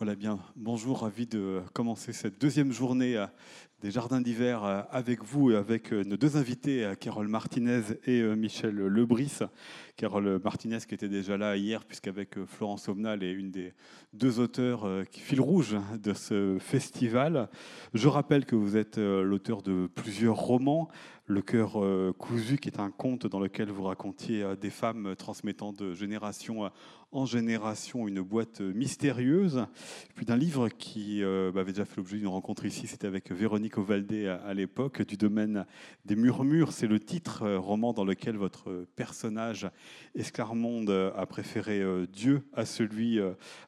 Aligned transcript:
Voilà 0.00 0.14
bien, 0.14 0.38
bonjour, 0.56 1.02
ravi 1.02 1.26
de 1.26 1.60
commencer 1.74 2.14
cette 2.14 2.40
deuxième 2.40 2.72
journée 2.72 3.18
euh, 3.18 3.26
des 3.82 3.90
Jardins 3.90 4.22
d'hiver 4.22 4.64
euh, 4.64 4.80
avec 4.90 5.22
vous 5.22 5.50
et 5.50 5.56
avec 5.56 5.92
euh, 5.92 6.04
nos 6.04 6.16
deux 6.16 6.38
invités, 6.38 6.90
Carole 6.98 7.28
Martinez 7.28 7.82
et 8.06 8.22
Michel 8.34 8.76
Lebris. 8.76 9.40
Carole 9.96 10.40
Martinez 10.42 10.78
qui 10.88 10.94
était 10.94 11.10
déjà 11.10 11.36
là 11.36 11.54
hier, 11.58 11.84
puisqu'avec 11.84 12.42
Florence 12.46 12.88
Auvenal 12.88 13.22
est 13.22 13.32
une 13.32 13.50
des 13.50 13.74
deux 14.14 14.40
auteurs 14.40 14.88
qui 15.10 15.20
fil 15.20 15.42
rouge 15.42 15.76
de 16.02 16.14
ce 16.14 16.56
festival. 16.58 17.50
Je 17.92 18.08
rappelle 18.08 18.46
que 18.46 18.56
vous 18.56 18.78
êtes 18.78 18.96
l'auteur 18.96 19.60
de 19.60 19.86
plusieurs 19.94 20.36
romans, 20.36 20.88
le 21.26 21.42
cœur 21.42 21.78
cousu, 22.16 22.56
qui 22.56 22.70
est 22.70 22.80
un 22.80 22.90
conte 22.90 23.26
dans 23.26 23.40
lequel 23.40 23.70
vous 23.70 23.82
racontiez 23.82 24.56
des 24.58 24.70
femmes 24.70 25.14
transmettant 25.16 25.74
de 25.74 25.92
génération 25.92 26.70
en 27.12 27.26
génération 27.26 28.06
une 28.06 28.20
boîte 28.20 28.60
mystérieuse. 28.60 29.66
Puis 30.14 30.24
d'un 30.24 30.36
livre 30.36 30.68
qui 30.68 31.22
euh, 31.22 31.50
bah, 31.52 31.60
avait 31.60 31.72
déjà 31.72 31.84
fait 31.84 31.96
l'objet 31.96 32.18
d'une 32.18 32.28
rencontre 32.28 32.64
ici, 32.66 32.86
c'était 32.86 33.06
avec 33.06 33.32
Véronique 33.32 33.78
Ovaldé 33.78 34.28
à, 34.28 34.54
l'époque, 34.54 35.02
du 35.02 35.16
domaine 35.16 35.66
des 36.04 36.14
murmures. 36.14 36.72
C'est 36.72 36.86
le 36.86 37.00
titre 37.00 37.42
euh, 37.42 37.58
roman 37.58 37.92
dans 37.92 38.04
lequel 38.04 38.36
votre 38.36 38.86
personnage, 38.94 39.68
Esclarmonde, 40.14 40.90
a 40.90 41.26
préféré 41.26 41.80
euh, 41.80 42.06
Dieu 42.06 42.42
à 42.52 42.64
celui 42.64 43.18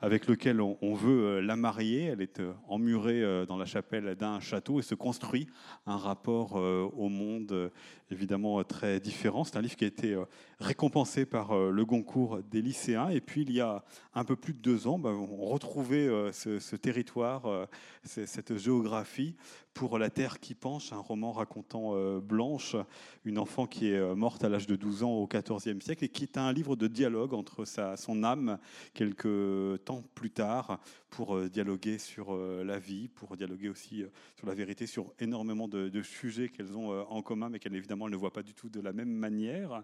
avec 0.00 0.26
lequel 0.26 0.60
on, 0.60 0.78
on 0.80 0.94
veut 0.94 1.40
la 1.40 1.56
marier. 1.56 2.04
Elle 2.04 2.22
est 2.22 2.40
emmurée 2.68 3.44
dans 3.46 3.56
la 3.56 3.64
chapelle 3.64 4.14
d'un 4.14 4.40
château 4.40 4.78
et 4.78 4.82
se 4.82 4.94
construit 4.94 5.46
un 5.86 5.96
rapport 5.96 6.54
au 6.54 7.08
monde 7.08 7.70
évidemment 8.10 8.62
très 8.64 9.00
différent. 9.00 9.44
C'est 9.44 9.56
un 9.56 9.62
livre 9.62 9.76
qui 9.76 9.84
a 9.84 9.88
été 9.88 10.16
récompensé 10.60 11.24
par 11.24 11.56
le 11.56 11.84
Goncourt 11.84 12.40
des 12.50 12.62
lycéens. 12.62 13.08
Et 13.08 13.20
puis, 13.20 13.31
il 13.40 13.52
y 13.52 13.60
a 13.60 13.84
un 14.14 14.24
peu 14.24 14.36
plus 14.36 14.52
de 14.52 14.58
deux 14.58 14.86
ans, 14.86 14.98
bah, 14.98 15.10
on 15.10 15.46
retrouvait 15.46 16.06
euh, 16.06 16.32
ce, 16.32 16.76
territoire, 16.76 17.46
euh, 17.46 17.66
cette 18.04 18.56
géographie 18.58 19.34
pour 19.74 19.98
La 19.98 20.10
Terre 20.10 20.38
qui 20.38 20.54
penche, 20.54 20.92
un 20.92 20.98
roman 20.98 21.32
racontant 21.32 21.92
euh, 21.94 22.20
Blanche, 22.20 22.76
une 23.24 23.38
enfant 23.38 23.66
qui 23.66 23.90
est 23.90 24.14
morte 24.14 24.44
à 24.44 24.50
l'âge 24.50 24.66
de 24.66 24.76
12 24.76 25.02
ans 25.02 25.12
au 25.12 25.26
XIVe 25.26 25.80
siècle 25.80 26.04
et 26.04 26.08
qui 26.08 26.24
est 26.24 26.36
un 26.36 26.52
livre 26.52 26.76
de 26.76 26.86
dialogue 26.86 27.32
entre 27.32 27.64
sa, 27.64 27.96
son 27.96 28.22
âme 28.22 28.58
quelques 28.92 29.82
temps 29.84 30.04
plus 30.14 30.30
tard 30.30 30.78
pour 31.08 31.40
dialoguer 31.48 31.98
sur 31.98 32.36
la 32.36 32.78
vie, 32.78 33.08
pour 33.08 33.36
dialoguer 33.36 33.68
aussi 33.68 34.04
sur 34.36 34.46
la 34.46 34.54
vérité, 34.54 34.86
sur 34.86 35.12
énormément 35.18 35.68
de, 35.68 35.88
de 35.88 36.02
sujets 36.02 36.48
qu'elles 36.48 36.76
ont 36.76 36.90
en 37.08 37.22
commun 37.22 37.48
mais 37.48 37.58
qu'elles 37.58 37.74
évidemment 37.74 38.08
ne 38.08 38.16
voient 38.16 38.32
pas 38.32 38.42
du 38.42 38.54
tout 38.54 38.68
de 38.68 38.80
la 38.80 38.92
même 38.92 39.12
manière. 39.12 39.82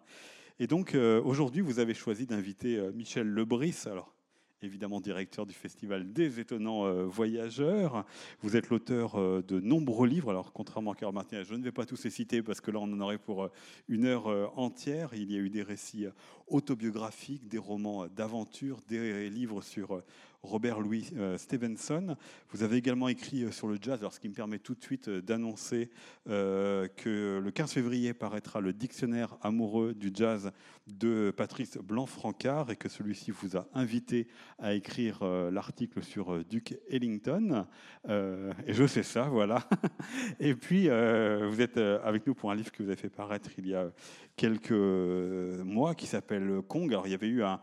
Et 0.61 0.67
donc 0.67 0.95
euh, 0.95 1.23
aujourd'hui, 1.23 1.61
vous 1.61 1.79
avez 1.79 1.95
choisi 1.95 2.27
d'inviter 2.27 2.77
euh, 2.79 2.91
Michel 2.93 3.29
Lebris. 3.29 3.85
Alors, 3.87 4.13
évidemment 4.61 5.01
directeur 5.01 5.47
du 5.47 5.55
Festival 5.55 6.13
des 6.13 6.41
étonnants 6.41 6.85
euh, 6.85 7.05
voyageurs. 7.05 8.05
Vous 8.41 8.57
êtes 8.57 8.69
l'auteur 8.69 9.15
de 9.45 9.61
nombreux 9.61 10.09
livres. 10.09 10.31
Alors, 10.31 10.53
contrairement 10.53 10.91
à 10.91 10.95
Carole 10.97 11.15
Martinez, 11.15 11.45
je 11.45 11.55
ne 11.55 11.63
vais 11.63 11.71
pas 11.71 11.87
tous 11.87 12.03
les 12.03 12.11
citer 12.11 12.43
parce 12.43 12.61
que 12.61 12.73
là, 12.73 12.81
on 12.81 12.93
en 12.93 13.01
aurait 13.01 13.19
pour 13.19 13.49
une 13.87 14.05
heure 14.05 14.53
entière. 14.59 15.11
Il 15.15 15.31
y 15.31 15.37
a 15.37 15.39
eu 15.39 15.49
des 15.49 15.63
récits 15.63 16.07
autobiographiques, 16.49 17.47
des 17.47 17.59
romans 17.59 18.09
d'aventure, 18.09 18.81
des 18.89 19.31
livres 19.31 19.63
sur 19.63 20.03
Robert 20.43 20.81
Louis 20.81 21.11
euh, 21.17 21.37
Stevenson. 21.37 22.17
Vous 22.51 22.63
avez 22.63 22.77
également 22.77 23.09
écrit 23.09 23.45
euh, 23.45 23.51
sur 23.51 23.67
le 23.67 23.79
jazz, 23.81 23.99
alors 24.01 24.13
ce 24.13 24.21
qui 24.21 24.29
me 24.29 24.35
permet 24.35 24.59
tout 24.59 24.75
de 24.75 24.83
suite 24.83 25.09
euh, 25.09 25.21
d'annoncer 25.21 25.91
que 26.27 27.41
le 27.43 27.51
15 27.51 27.73
février 27.73 28.13
paraîtra 28.13 28.61
le 28.61 28.75
dictionnaire 28.75 29.39
amoureux 29.41 29.95
du 29.95 30.11
jazz 30.13 30.53
de 30.89 31.33
Patrice 31.37 31.79
Blanc-Francard 31.79 32.71
et 32.71 32.77
que 32.77 32.89
celui-ci 32.89 33.31
vous 33.31 33.57
a 33.57 33.69
invité 33.75 34.29
à 34.59 34.75
écrire 34.75 35.25
l'article 35.53 36.03
sur 36.03 36.45
Duke 36.45 36.79
Ellington. 36.89 37.67
et 38.09 38.73
je 38.73 38.87
sais 38.87 39.03
ça, 39.03 39.25
voilà. 39.25 39.69
et 40.41 40.55
puis, 40.55 40.85
vous 40.85 41.61
êtes 41.61 41.77
avec 41.77 42.27
nous 42.27 42.35
pour 42.35 42.51
un 42.51 42.55
livre 42.55 42.73
que 42.73 42.83
vous 42.83 42.89
avez 42.89 42.97
fait 42.97 43.11
paraître 43.11 43.51
il 43.59 43.69
y 43.69 43.75
a 43.75 43.91
quelques 44.39 44.71
mois 44.71 45.95
qui 45.95 46.07
s'appelle 46.07 46.63
Kong. 46.69 46.91
Alors, 46.93 47.07
il 47.07 47.11
y 47.11 47.15
avait 47.15 47.29
eu 47.29 47.43
un, 47.43 47.61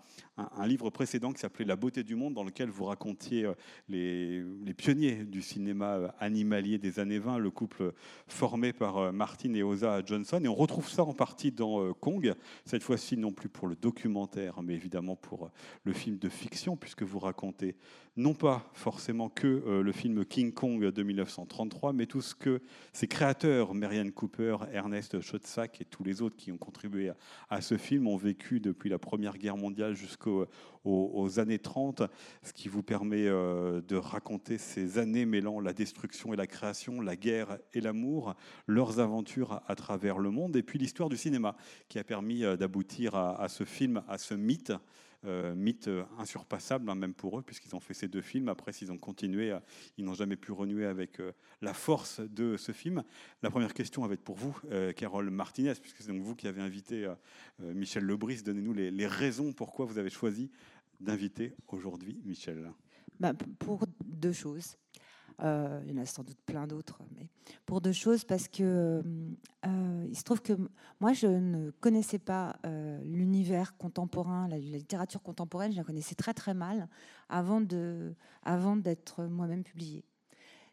livre 0.65 0.89
précédent 0.89 1.31
qui 1.31 1.39
s'appelait 1.39 1.63
La 1.65 1.77
beauté 1.77 2.03
du 2.03 2.15
monde, 2.15 2.33
dans 2.33 2.43
lequel 2.43 2.69
vous 2.69 2.83
racontiez 2.83 3.45
euh, 3.45 3.53
les, 3.87 4.73
pionniers 4.73 5.23
du 5.23 5.41
cinéma 5.41 5.95
euh, 5.95 6.07
animalier 6.19 6.77
des 6.77 6.99
années 6.99 7.19
20, 7.19 7.37
le 7.37 7.49
couple 7.49 7.93
formé 8.27 8.73
par 8.73 8.97
euh, 8.97 9.11
Martin 9.13 9.53
et 9.53 9.63
Osa 9.63 10.01
Johnson. 10.05 10.41
Et 10.43 10.47
on 10.49 10.55
retrouve 10.55 10.89
ça 10.89 11.03
en 11.05 11.13
partie 11.13 11.53
dans 11.53 11.93
Kong, 11.93 12.33
cette 12.65 12.83
fois-ci 12.83 13.14
non 13.15 13.31
plus 13.31 13.49
pour 13.49 13.67
le 13.67 13.75
documentaire, 13.75 14.61
mais 14.61 14.73
évidemment 14.73 15.15
pour 15.15 15.49
le 15.83 15.93
film 15.93 16.17
de 16.17 16.29
fiction, 16.29 16.75
puisque 16.75 17.03
vous 17.03 17.19
racontez 17.19 17.75
non 18.17 18.33
pas 18.33 18.69
forcément 18.73 19.29
que 19.29 19.81
le 19.81 19.91
film 19.91 20.25
King 20.25 20.53
Kong 20.53 20.85
de 20.85 21.03
1933, 21.03 21.93
mais 21.93 22.05
tout 22.05 22.21
ce 22.21 22.33
que 22.33 22.61
ses 22.93 23.07
créateurs, 23.07 23.73
Marianne 23.73 24.11
Cooper, 24.11 24.57
Ernest 24.71 25.19
Schoedsack 25.19 25.81
et 25.81 25.85
tous 25.85 26.03
les 26.03 26.21
autres 26.21 26.37
qui 26.37 26.51
ont 26.51 26.57
contribué 26.57 27.11
à, 27.49 27.61
ce 27.61 27.77
film, 27.77 28.07
ont 28.07 28.15
vécu 28.15 28.59
depuis 28.59 28.89
la 28.89 28.99
Première 28.99 29.37
Guerre 29.37 29.57
mondiale 29.57 29.95
jusqu'au 29.95 30.47
aux, 30.85 31.39
années 31.39 31.59
30, 31.59 32.03
ce 32.43 32.53
qui 32.53 32.69
vous 32.69 32.83
permet 32.83 33.25
euh, 33.25 33.81
de 33.81 33.95
raconter 33.95 34.57
ces 34.57 34.97
années 34.97 35.25
mêlant 35.25 35.59
la 35.59 35.73
destruction 35.73 36.33
et 36.33 36.37
la 36.37 36.47
création, 36.47 37.01
la 37.01 37.15
guerre 37.15 37.57
et 37.73 37.81
l'amour, 37.81 38.35
leurs 38.67 38.99
aventures 38.99 39.61
à, 39.67 39.75
travers 39.75 40.19
le 40.19 40.29
monde, 40.29 40.55
et 40.55 40.63
puis 40.63 40.79
l'histoire 40.79 41.09
du 41.09 41.17
cinéma, 41.17 41.55
qui 41.89 41.99
a 41.99 42.03
permis 42.03 42.43
euh, 42.43 42.55
d'aboutir 42.55 43.15
à, 43.15 43.47
ce 43.49 43.63
film, 43.63 44.03
à 44.07 44.17
ce 44.17 44.33
mythe. 44.35 44.73
Euh, 45.25 45.55
mythe 45.55 45.89
insurpassable, 46.17 46.89
hein, 46.89 46.95
même 46.95 47.13
pour 47.13 47.39
eux, 47.39 47.41
puisqu'ils 47.41 47.75
ont 47.75 47.79
fait 47.79 47.93
ces 47.93 48.07
deux 48.07 48.21
films. 48.21 48.49
Après, 48.49 48.71
s'ils 48.71 48.91
ont 48.91 48.97
continué, 48.97 49.55
ils 49.97 50.05
n'ont 50.05 50.13
jamais 50.13 50.35
pu 50.35 50.51
renouer 50.51 50.85
avec 50.85 51.19
la 51.61 51.73
force 51.73 52.21
de 52.21 52.57
ce 52.57 52.71
film. 52.71 53.03
La 53.41 53.49
première 53.49 53.73
question 53.73 54.05
va 54.05 54.13
être 54.13 54.23
pour 54.23 54.35
vous, 54.35 54.55
Carole 54.95 55.29
Martinez, 55.29 55.73
puisque 55.81 55.97
c'est 55.97 56.11
donc 56.11 56.21
vous 56.21 56.35
qui 56.35 56.47
avez 56.47 56.61
invité 56.61 57.05
euh, 57.61 57.73
Michel 57.73 58.03
Lebris, 58.03 58.43
donnez-nous 58.43 58.73
les, 58.73 59.07
raisons 59.07 59.53
pourquoi 59.53 59.85
vous 59.85 59.97
avez 59.97 60.09
choisi 60.09 60.51
d'inviter 60.99 61.55
aujourd'hui 61.67 62.21
Michel. 62.25 62.71
Bah, 63.19 63.33
pour 63.59 63.85
deux 64.03 64.33
choses. 64.33 64.77
Euh, 65.43 65.81
il 65.85 65.93
y 65.93 65.99
en 65.99 66.01
a 66.01 66.05
sans 66.05 66.23
doute 66.23 66.39
plein 66.45 66.65
d'autres, 66.65 66.99
mais 67.15 67.27
pour 67.65 67.81
deux 67.81 67.91
choses, 67.91 68.23
parce 68.23 68.47
que 68.47 69.03
euh, 69.65 70.05
il 70.09 70.17
se 70.17 70.23
trouve 70.23 70.41
que 70.41 70.53
moi, 70.99 71.13
je 71.13 71.27
ne 71.27 71.71
connaissais 71.71 72.19
pas 72.19 72.55
l'univers 73.03 73.77
contemporain, 73.77 74.47
la, 74.47 74.57
littérature 74.57 75.21
contemporaine, 75.21 75.71
je 75.71 75.77
la 75.77 75.83
connaissais 75.83 76.15
très 76.15 76.33
très 76.33 76.53
mal 76.53 76.87
avant 77.29 77.61
d'être 77.61 78.23
avant 78.43 78.77
moi-même 79.27 79.63
publiée. 79.63 80.05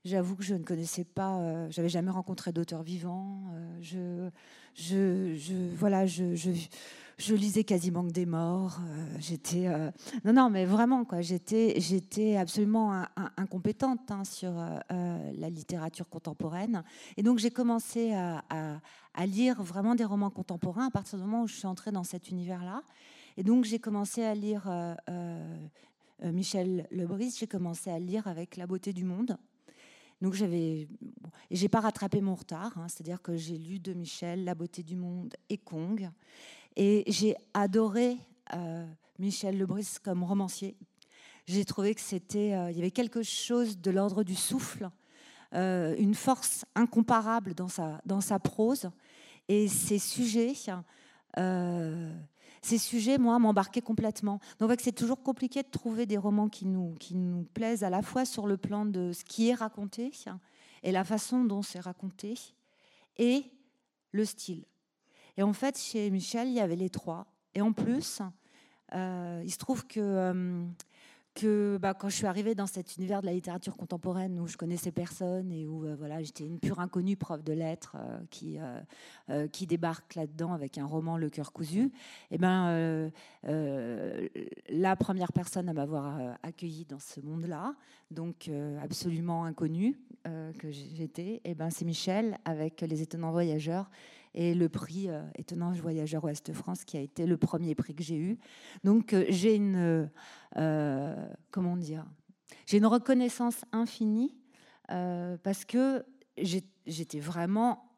J'avoue 0.04 0.34
que 0.34 0.42
je 0.42 0.54
ne 0.54 0.64
connaissais 0.64 1.04
pas, 1.04 1.68
j'avais 1.70 1.88
jamais 1.88 2.10
rencontré 2.10 2.52
d'auteur 2.52 2.82
vivant. 2.82 3.44
je, 3.80 4.30
je, 4.74 5.34
je, 5.36 5.54
voilà, 5.76 6.06
je, 6.06 6.34
je, 7.18 7.34
lisais 7.34 7.64
quasiment 7.64 8.06
que 8.06 8.12
des 8.12 8.26
morts. 8.26 8.78
Euh, 8.80 9.16
j'étais, 9.18 9.66
euh, 9.66 9.90
non, 10.24 10.32
non, 10.32 10.50
mais 10.50 10.64
vraiment, 10.64 11.04
quoi. 11.04 11.20
J'étais, 11.20 11.74
j'étais 11.78 12.36
absolument 12.36 13.04
incompétente 13.36 14.10
hein, 14.10 14.24
sur 14.24 14.52
euh, 14.56 15.32
la 15.36 15.50
littérature 15.50 16.08
contemporaine. 16.08 16.82
Et 17.16 17.22
donc, 17.22 17.38
j'ai 17.38 17.50
commencé 17.50 18.14
à, 18.14 18.80
lire 19.26 19.62
vraiment 19.62 19.94
des 19.94 20.04
romans 20.04 20.30
contemporains 20.30 20.86
à 20.86 20.90
partir 20.90 21.18
du 21.18 21.24
moment 21.24 21.42
où 21.42 21.46
je 21.46 21.54
suis 21.54 21.66
entrée 21.66 21.92
dans 21.92 22.04
cet 22.04 22.30
univers-là. 22.30 22.82
Et 23.36 23.42
donc, 23.42 23.64
j'ai 23.64 23.78
commencé 23.78 24.24
à 24.24 24.34
lire 24.34 24.70
Michel 26.22 26.86
Lebris. 26.90 27.36
J'ai 27.38 27.46
commencé 27.46 27.90
à 27.90 27.98
lire 27.98 28.26
avec 28.26 28.56
La 28.56 28.66
beauté 28.66 28.92
du 28.92 29.04
monde 29.04 29.36
donc 30.22 30.34
j'avais, 30.34 30.86
j'ai 31.50 31.68
pas 31.68 31.80
rattrapé 31.80 32.20
mon 32.20 32.36
retard, 32.36 32.78
hein, 32.78 32.86
c'est-à-dire 32.88 33.20
que 33.20 33.36
j'ai 33.36 33.58
lu 33.58 33.80
de 33.80 33.92
Michel 33.92 34.44
La 34.44 34.54
beauté 34.54 34.84
du 34.84 34.94
monde 34.94 35.34
et 35.48 35.58
Kong, 35.58 36.08
et 36.76 37.02
j'ai 37.08 37.34
adoré 37.54 38.16
euh, 38.54 38.86
Michel 39.18 39.58
Lebris 39.58 39.96
comme 40.00 40.22
romancier. 40.22 40.76
J'ai 41.46 41.64
trouvé 41.64 41.92
que 41.96 42.00
c'était, 42.00 42.54
euh, 42.54 42.70
y 42.70 42.78
avait 42.78 42.92
quelque 42.92 43.24
chose 43.24 43.78
de 43.78 43.90
l'ordre 43.90 44.22
du 44.22 44.36
souffle, 44.36 44.90
euh, 45.54 45.96
une 45.98 46.14
force 46.14 46.64
incomparable 46.76 47.52
dans 47.54 47.68
sa 47.68 48.00
dans 48.06 48.20
sa 48.20 48.38
prose, 48.38 48.90
et 49.48 49.66
ses 49.66 49.98
sujets 49.98 50.54
ces 52.62 52.78
sujets, 52.78 53.18
moi, 53.18 53.38
m'embarquaient 53.38 53.82
complètement. 53.82 54.38
Donc, 54.60 54.72
c'est 54.80 54.92
toujours 54.92 55.22
compliqué 55.22 55.62
de 55.62 55.68
trouver 55.68 56.06
des 56.06 56.16
romans 56.16 56.48
qui 56.48 56.64
nous, 56.64 56.94
qui 57.00 57.16
nous 57.16 57.42
plaisent 57.54 57.82
à 57.82 57.90
la 57.90 58.02
fois 58.02 58.24
sur 58.24 58.46
le 58.46 58.56
plan 58.56 58.86
de 58.86 59.12
ce 59.12 59.24
qui 59.24 59.48
est 59.48 59.54
raconté 59.54 60.12
et 60.84 60.92
la 60.92 61.04
façon 61.04 61.44
dont 61.44 61.62
c'est 61.62 61.80
raconté 61.80 62.34
et 63.18 63.44
le 64.12 64.24
style. 64.24 64.64
Et 65.36 65.42
en 65.42 65.52
fait, 65.52 65.78
chez 65.78 66.10
Michel, 66.10 66.48
il 66.48 66.54
y 66.54 66.60
avait 66.60 66.76
les 66.76 66.90
trois. 66.90 67.26
Et 67.54 67.60
en 67.60 67.72
plus, 67.72 68.20
euh, 68.94 69.42
il 69.44 69.50
se 69.50 69.58
trouve 69.58 69.86
que, 69.86 70.00
euh, 70.00 70.64
que 71.34 71.78
bah, 71.80 71.94
quand 71.94 72.08
je 72.08 72.16
suis 72.16 72.26
arrivée 72.26 72.54
dans 72.54 72.66
cet 72.66 72.96
univers 72.96 73.22
de 73.22 73.26
la 73.26 73.32
littérature 73.32 73.76
contemporaine 73.76 74.38
où 74.38 74.46
je 74.46 74.56
connaissais 74.56 74.92
personne 74.92 75.50
et 75.50 75.66
où 75.66 75.84
euh, 75.84 75.96
voilà, 75.96 76.22
j'étais 76.22 76.44
une 76.44 76.58
pure 76.58 76.80
inconnue 76.80 77.16
prof 77.16 77.42
de 77.42 77.52
lettres 77.52 77.96
euh, 77.98 78.18
qui, 78.30 78.58
euh, 79.30 79.48
qui 79.48 79.66
débarque 79.66 80.14
là-dedans 80.14 80.52
avec 80.52 80.78
un 80.78 80.84
roman 80.84 81.16
Le 81.16 81.30
cœur 81.30 81.52
cousu, 81.52 81.84
et 81.84 81.90
eh 82.32 82.38
ben, 82.38 83.10
la 84.68 84.96
première 84.96 85.32
personne 85.32 85.68
à 85.68 85.72
m'avoir 85.72 86.36
accueillie 86.42 86.84
dans 86.84 86.98
ce 86.98 87.20
monde-là, 87.20 87.74
donc 88.10 88.50
absolument 88.82 89.44
inconnue 89.44 89.98
que 90.24 90.70
j'étais, 90.70 91.34
et 91.34 91.40
eh 91.44 91.54
ben, 91.54 91.70
c'est 91.70 91.84
Michel 91.84 92.38
avec 92.44 92.80
Les 92.82 93.02
étonnants 93.02 93.32
voyageurs 93.32 93.90
et 94.34 94.54
le 94.54 94.68
prix 94.68 95.08
Étonnant 95.36 95.72
voyageur 95.72 96.24
Ouest-France 96.24 96.84
qui 96.84 96.96
a 96.96 97.00
été 97.00 97.26
le 97.26 97.36
premier 97.36 97.74
prix 97.74 97.94
que 97.94 98.02
j'ai 98.02 98.16
eu. 98.16 98.38
Donc 98.84 99.14
j'ai 99.28 99.54
une 99.54 100.08
euh, 100.58 101.28
comment 101.50 101.76
dire, 101.76 102.04
j'ai 102.66 102.78
une 102.78 102.86
reconnaissance 102.86 103.64
infinie 103.72 104.36
euh, 104.90 105.36
parce 105.42 105.64
que 105.64 106.04
j'étais 106.36 107.20
vraiment 107.20 107.88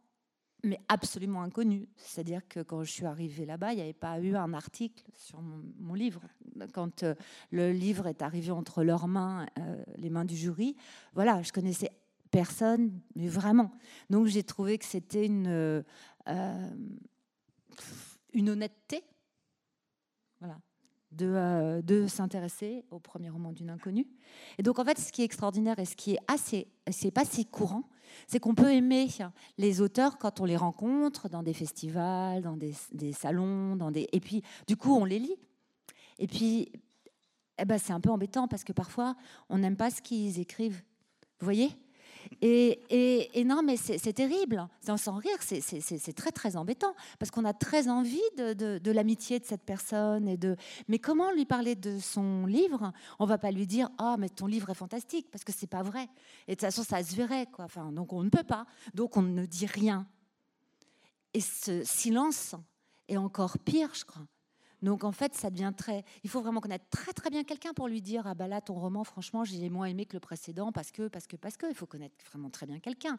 mais 0.62 0.80
absolument 0.88 1.42
inconnue. 1.42 1.88
C'est-à-dire 1.96 2.40
que 2.48 2.60
quand 2.60 2.84
je 2.84 2.90
suis 2.90 3.04
arrivée 3.04 3.44
là-bas, 3.44 3.72
il 3.72 3.76
n'y 3.76 3.82
avait 3.82 3.92
pas 3.92 4.18
eu 4.18 4.34
un 4.34 4.54
article 4.54 5.04
sur 5.14 5.42
mon, 5.42 5.92
livre. 5.92 6.22
Quand 6.72 7.02
euh, 7.02 7.14
le 7.50 7.70
livre 7.70 8.06
est 8.06 8.22
arrivé 8.22 8.50
entre 8.50 8.82
leurs 8.82 9.06
mains, 9.06 9.44
les 9.98 10.08
mains 10.08 10.24
du 10.24 10.34
jury, 10.34 10.74
voilà, 11.12 11.42
je 11.42 11.52
connaissais 11.52 11.90
personne, 12.30 12.98
mais 13.14 13.28
vraiment. 13.28 13.72
Donc 14.08 14.26
j'ai 14.26 14.42
trouvé 14.42 14.78
que 14.78 14.86
c'était 14.86 15.26
une, 15.26 15.84
une 16.26 18.50
honnêteté. 18.50 19.04
Voilà, 20.40 20.58
euh, 21.22 21.82
de, 21.82 22.06
s'intéresser 22.06 22.84
au 22.90 22.98
premier 22.98 23.30
roman 23.30 23.52
d'une 23.52 23.70
inconnue. 23.70 24.06
Et 24.58 24.62
donc, 24.62 24.78
en 24.78 24.84
fait, 24.84 24.98
ce 24.98 25.12
qui 25.12 25.22
est 25.22 25.24
extraordinaire 25.24 25.78
et 25.78 25.84
ce 25.84 25.96
qui 25.96 26.14
est 26.14 26.18
assez, 26.26 26.68
c'est 26.90 27.10
pas 27.10 27.24
si 27.24 27.46
courant, 27.46 27.88
c'est 28.26 28.40
qu'on 28.40 28.54
peut 28.54 28.72
aimer 28.72 29.08
les 29.58 29.80
auteurs 29.80 30.18
quand 30.18 30.40
on 30.40 30.44
les 30.44 30.56
rencontre 30.56 31.28
dans 31.28 31.42
des 31.42 31.52
festivals, 31.52 32.42
dans 32.42 32.56
des, 32.56 32.72
salons, 33.12 33.76
dans 33.76 33.90
des... 33.90 34.08
et 34.12 34.20
puis, 34.20 34.42
du 34.66 34.76
coup, 34.76 34.94
on 34.94 35.04
les 35.04 35.18
lit. 35.18 35.36
Et 36.18 36.26
puis, 36.26 36.72
eh 37.58 37.64
ben, 37.64 37.78
c'est 37.78 37.92
un 37.92 38.00
peu 38.00 38.10
embêtant 38.10 38.48
parce 38.48 38.64
que 38.64 38.72
parfois, 38.72 39.16
on 39.48 39.58
n'aime 39.58 39.76
pas 39.76 39.90
ce 39.90 40.02
qu'ils 40.02 40.40
écrivent. 40.40 40.82
Vous 41.38 41.44
voyez? 41.44 41.70
Et, 42.40 43.44
non, 43.44 43.62
mais 43.62 43.76
c'est 43.76 44.12
terrible, 44.12 44.66
sans 44.96 45.16
rire, 45.16 45.36
c'est 45.40 46.12
très 46.14 46.32
très 46.32 46.56
embêtant, 46.56 46.94
parce 47.18 47.30
qu'on 47.30 47.44
a 47.44 47.52
très 47.52 47.88
envie 47.88 48.20
de, 48.36 48.90
l'amitié 48.90 49.38
de 49.38 49.44
cette 49.44 49.62
personne. 49.62 50.28
Et 50.28 50.36
de... 50.36 50.56
Mais 50.88 50.98
comment 50.98 51.30
lui 51.32 51.44
parler 51.44 51.74
de 51.74 51.98
son 51.98 52.46
livre? 52.46 52.92
On 53.18 53.26
va 53.26 53.38
pas 53.38 53.50
lui 53.50 53.66
dire 53.66 53.90
«Ah, 53.98 54.16
mais 54.18 54.28
ton 54.28 54.46
livre 54.46 54.70
est 54.70 54.74
fantastique», 54.74 55.30
parce 55.32 55.44
que 55.44 55.52
c'est 55.52 55.66
pas 55.66 55.82
vrai. 55.82 56.08
Et 56.46 56.52
de 56.52 56.54
toute 56.54 56.60
façon, 56.62 56.82
ça 56.82 57.02
se 57.02 57.14
verrait. 57.14 57.46
Quoi. 57.52 57.64
Enfin, 57.64 57.92
donc 57.92 58.12
on 58.12 58.22
ne 58.22 58.28
peut 58.28 58.44
pas, 58.44 58.66
donc 58.94 59.16
on 59.16 59.22
ne 59.22 59.46
dit 59.46 59.66
rien. 59.66 60.06
Et 61.32 61.40
ce 61.40 61.82
silence 61.84 62.54
est 63.08 63.16
encore 63.16 63.58
pire, 63.58 63.90
je 63.94 64.04
crois. 64.04 64.22
Donc 64.84 65.02
en 65.02 65.12
fait, 65.12 65.34
ça 65.34 65.48
devient 65.48 65.72
très. 65.74 66.04
Il 66.24 66.30
faut 66.30 66.42
vraiment 66.42 66.60
connaître 66.60 66.84
très 66.90 67.14
très 67.14 67.30
bien 67.30 67.42
quelqu'un 67.42 67.72
pour 67.72 67.88
lui 67.88 68.02
dire 68.02 68.26
ah 68.26 68.34
bah 68.34 68.48
là 68.48 68.60
ton 68.60 68.74
roman, 68.74 69.02
franchement, 69.02 69.42
j'ai 69.42 69.70
moins 69.70 69.86
aimé 69.86 70.04
que 70.04 70.12
le 70.12 70.20
précédent 70.20 70.72
parce 70.72 70.92
que 70.92 71.08
parce 71.08 71.26
que 71.26 71.36
parce 71.36 71.56
que. 71.56 71.64
Il 71.66 71.74
faut 71.74 71.86
connaître 71.86 72.14
vraiment 72.30 72.50
très 72.50 72.66
bien 72.66 72.78
quelqu'un. 72.80 73.18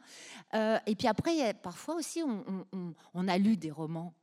Euh, 0.53 0.77
et 0.85 0.95
puis 0.95 1.07
après, 1.07 1.55
parfois 1.55 1.95
aussi, 1.95 2.21
on, 2.23 3.27
a 3.27 3.37
lu 3.39 3.57
des 3.57 3.71
romans. 3.71 4.13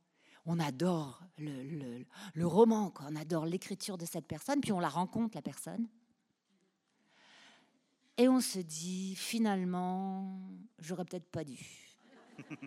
On 0.45 0.57
adore 0.57 1.21
le, 1.37 2.05
le, 2.33 2.47
roman, 2.47 2.89
quoi. 2.89 3.07
on 3.09 3.15
adore 3.17 3.45
l'écriture 3.45 3.97
de 3.97 4.05
cette 4.05 4.25
personne, 4.25 4.61
puis 4.61 4.71
on 4.71 4.79
la 4.79 4.89
rencontre, 4.89 5.35
la 5.35 5.41
personne. 5.41 5.87
Et 8.17 8.29
on 8.29 8.39
se 8.39 8.59
dit, 8.59 9.15
finalement, 9.15 10.39
j'aurais 10.79 11.03
peut-être 11.05 11.29
pas 11.29 11.43
dû. 11.43 11.59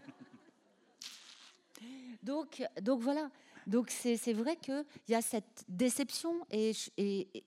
donc, 2.23 2.63
donc 2.83 3.01
voilà, 3.01 3.31
donc 3.67 3.91
c'est 3.91 4.33
vrai 4.33 4.57
qu'il 4.57 4.85
y 5.09 5.15
a 5.15 5.23
cette 5.23 5.65
déception 5.69 6.33
et, 6.51 6.73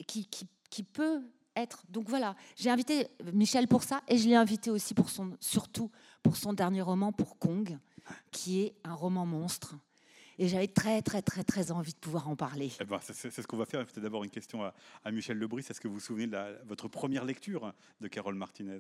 qui, 0.08 0.28
qui, 0.70 0.84
peut 0.84 1.22
être. 1.56 1.84
Donc 1.90 2.10
voilà, 2.10 2.36
j'ai 2.56 2.70
invité 2.70 3.08
Michel 3.34 3.68
pour 3.68 3.84
ça 3.84 4.02
et 4.08 4.18
je 4.18 4.28
l'ai 4.28 4.36
invité 4.36 4.70
aussi 4.70 4.94
pour 4.94 5.10
son, 5.10 5.38
surtout 5.40 5.90
pour 6.22 6.36
son 6.36 6.54
dernier 6.54 6.82
roman, 6.82 7.12
pour 7.12 7.38
Kong, 7.40 7.78
qui 8.32 8.62
est 8.62 8.76
un 8.84 8.94
roman 8.94 9.26
monstre. 9.26 9.76
Et 10.42 10.48
j'avais 10.48 10.68
très, 10.68 11.02
très, 11.02 11.22
très, 11.22 11.44
très 11.44 11.72
envie 11.72 11.92
de 11.92 11.98
pouvoir 11.98 12.30
en 12.30 12.36
parler. 12.38 12.72
Eh 12.80 12.86
ben, 12.86 13.00
c'est 13.02 13.30
ce 13.30 13.46
qu'on 13.46 13.58
va 13.58 13.66
faire. 13.66 13.86
C'est 13.94 14.00
d'abord 14.00 14.24
une 14.24 14.30
question 14.30 14.64
à, 14.64 15.12
Michel 15.12 15.38
Lebris. 15.38 15.66
Est-ce 15.70 15.82
que 15.82 15.90
vous 15.90 15.96
vous 15.96 16.00
souvenez 16.00 16.28
de 16.28 16.38
votre 16.66 16.88
première 16.88 17.26
lecture 17.26 17.74
de 18.00 18.08
Carole 18.08 18.36
Martinez? 18.36 18.80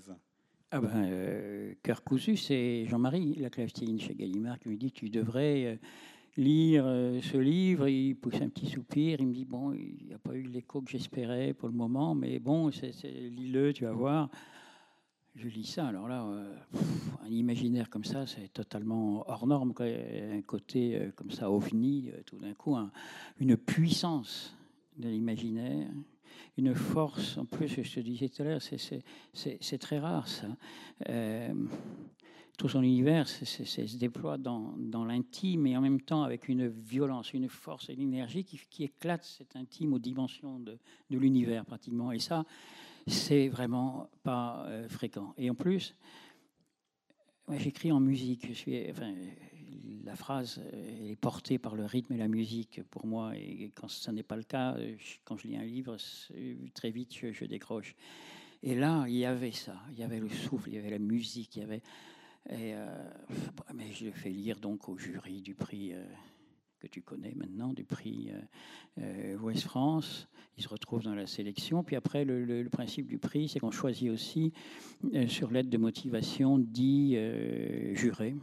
Ah 0.72 0.80
ben, 0.80 0.90
euh, 0.96 1.74
Cœur 1.84 2.04
cousu, 2.04 2.38
c'est 2.38 2.86
Jean-Marie 2.86 3.36
Laclaftine 3.36 4.00
chez 4.00 4.16
Gallimard 4.16 4.60
qui 4.60 4.70
me 4.70 4.78
dit 4.78 4.92
tu 4.92 5.10
devrais 5.10 5.66
euh, 5.66 5.76
lire 6.38 6.84
euh, 6.86 7.20
ce 7.22 7.38
livre, 7.38 7.88
il 7.88 8.16
pousse 8.16 8.42
un 8.42 8.50
petit 8.50 8.68
soupir, 8.68 9.20
il 9.20 9.28
me 9.28 9.34
dit, 9.34 9.46
bon, 9.46 9.74
il 9.74 10.06
n'y 10.08 10.14
a 10.14 10.18
pas 10.18 10.34
eu 10.34 10.44
l'écho 10.44 10.82
que 10.82 10.92
j'espérais 10.92 11.54
pour 11.54 11.70
le 11.70 11.76
moment, 11.76 12.16
mais 12.16 12.40
bon, 12.40 12.70
lis-le, 12.70 13.74
tu 13.74 13.86
vas 13.86 13.92
voir. 13.92 14.30
Je 15.36 15.48
lis 15.48 15.66
ça, 15.66 15.88
alors 15.88 16.08
là, 16.08 16.24
euh, 16.24 16.56
un 17.26 17.30
imaginaire 17.30 17.90
comme 17.90 18.04
ça, 18.04 18.26
c'est 18.26 18.52
totalement 18.52 19.24
hors 19.30 19.48
norme, 19.48 19.74
un 19.80 20.42
côté 20.42 20.96
euh, 20.96 21.12
comme 21.16 21.32
ça, 21.32 21.52
ovni, 21.52 22.12
tout 22.26 22.38
d'un 22.38 22.54
coup, 22.54 22.76
une 23.40 23.56
puissance 23.56 24.56
de 24.98 25.08
l'imaginaire, 25.08 25.88
une 26.58 26.76
force, 26.76 27.38
en 27.38 27.46
plus, 27.46 27.68
je 27.68 27.94
te 27.94 28.00
disais 28.02 28.28
tout 28.28 28.42
à 28.42 28.46
l'heure, 28.46 28.62
c'est, 28.62 29.78
très 29.78 30.00
rare 30.00 30.28
ça 30.28 30.48
tout 32.60 32.68
son 32.68 32.84
univers 32.84 33.26
se 33.26 33.98
déploie 33.98 34.38
dans, 34.38 35.06
l'intime 35.06 35.66
et 35.66 35.78
en 35.78 35.82
même 35.82 36.02
temps 36.02 36.24
avec 36.24 36.50
une 36.50 36.68
violence, 36.68 37.34
une 37.34 37.48
force 37.48 37.90
et 37.90 37.94
une 37.94 38.02
énergie 38.02 38.44
qui, 38.44 38.84
éclate 38.84 39.24
cet 39.24 39.56
intime 39.56 39.94
aux 39.94 40.00
dimensions 40.00 40.60
de, 40.60 40.78
l'univers 41.10 41.66
pratiquement. 41.66 42.12
Et 42.12 42.20
ça, 42.20 42.44
c'est 43.08 43.48
vraiment 43.48 44.10
pas 44.24 44.66
euh, 44.68 44.90
fréquent. 44.90 45.34
Et 45.38 45.50
en 45.50 45.56
plus, 45.56 45.96
j'écris 47.50 47.94
en 47.94 48.02
musique. 48.02 48.46
La 50.04 50.18
phrase 50.18 50.62
est 50.74 51.16
portée 51.16 51.60
par 51.60 51.76
le 51.76 51.86
rythme 51.86 52.12
et 52.12 52.18
la 52.18 52.28
musique 52.28 52.82
pour 52.92 53.08
moi. 53.08 53.38
Et 53.38 53.72
quand 53.74 53.88
ce 53.88 54.12
n'est 54.12 54.22
pas 54.22 54.36
le 54.36 54.44
cas, 54.44 54.76
quand 55.24 55.38
je 55.38 55.48
lis 55.48 55.56
un 55.56 55.64
livre, 55.64 55.96
très 56.74 56.92
vite, 56.92 57.16
je, 57.16 57.32
je 57.32 57.46
décroche. 57.46 57.96
Et 58.64 58.76
là, 58.76 59.06
il 59.08 59.16
y 59.16 59.24
avait 59.24 59.54
ça. 59.54 59.82
Il 59.94 60.00
y 60.00 60.04
avait 60.04 60.20
le 60.20 60.28
souffle, 60.28 60.68
il 60.68 60.76
y 60.76 60.78
avait 60.78 60.90
la 60.90 61.00
musique, 61.00 61.56
il 61.56 61.60
y 61.62 61.64
avait 61.64 61.82
et, 62.48 62.74
euh, 62.74 62.88
mais 63.76 63.92
je 63.92 64.06
l'ai 64.06 64.12
fait 64.12 64.30
lire 64.30 64.60
donc 64.60 64.90
au 64.90 64.98
jury 64.98 65.42
du 65.42 65.54
prix 65.54 65.94
euh, 65.94 66.04
que 66.80 66.88
tu 66.88 67.02
connais 67.02 67.34
maintenant, 67.36 67.74
du 67.74 67.84
prix 67.84 68.32
euh, 69.00 69.38
Ouest 69.38 69.64
France. 69.64 70.28
Il 70.58 70.64
se 70.64 70.70
retrouve 70.70 71.04
dans 71.04 71.14
la 71.14 71.28
sélection. 71.28 71.84
Puis 71.84 71.96
après, 71.96 72.24
le, 72.24 72.68
principe 72.70 73.08
du 73.08 73.18
prix, 73.18 73.50
c'est 73.50 73.60
qu'on 73.60 73.72
choisit 73.72 74.10
aussi 74.10 74.54
sur 75.28 75.52
l'aide 75.52 75.70
de 75.70 75.78
motivation 75.78 76.58
10 76.58 77.96
jurés. 77.96 78.36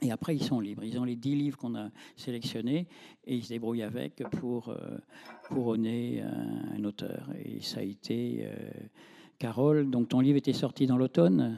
Et 0.00 0.10
après, 0.10 0.34
ils 0.34 0.42
sont 0.42 0.58
libres. 0.58 0.82
Ils 0.82 0.98
ont 0.98 1.04
les 1.04 1.14
10 1.14 1.36
livres 1.36 1.58
qu'on 1.58 1.76
a 1.76 1.90
sélectionnés 2.16 2.88
et 3.24 3.36
ils 3.36 3.44
se 3.44 3.50
débrouillent 3.50 3.82
avec 3.82 4.22
pour 4.32 4.76
couronner 5.48 6.22
un, 6.22 6.76
un, 6.76 6.84
auteur. 6.84 7.30
Et 7.44 7.60
ça 7.60 7.80
a 7.80 7.84
été 7.84 8.48
Carole. 9.38 9.90
Donc, 9.90 10.08
ton 10.08 10.20
livre 10.20 10.38
était 10.38 10.52
sorti 10.52 10.86
dans 10.86 10.96
l'automne? 10.96 11.56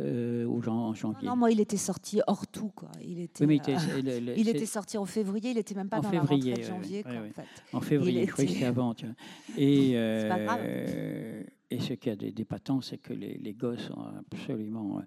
Euh, 0.00 0.44
ou 0.44 0.62
en 0.68 0.94
janvier 0.94 1.28
Non, 1.28 1.36
moi, 1.36 1.50
il 1.50 1.60
était 1.60 1.76
sorti 1.76 2.20
hors 2.26 2.46
tout. 2.46 2.70
Quoi. 2.74 2.90
Il, 3.02 3.20
était, 3.20 3.44
euh, 3.44 4.34
il 4.36 4.48
était 4.48 4.66
sorti 4.66 4.96
en 4.96 5.04
février, 5.04 5.50
il 5.50 5.56
n'était 5.56 5.74
même 5.74 5.88
pas 5.88 6.00
dans 6.00 6.10
février, 6.10 6.54
la 6.54 6.56
rentrée 6.56 6.62
de 6.62 6.68
janvier. 6.68 7.02
Quoi, 7.02 7.12
En, 7.12 7.32
fait. 7.32 7.76
en, 7.76 7.80
février, 7.80 8.26
je 8.26 8.32
crois 8.32 8.44
que 8.44 8.50
c'est 8.50 8.64
avant. 8.64 8.94
Tu 8.94 9.06
vois. 9.06 9.14
Et, 9.56 9.92
euh, 9.96 11.42
et 11.70 11.80
ce 11.80 11.94
qui 11.94 12.10
a 12.10 12.16
des, 12.16 12.34
c'est 12.82 12.98
que 12.98 13.12
les, 13.12 13.38
les, 13.38 13.52
gosses 13.54 13.90
ont 13.90 14.04
absolument 14.30 14.98
euh, 14.98 15.02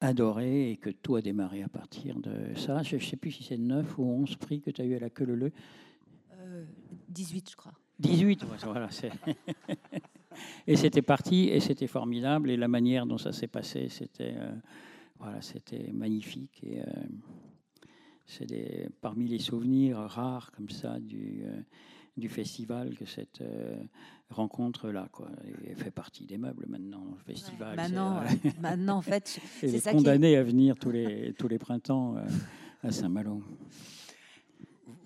adoré 0.00 0.70
et 0.70 0.76
que 0.76 0.90
tout 0.90 1.16
a 1.16 1.22
démarré 1.22 1.62
à 1.62 1.68
partir 1.68 2.20
de 2.20 2.54
ça. 2.56 2.82
Je 2.82 2.96
ne 2.96 3.00
sais 3.00 3.16
plus 3.16 3.32
si 3.32 3.42
c'est 3.42 3.58
9 3.58 3.98
ou 3.98 4.04
11 4.04 4.36
prix 4.36 4.60
que 4.60 4.70
tu 4.70 4.80
as 4.80 4.84
eu 4.84 4.94
à 4.94 5.00
la 5.00 5.10
queue 5.10 5.24
leu. 5.24 5.52
Euh, 6.38 6.64
18, 7.08 7.50
je 7.50 7.56
crois. 7.56 7.72
18, 7.98 8.44
voilà. 8.64 8.88
Et 10.66 10.76
c'était 10.76 11.02
parti, 11.02 11.48
et 11.48 11.60
c'était 11.60 11.86
formidable, 11.86 12.50
et 12.50 12.56
la 12.56 12.68
manière 12.68 13.06
dont 13.06 13.18
ça 13.18 13.32
s'est 13.32 13.48
passé, 13.48 13.88
c'était 13.88 14.34
euh, 14.36 14.52
voilà, 15.18 15.40
c'était 15.40 15.90
magnifique. 15.92 16.60
Et 16.62 16.80
euh, 16.80 16.84
c'est 18.26 18.88
parmi 19.00 19.26
les 19.28 19.38
souvenirs 19.38 19.98
rares 19.98 20.50
comme 20.52 20.70
ça 20.70 20.98
du, 20.98 21.42
euh, 21.44 21.60
du 22.16 22.28
festival 22.28 22.96
que 22.96 23.04
cette 23.04 23.42
rencontre-là, 24.30 25.08
quoi. 25.12 25.28
Elle 25.66 25.76
fait 25.76 25.90
partie 25.90 26.24
des 26.24 26.38
meubles 26.38 26.66
maintenant, 26.68 27.04
le 27.10 27.34
festival. 27.34 27.76
maintenant, 27.76 28.22
maintenant, 28.60 28.96
en 28.96 29.02
fait, 29.02 29.40
c'est 29.60 29.92
condamné 29.92 30.36
à 30.36 30.42
venir 30.42 30.76
tous 30.76 30.90
les, 30.90 31.34
tous 31.38 31.48
les 31.48 31.58
printemps 31.58 32.16
à 32.82 32.90
Saint-Malo 32.90 33.42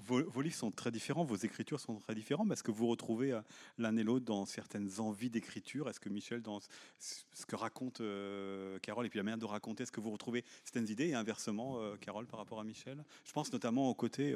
vos, 0.09 0.41
livres 0.41 0.55
sont 0.55 0.71
très 0.71 0.91
différents, 0.91 1.25
vos 1.25 1.37
écritures 1.37 1.81
sont 1.81 1.97
très 1.97 2.15
différentes. 2.15 2.51
Est-ce 2.51 2.63
que 2.63 2.71
vous 2.71 2.87
retrouvez 2.87 3.33
euh, 3.33 3.41
l'un 3.77 3.97
et 3.97 4.03
l'autre 4.03 4.25
dans 4.25 4.47
certaines 4.47 5.01
envies 5.01 5.31
d'écriture? 5.31 5.89
Est-ce 5.89 6.01
que 6.01 6.09
Michel, 6.09 6.43
dans 6.43 6.61
ce 6.99 7.47
que 7.47 7.57
raconte 7.57 8.01
euh, 8.01 8.79
Carole, 8.81 9.07
et 9.07 9.11
puis 9.11 9.19
la 9.19 9.23
manière 9.23 9.39
de 9.39 9.45
raconter, 9.45 9.83
est-ce 9.83 9.93
que 9.93 10.01
vous 10.01 10.11
retrouvez 10.11 10.45
certaines 10.65 10.89
idées 10.89 11.09
Et 11.09 11.15
inversement, 11.15 11.81
euh, 11.81 11.97
Carole, 11.97 12.27
par 12.27 12.39
rapport 12.39 12.61
à 12.61 12.65
Michel? 12.65 13.05
Je 13.25 13.33
pense 13.33 13.53
notamment 13.53 13.89
au 13.91 13.95
côté 13.95 14.35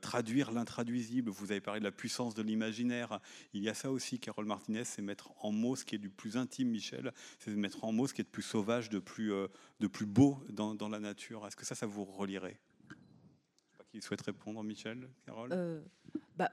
traduire 0.00 0.52
l'intraduisible. 0.52 1.30
Vous 1.30 1.52
avez 1.52 1.60
parlé 1.60 1.80
de 1.80 1.84
la 1.84 1.92
puissance 1.92 2.34
de 2.34 2.42
l'imaginaire. 2.42 3.20
Il 3.52 3.62
y 3.62 3.68
a 3.68 3.74
ça 3.74 3.90
aussi, 3.90 4.18
Carole 4.18 4.46
Martinez, 4.46 4.84
c'est 4.84 5.02
mettre 5.02 5.32
en 5.44 5.52
mots 5.52 5.76
ce 5.76 5.84
qui 5.84 5.94
est 5.94 5.98
du 5.98 6.10
plus 6.10 6.36
intime, 6.36 6.68
Michel. 6.68 7.12
C'est 7.38 7.50
mettre 7.50 7.84
en 7.84 7.92
mots 7.92 8.06
ce 8.06 8.14
qui 8.14 8.20
est 8.20 8.24
de 8.24 8.30
plus 8.30 8.42
sauvage, 8.42 8.88
de 8.88 8.98
plus, 8.98 9.32
de 9.80 9.86
plus 9.86 10.06
beau 10.06 10.38
dans, 10.48 10.88
la 10.88 11.00
nature. 11.00 11.46
Est-ce 11.46 11.56
que 11.56 11.66
ça, 11.66 11.74
ça 11.74 11.86
vous 11.86 12.04
relierait? 12.04 12.58
Qui 13.90 14.00
souhaite 14.00 14.22
répondre, 14.22 14.62
Michel, 14.62 15.08
Carole 15.26 15.50
euh, 15.52 15.82
bah, 16.36 16.50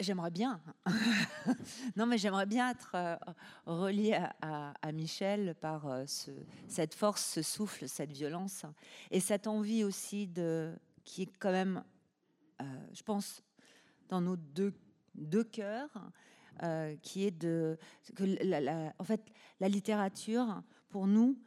J'aimerais 0.00 0.30
bien. 0.30 0.60
non, 1.96 2.06
mais 2.06 2.18
j'aimerais 2.18 2.46
bien 2.46 2.70
être 2.70 2.92
euh, 2.94 3.16
relié 3.66 4.18
à, 4.40 4.92
Michel 4.92 5.54
par 5.60 5.86
euh, 5.86 6.04
ce, 6.06 6.30
cette 6.66 6.94
force, 6.94 7.24
ce 7.24 7.42
souffle, 7.42 7.88
cette 7.88 8.12
violence 8.12 8.64
et 9.10 9.20
cette 9.20 9.46
envie 9.46 9.84
aussi 9.84 10.26
de, 10.26 10.74
qui 11.04 11.22
est 11.22 11.36
quand 11.38 11.52
même, 11.52 11.84
je 12.92 13.02
pense, 13.02 13.42
dans 14.08 14.20
nos 14.20 14.36
deux, 14.36 14.72
deux 15.14 15.44
cœurs, 15.44 16.10
qui 17.02 17.24
est 17.24 17.30
de 17.38 17.78
que 18.14 18.24
la, 18.24 18.94
en 18.98 19.04
fait 19.04 19.20
la 19.60 19.68
littérature 19.68 20.62
pour 20.88 21.06
nous, 21.06 21.38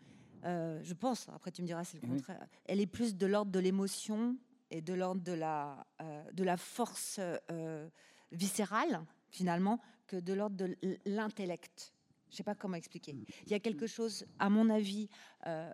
je 0.44 0.94
pense, 0.94 1.28
après 1.30 1.51
tu 1.51 1.63
me 1.63 1.68
diras 1.68 1.84
c'est 1.84 2.01
le 2.01 2.08
contraire, 2.08 2.46
elle 2.66 2.80
est 2.80 2.88
plus 2.88 3.16
de 3.16 3.25
l'ordre 3.25 3.51
de 3.51 3.60
l'émotion 3.60 4.38
et 4.72 4.82
de 4.82 4.94
l'ordre 4.94 5.22
de 5.22 5.34
la, 5.34 5.86
euh, 6.02 6.24
de 6.32 6.44
la 6.44 6.58
force 6.58 7.20
euh, 7.20 7.90
viscérale, 8.32 9.06
finalement, 9.30 9.80
que 10.08 10.18
de 10.18 10.34
l'ordre 10.34 10.56
de 10.56 10.78
l'intellect. 11.06 11.94
Je 12.30 12.34
ne 12.34 12.38
sais 12.38 12.44
pas 12.44 12.56
comment 12.56 12.76
expliquer. 12.76 13.16
Il 13.46 13.52
y 13.52 13.56
a 13.56 13.60
quelque 13.60 13.88
chose, 13.88 14.26
à 14.38 14.50
mon 14.50 14.70
avis, 14.70 15.10
euh, 15.48 15.74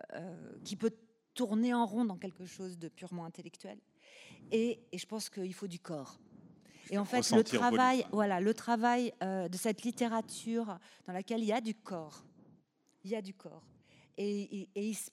qui 0.64 0.76
peut 0.76 0.94
tourner 1.34 1.74
en 1.74 1.84
rond 1.84 2.04
dans 2.04 2.16
quelque 2.16 2.46
chose 2.46 2.78
de 2.78 2.88
purement 2.88 3.26
intellectuel. 3.26 3.78
Et, 4.50 4.80
et 4.92 4.98
je 4.98 5.06
pense 5.06 5.28
qu'il 5.28 5.52
faut 5.52 5.66
du 5.66 5.78
corps. 5.78 6.18
Et 6.88 6.98
en 6.98 7.04
fait, 7.04 7.30
le 7.32 7.42
travail, 7.42 8.06
voilà, 8.12 8.40
le 8.40 8.54
travail 8.54 9.12
de 9.20 9.56
cette 9.56 9.82
littérature 9.82 10.78
dans 11.04 11.12
laquelle 11.12 11.40
il 11.40 11.46
y 11.46 11.52
a 11.52 11.60
du 11.60 11.74
corps, 11.74 12.24
il 13.02 13.10
y 13.10 13.16
a 13.16 13.22
du 13.22 13.34
corps. 13.34 13.66
Et, 14.16 14.60
et, 14.60 14.68
et 14.76 14.88
il 14.88 14.94
se 14.94 15.10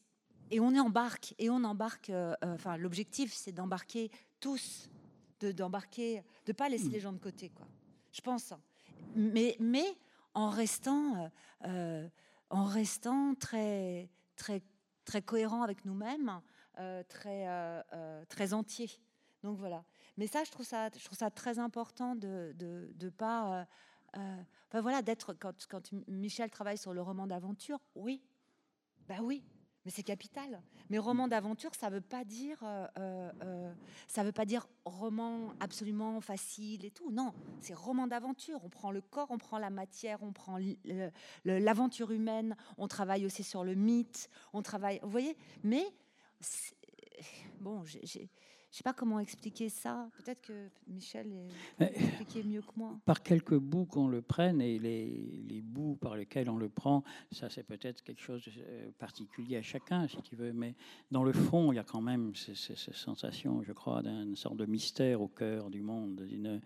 et 0.53 0.59
on 0.59 0.75
embarque, 0.77 1.33
et 1.39 1.49
on 1.49 1.63
embarque. 1.63 2.11
Euh, 2.11 2.35
euh, 2.43 2.53
enfin, 2.53 2.77
l'objectif, 2.77 3.33
c'est 3.33 3.51
d'embarquer 3.51 4.11
tous, 4.39 4.89
de 5.39 5.51
d'embarquer, 5.51 6.23
de 6.45 6.53
pas 6.53 6.69
laisser 6.69 6.89
mm. 6.89 6.91
les 6.91 6.99
gens 6.99 7.11
de 7.11 7.17
côté, 7.17 7.49
quoi. 7.49 7.67
Je 8.11 8.21
pense. 8.21 8.53
Mais, 9.15 9.57
mais 9.59 9.85
en 10.35 10.49
restant, 10.49 11.31
euh, 11.65 12.07
en 12.51 12.65
restant 12.65 13.33
très, 13.33 14.09
très, 14.35 14.61
très 15.05 15.23
cohérent 15.23 15.63
avec 15.63 15.85
nous-mêmes, 15.85 16.39
très, 17.07 17.47
très 18.29 18.53
entier. 18.53 18.89
Donc 19.41 19.57
voilà. 19.57 19.83
Mais 20.17 20.27
ça, 20.27 20.43
je 20.43 20.51
trouve 20.51 20.65
ça, 20.65 20.89
je 20.95 21.03
trouve 21.03 21.17
ça 21.17 21.31
très 21.31 21.57
important 21.57 22.15
de, 22.15 22.53
de, 22.55 22.91
de 22.95 23.09
pas. 23.09 23.67
Ben 24.13 24.81
voilà, 24.81 25.01
d'être 25.01 25.33
quand, 25.33 25.65
quand 25.67 25.91
Michel 26.07 26.51
travaille 26.51 26.77
sur 26.77 26.93
le 26.93 27.01
roman 27.01 27.25
d'aventure, 27.25 27.79
oui, 27.95 28.23
bah 29.07 29.17
oui, 29.21 29.43
mais 29.85 29.91
c'est 29.91 30.03
capital. 30.03 30.61
Mais 30.89 30.97
roman 30.97 31.27
d'aventure, 31.27 31.73
ça 31.75 31.89
veut 31.89 32.01
pas 32.01 32.23
dire, 32.23 32.57
euh, 32.63 32.87
euh, 32.97 33.31
euh, 33.43 33.73
ça 34.07 34.23
veut 34.23 34.31
pas 34.31 34.45
dire 34.45 34.67
roman 34.85 35.53
absolument 35.59 36.21
facile 36.21 36.85
et 36.85 36.91
tout. 36.91 37.11
Non, 37.11 37.33
c'est 37.59 37.73
roman 37.73 38.07
d'aventure. 38.07 38.59
On 38.63 38.69
prend 38.69 38.91
le 38.91 39.01
corps, 39.01 39.27
on 39.29 39.37
prend 39.37 39.57
la 39.57 39.69
matière, 39.69 40.21
on 40.23 40.31
prend 40.31 40.57
l'aventure 41.45 42.11
humaine. 42.11 42.55
On 42.77 42.87
travaille 42.87 43.25
aussi 43.25 43.43
sur 43.43 43.63
le 43.63 43.75
mythe. 43.75 44.29
On 44.53 44.61
travaille, 44.61 44.99
vous 45.03 45.09
voyez? 45.09 45.37
Mais 45.63 45.85
bon, 47.59 47.83
j'ai 47.85 48.29
je 48.73 48.77
ne 48.77 48.79
sais 48.79 48.83
pas 48.85 48.93
comment 48.93 49.19
expliquer 49.19 49.69
ça. 49.69 50.09
Peut-être 50.17 50.41
que 50.41 50.67
Michel 50.87 51.27
est 51.79 52.43
mieux 52.43 52.63
que 52.63 52.71
moi. 52.75 52.99
Par 53.05 53.21
quelques 53.21 53.55
bouts 53.55 53.85
qu'on 53.85 54.07
le 54.07 54.23
prenne 54.23 54.61
et 54.61 54.79
les, 54.79 55.43
les, 55.47 55.61
bouts 55.61 55.95
par 56.01 56.15
lesquels 56.15 56.49
on 56.49 56.57
le 56.57 56.69
prend, 56.69 57.03
ça 57.31 57.51
c'est 57.51 57.61
peut-être 57.61 58.01
quelque 58.01 58.19
chose 58.19 58.43
de 58.45 58.51
euh, 58.57 58.89
particulier 58.97 59.57
à 59.57 59.61
chacun, 59.61 60.07
si 60.07 60.19
tu 60.23 60.35
veux. 60.35 60.53
Mais 60.53 60.73
dans 61.11 61.23
le 61.23 61.33
fond, 61.33 61.71
il 61.71 61.75
y 61.75 61.79
a 61.79 61.83
quand 61.83 62.01
même 62.01 62.33
cette 62.33 62.95
sensation, 62.95 63.61
je 63.61 63.73
crois, 63.73 64.01
d'une 64.01 64.35
sorte 64.35 64.57
de 64.57 64.65
mystère 64.65 65.21
au 65.21 65.27
cœur 65.27 65.69
du 65.69 65.83
monde, 65.83 66.25
d'une 66.25 66.59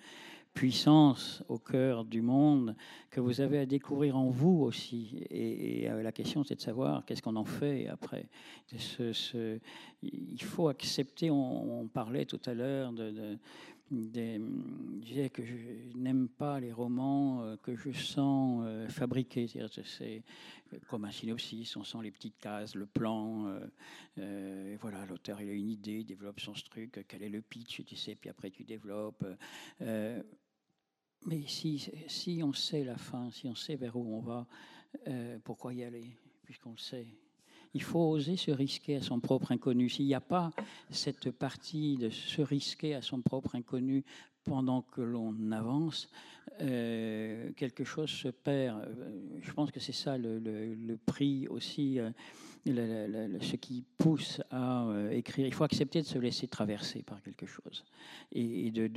puissance 0.58 1.44
au 1.50 1.60
cœur 1.60 2.04
du 2.04 2.20
monde 2.24 2.76
que 3.12 3.22
vous 3.22 3.42
avez 3.42 3.60
à 3.60 3.68
découvrir 3.68 4.18
en 4.18 4.32
vous 4.32 4.64
aussi. 4.64 5.24
Et, 5.30 5.88
euh, 5.88 6.02
la 6.02 6.12
question, 6.12 6.44
c'est 6.44 6.56
de 6.56 6.62
savoir 6.62 7.06
qu'est-ce 7.06 7.22
qu'on 7.22 7.36
en 7.36 7.46
fait 7.46 7.88
après. 7.88 8.28
Il 10.02 10.42
faut 10.42 10.68
accepter, 10.68 11.30
on, 11.30 11.88
parlait 11.94 12.26
tout 12.26 12.42
à 12.48 12.56
l'heure 12.56 12.92
de, 12.92 13.38
je 13.92 15.00
disais 15.06 15.30
que 15.30 15.46
je 15.46 15.56
n'aime 15.96 16.28
pas 16.28 16.60
les 16.60 16.72
romans 16.72 17.44
euh, 17.44 17.56
que 17.58 17.76
je 17.76 17.92
sens 17.92 18.64
euh, 18.66 18.90
fabriqués. 18.90 19.48
C'est 19.48 20.24
comme 20.88 21.06
un 21.06 21.12
synopsis, 21.12 21.78
on 21.78 21.84
sent 21.84 22.00
les 22.02 22.12
petites 22.12 22.40
cases, 22.40 22.74
le 22.74 22.88
plan. 22.88 23.46
et 24.18 24.76
voilà, 24.82 25.06
l'auteur 25.06 25.40
il 25.40 25.50
a 25.50 25.54
une 25.54 25.70
idée, 25.70 26.00
il 26.00 26.06
développe 26.06 26.40
son 26.40 26.54
truc. 26.54 27.06
Quel 27.08 27.22
est 27.22 27.30
le 27.30 27.42
pitch, 27.42 27.86
tu 27.86 27.96
sais, 27.96 28.16
puis 28.16 28.32
après 28.32 28.50
tu 28.50 28.64
développes. 28.64 29.24
Mais 31.26 31.42
si, 31.48 32.42
on 32.44 32.54
sait 32.54 32.84
la 32.84 32.98
fin, 32.98 33.30
si 33.32 33.48
on 33.48 33.56
sait 33.56 33.76
vers 33.76 33.96
où 33.96 34.16
on 34.16 34.22
va, 34.22 34.48
euh, 35.08 35.38
pourquoi 35.44 35.74
y 35.74 35.84
aller, 35.84 36.16
puisqu'on 36.44 36.72
le 36.72 36.78
sait? 36.78 37.08
Il 37.74 37.82
faut 37.84 38.10
oser 38.12 38.38
se 38.38 38.52
risquer 38.52 38.96
à 38.96 39.02
son 39.02 39.20
propre 39.20 39.52
inconnu. 39.52 39.90
S'il 39.90 40.06
n'y 40.06 40.14
a 40.14 40.22
pas 40.22 40.52
cette 40.90 41.32
partie 41.32 41.98
de 41.98 42.10
se 42.10 42.42
risquer 42.42 42.96
à 42.96 43.02
son 43.02 43.22
propre 43.22 43.56
inconnu 43.56 44.06
pendant 44.46 44.82
que 44.82 45.02
l'on 45.02 45.52
avance, 45.52 46.10
euh, 46.62 47.52
quelque 47.54 47.84
chose 47.84 48.10
se 48.10 48.30
perd. 48.30 48.82
Euh, 48.82 49.20
je 49.42 49.52
pense 49.52 49.72
que 49.72 49.82
c'est 49.82 49.92
ça 49.92 50.18
le, 50.18 50.98
prix 51.06 51.48
aussi, 51.50 52.00
euh, 52.68 53.40
ce 53.42 53.56
qui 53.56 53.84
pousse 53.98 54.42
à 54.52 54.88
écrire. 55.12 55.46
Il 55.46 55.54
faut 55.54 55.64
accepter 55.64 56.02
de 56.02 56.08
se 56.08 56.18
laisser 56.18 56.48
traverser 56.48 57.04
par 57.04 57.22
quelque 57.22 57.46
chose 57.46 57.84
et, 58.32 58.72
de, 58.72 58.90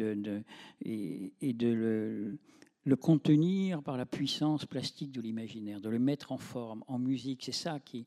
le, 2.85 2.97
contenir 2.97 3.83
par 3.83 3.97
la 3.97 4.07
puissance 4.07 4.67
plastique 4.67 5.12
de 5.12 5.21
l'imaginaire, 5.21 5.81
de 5.81 5.88
le 5.88 5.99
mettre 5.99 6.33
en 6.33 6.38
forme, 6.38 6.85
en 6.87 6.99
musique. 6.99 7.45
C'est 7.45 7.52
ça 7.52 7.81
qui. 7.81 8.07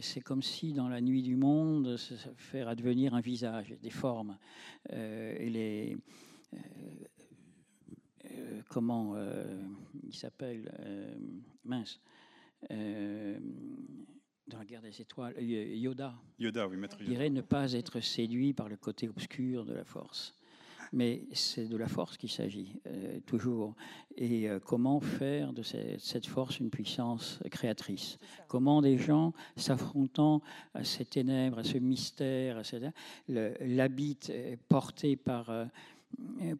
C'est 0.00 0.20
comme 0.20 0.42
si 0.42 0.72
dans 0.72 0.88
la 0.88 1.00
nuit 1.00 1.22
du 1.22 1.34
monde, 1.34 1.96
ça 1.96 2.14
faire 2.36 2.68
advenir 2.68 3.12
un 3.12 3.20
visage, 3.20 3.74
des 3.82 3.90
formes. 3.90 4.38
et 4.88 5.50
les, 5.50 5.96
euh, 8.26 8.62
comment 8.68 9.14
euh, 9.16 9.62
il 10.02 10.14
s'appelle 10.14 10.70
euh, 10.80 11.14
mince 11.64 12.00
dans 14.50 14.58
la 14.58 14.64
guerre 14.64 14.82
des 14.82 15.00
étoiles 15.00 15.34
Yoda 15.40 16.14
Yoda 16.38 16.68
oui 16.68 16.76
maître 16.76 16.98
Yoda. 17.00 17.10
dirait 17.10 17.30
ne 17.30 17.40
pas 17.40 17.72
être 17.72 18.00
séduit 18.00 18.52
par 18.52 18.68
le 18.68 18.76
côté 18.76 19.08
obscur 19.08 19.64
de 19.64 19.72
la 19.72 19.84
force 19.84 20.34
mais 20.92 21.22
c'est 21.32 21.68
de 21.68 21.76
la 21.76 21.86
force 21.86 22.16
qu'il 22.16 22.30
s'agit, 22.30 22.74
toujours. 23.26 23.74
Et 24.16 24.48
comment 24.64 25.00
faire 25.00 25.52
de 25.52 25.62
cette, 25.62 26.26
force 26.26 26.58
une 26.58 26.70
puissance 26.70 27.38
créatrice? 27.50 28.18
Comment 28.48 28.82
des 28.82 28.98
gens 28.98 29.32
s'affrontant 29.56 30.42
à 30.74 30.84
ces 30.84 31.04
ténèbres, 31.04 31.58
à 31.58 31.64
ce 31.64 31.78
mystère, 31.78 32.62
l'habit 33.28 34.18
porté 34.68 35.16
par 35.16 35.50
euh, 35.50 35.64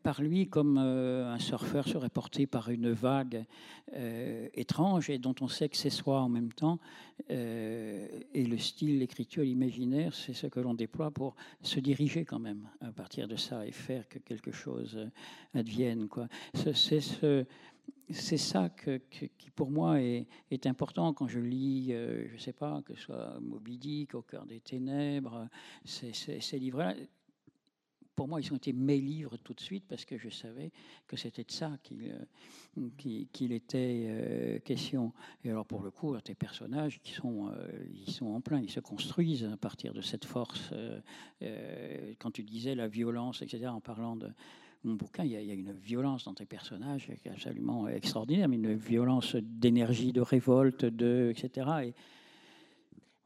par 0.03 0.23
lui 0.23 0.49
comme 0.49 0.79
euh, 0.79 1.33
un 1.33 1.39
surfeur 1.39 1.87
serait 1.87 2.09
porté 2.09 2.47
par 2.47 2.71
une 2.71 2.93
vague 2.93 3.45
euh, 3.95 4.49
étrange 4.55 5.11
et 5.11 5.19
dont 5.19 5.35
on 5.41 5.49
sait 5.49 5.69
que 5.69 5.77
c'est 5.77 5.91
soi 5.91 6.21
en 6.21 6.29
même 6.29 6.53
temps. 6.53 6.79
et 7.29 8.47
le 8.47 8.59
style, 8.59 8.99
l'écriture, 8.99 9.45
l'imaginaire, 9.45 10.15
c'est 10.15 10.33
ce 10.33 10.47
que 10.47 10.61
l'on 10.61 10.75
déploie 10.75 11.11
pour 11.11 11.35
se 11.63 11.81
diriger 11.81 12.25
quand 12.25 12.39
même 12.39 12.69
à 12.81 12.93
partir 12.93 13.29
de 13.29 13.37
ça 13.37 13.67
et 13.67 13.73
faire 13.73 14.09
que 14.09 14.19
quelque 14.19 14.53
chose 14.53 14.99
advienne. 15.55 16.09
C'est 16.55 17.01
ce, 17.01 17.45
c'est 18.11 18.39
ça 18.39 18.69
qui, 18.71 19.51
pour 19.55 19.71
moi, 19.71 20.01
est, 20.01 20.67
important 20.67 21.13
quand 21.13 21.29
je 21.29 21.39
lis, 21.39 21.93
je 21.93 22.33
ne 22.33 22.39
sais 22.39 22.53
pas, 22.53 22.83
que 22.85 22.95
ce 22.95 23.03
soit 23.03 23.39
Moby 23.41 23.79
Dick, 23.79 24.15
Au 24.15 24.23
cœur 24.23 24.47
des 24.47 24.61
ténèbres, 24.61 25.49
ces 25.85 26.59
livres-là 26.59 26.95
pour 28.21 28.29
moi, 28.29 28.39
ils 28.39 28.53
ont 28.53 28.57
été 28.57 28.75
mes 28.75 29.01
livres 29.01 29.39
tout 29.39 29.55
de 29.55 29.63
suite 29.63 29.85
parce 29.89 30.05
que 30.05 30.19
je 30.19 30.29
savais 30.29 30.73
que 31.07 31.17
c'était 31.17 31.43
de 31.43 31.51
ça 31.51 31.79
qu'il 31.83 32.15
qu'il 32.99 33.53
était 33.53 34.61
question. 34.63 35.15
Et 35.43 35.49
alors, 35.49 35.65
pour 35.65 35.81
le 35.83 35.91
coup, 35.91 36.15
tes 36.21 36.35
personnages, 36.35 37.01
qui 37.01 37.13
sont, 37.13 37.51
ils 37.95 38.13
sont 38.13 38.27
en 38.27 38.43
plein, 38.43 38.61
ils 38.61 38.71
se 38.71 38.81
construisent 38.81 39.49
à 39.51 39.57
partir 39.57 39.95
de 39.95 40.03
cette 40.03 40.27
force. 40.27 40.71
quand 42.19 42.31
tu 42.31 42.43
disais 42.43 42.75
la 42.75 42.89
violence, 42.89 43.41
etc., 43.41 43.69
en 43.69 43.81
parlant 43.81 44.17
de 44.17 44.29
mon 44.85 44.97
bouquin, 44.97 45.25
il 45.25 45.31
y, 45.31 45.37
a, 45.51 45.55
une 45.55 45.73
violence 45.73 46.25
dans 46.25 46.35
tes 46.35 46.45
personnages 46.45 47.11
qui 47.23 47.29
est 47.29 47.33
absolument 47.33 47.89
extraordinaire, 47.89 48.51
mais 48.51 48.57
une 48.57 48.75
violence 48.75 49.35
d'énergie, 49.35 50.13
de 50.13 50.21
révolte, 50.21 50.85
de, 50.85 51.33
etc. 51.35 51.71
Et 51.85 51.95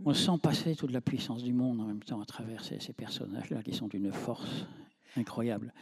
on 0.05 0.15
sent 0.15 0.39
passer 0.43 0.75
toute 0.75 0.93
la 0.93 1.01
puissance 1.01 1.43
du 1.43 1.53
monde 1.53 1.81
en 1.81 1.85
même 1.85 2.03
temps 2.03 2.21
à 2.21 2.25
travers 2.25 2.65
ces, 2.65 2.93
personnages-là 2.93 3.63
qui 3.63 3.73
sont 3.73 3.89
d'une 3.89 4.13
force 4.13 4.67
incroyable. 5.17 5.73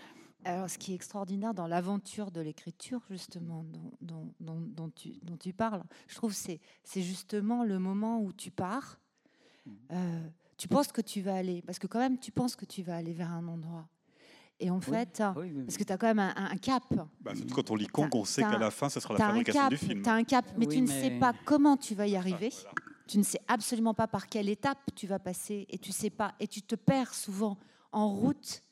Alors, 0.45 0.69
ce 0.69 0.77
qui 0.77 0.93
est 0.93 0.95
extraordinaire 0.97 1.55
dans 1.55 1.69
l'aventure 1.69 2.33
de 2.33 2.41
l'écriture, 2.41 3.01
justement, 3.11 3.65
dont, 4.01 4.33
dont, 4.41 4.91
tu, 4.91 5.13
dont, 5.23 5.37
tu, 5.37 5.53
parles, 5.53 5.83
je 6.09 6.17
trouve 6.17 6.33
c'est 6.33 6.61
c'est 6.83 7.03
justement 7.03 7.65
le 7.65 7.79
moment 7.79 8.21
où 8.21 8.33
tu 8.33 8.51
pars. 8.51 8.99
Mmh. 9.65 9.71
Euh, 9.93 10.29
tu 10.57 10.67
penses 10.67 10.91
que 10.93 11.01
tu 11.01 11.21
vas 11.21 11.37
aller, 11.37 11.63
parce 11.63 11.79
que 11.79 11.87
quand 11.87 12.01
même, 12.01 12.19
tu 12.19 12.33
penses 12.33 12.57
que 12.57 12.65
tu 12.65 12.83
vas 12.83 12.97
aller 12.97 13.13
vers 13.13 13.31
un 13.31 13.47
endroit. 13.47 13.89
Et 14.61 14.71
en 14.71 14.81
fait, 14.81 15.19
parce 15.19 15.77
que 15.77 15.83
tu 15.83 15.93
as 15.93 15.99
quand 15.99 16.07
même 16.07 16.21
un, 16.21 16.57
cap. 16.57 16.85
Bah, 17.21 17.33
quand 17.53 17.71
on 17.73 17.75
lit 17.75 17.89
Kong, 17.89 18.15
on 18.15 18.25
sait 18.25 18.43
qu'à 18.43 18.59
la 18.59 18.71
fin, 18.71 18.89
ce 18.89 19.01
sera 19.01 19.15
la 19.15 19.27
fabrication 19.27 19.69
du 19.69 19.77
film. 19.77 20.03
Tu 20.03 20.09
as 20.09 20.15
un 20.15 20.23
cap, 20.23 20.45
mais 20.57 20.67
tu 20.67 20.81
ne 20.81 20.87
sais 20.87 21.19
pas 21.19 21.33
comment 21.45 21.77
tu 21.77 21.97
vas 21.97 22.07
y 22.07 22.15
arriver. 22.15 22.51
Tu 23.09 23.19
ne 23.19 23.25
sais 23.25 23.41
absolument 23.49 23.93
pas 23.93 24.07
par 24.07 24.29
quelle 24.29 24.49
étape 24.49 24.79
tu 24.95 25.09
vas 25.09 25.19
passer 25.19 25.67
et 25.69 25.79
tu 25.79 25.91
sais 25.91 26.11
pas 26.11 26.35
et 26.39 26.47
tu 26.47 26.63
te 26.63 26.77
perds 26.77 27.13
souvent 27.13 27.59
en 27.91 28.09
route 28.09 28.63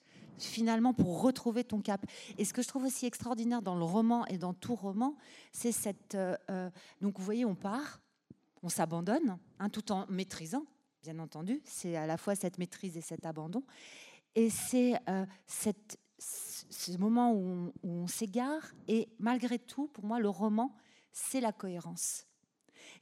finalement 0.45 0.93
pour 0.93 1.23
retrouver 1.23 1.65
ton 1.65 1.81
cap. 1.81 2.05
Et 2.39 2.45
ce 2.45 2.53
que 2.53 2.63
je 2.63 2.69
trouve 2.69 2.85
aussi 2.85 3.07
extraordinaire 3.07 3.63
dans 3.63 3.75
le 3.75 3.85
roman 3.85 4.27
et 4.27 4.39
dans 4.39 4.55
tout 4.55 4.75
roman, 4.75 5.17
c'est 5.53 5.73
cette 5.73 6.15
euh, 6.15 6.37
euh, 6.51 6.71
donc 7.01 7.19
vous 7.19 7.25
voyez 7.25 7.45
on 7.45 7.55
part, 7.55 8.01
on 8.63 8.69
s'abandonne, 8.69 9.39
hein, 9.59 9.69
tout 9.69 9.93
en 9.93 10.07
maîtrisant, 10.09 10.65
bien 11.03 11.19
entendu. 11.19 11.61
C'est 11.65 11.97
à 11.97 12.07
la 12.07 12.17
fois 12.17 12.35
cette 12.35 12.59
maîtrise 12.59 12.97
et 12.97 13.01
cet 13.01 13.27
abandon. 13.27 13.63
Et 14.35 14.51
c'est 14.51 14.95
euh, 15.09 15.27
ce 16.19 16.97
moment 16.99 17.33
où 17.33 17.73
on, 17.83 18.07
s'égare. 18.07 18.73
Et 18.87 19.09
malgré 19.19 19.59
tout, 19.59 19.89
pour 19.89 20.05
moi, 20.05 20.21
le 20.21 20.29
roman, 20.29 20.77
c'est 21.13 21.41
la 21.41 21.53
cohérence. 21.53 22.27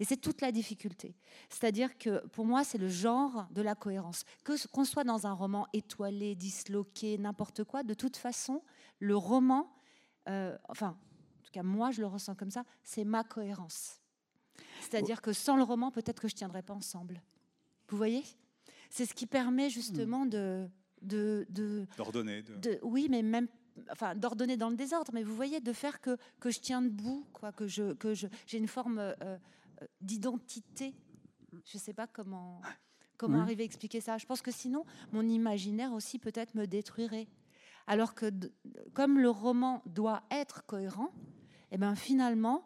Et 0.00 0.04
c'est 0.04 0.16
toute 0.16 0.40
la 0.40 0.52
difficulté. 0.52 1.16
C'est-à-dire 1.48 1.98
que 1.98 2.24
pour 2.28 2.44
moi, 2.44 2.62
c'est 2.62 2.78
le 2.78 2.88
genre 2.88 3.48
de 3.50 3.62
la 3.62 3.74
cohérence. 3.74 4.24
Que 4.44 4.66
qu'on 4.68 4.84
soit 4.84 5.04
dans 5.04 5.26
un 5.26 5.32
roman 5.32 5.66
étoilé, 5.72 6.34
disloqué, 6.34 7.18
n'importe 7.18 7.64
quoi, 7.64 7.82
de 7.82 7.94
toute 7.94 8.16
façon, 8.16 8.62
le 9.00 9.16
roman, 9.16 9.72
euh, 10.28 10.56
enfin, 10.68 10.96
en 11.40 11.42
tout 11.42 11.50
cas 11.52 11.62
moi, 11.62 11.90
je 11.90 12.00
le 12.00 12.06
ressens 12.06 12.34
comme 12.36 12.50
ça, 12.50 12.64
c'est 12.84 13.04
ma 13.04 13.24
cohérence. 13.24 14.00
C'est-à-dire 14.80 15.20
que 15.20 15.32
sans 15.32 15.56
le 15.56 15.62
roman, 15.62 15.90
peut-être 15.90 16.20
que 16.20 16.28
je 16.28 16.34
ne 16.34 16.38
tiendrais 16.38 16.62
pas 16.62 16.74
ensemble. 16.74 17.22
Vous 17.88 17.96
voyez? 17.96 18.22
C'est 18.90 19.06
ce 19.06 19.14
qui 19.14 19.26
permet 19.26 19.68
justement 19.68 20.24
hmm. 20.24 20.30
de, 20.30 20.68
de 21.02 21.86
d'ordonner. 21.96 22.42
De... 22.42 22.78
oui, 22.82 23.08
mais 23.10 23.22
même 23.22 23.48
enfin 23.90 24.14
d'ordonner 24.14 24.56
dans 24.56 24.70
le 24.70 24.76
désordre, 24.76 25.12
mais 25.12 25.22
vous 25.22 25.34
voyez 25.34 25.60
de 25.60 25.72
faire 25.72 26.00
que 26.00 26.16
que 26.40 26.50
je 26.50 26.60
tiens 26.60 26.82
debout, 26.82 27.26
quoi, 27.32 27.52
que 27.52 27.66
je 27.66 27.92
que 27.94 28.14
je 28.14 28.26
j'ai 28.46 28.58
une 28.58 28.68
forme 28.68 28.98
euh, 28.98 29.38
d'identité. 30.00 30.94
Je 31.64 31.78
sais 31.78 31.94
pas 31.94 32.06
comment 32.06 32.60
comment 33.16 33.40
arriver 33.40 33.64
à 33.64 33.66
expliquer 33.66 34.00
ça. 34.00 34.16
Je 34.16 34.26
pense 34.26 34.42
que 34.42 34.52
sinon 34.52 34.84
mon 35.12 35.22
imaginaire 35.22 35.92
aussi 35.92 36.18
peut-être 36.18 36.54
me 36.54 36.66
détruirait. 36.66 37.26
Alors 37.86 38.14
que 38.14 38.30
comme 38.94 39.18
le 39.18 39.30
roman 39.30 39.82
doit 39.86 40.22
être 40.30 40.64
cohérent, 40.66 41.10
et 41.70 41.74
eh 41.74 41.78
ben 41.78 41.94
finalement 41.94 42.64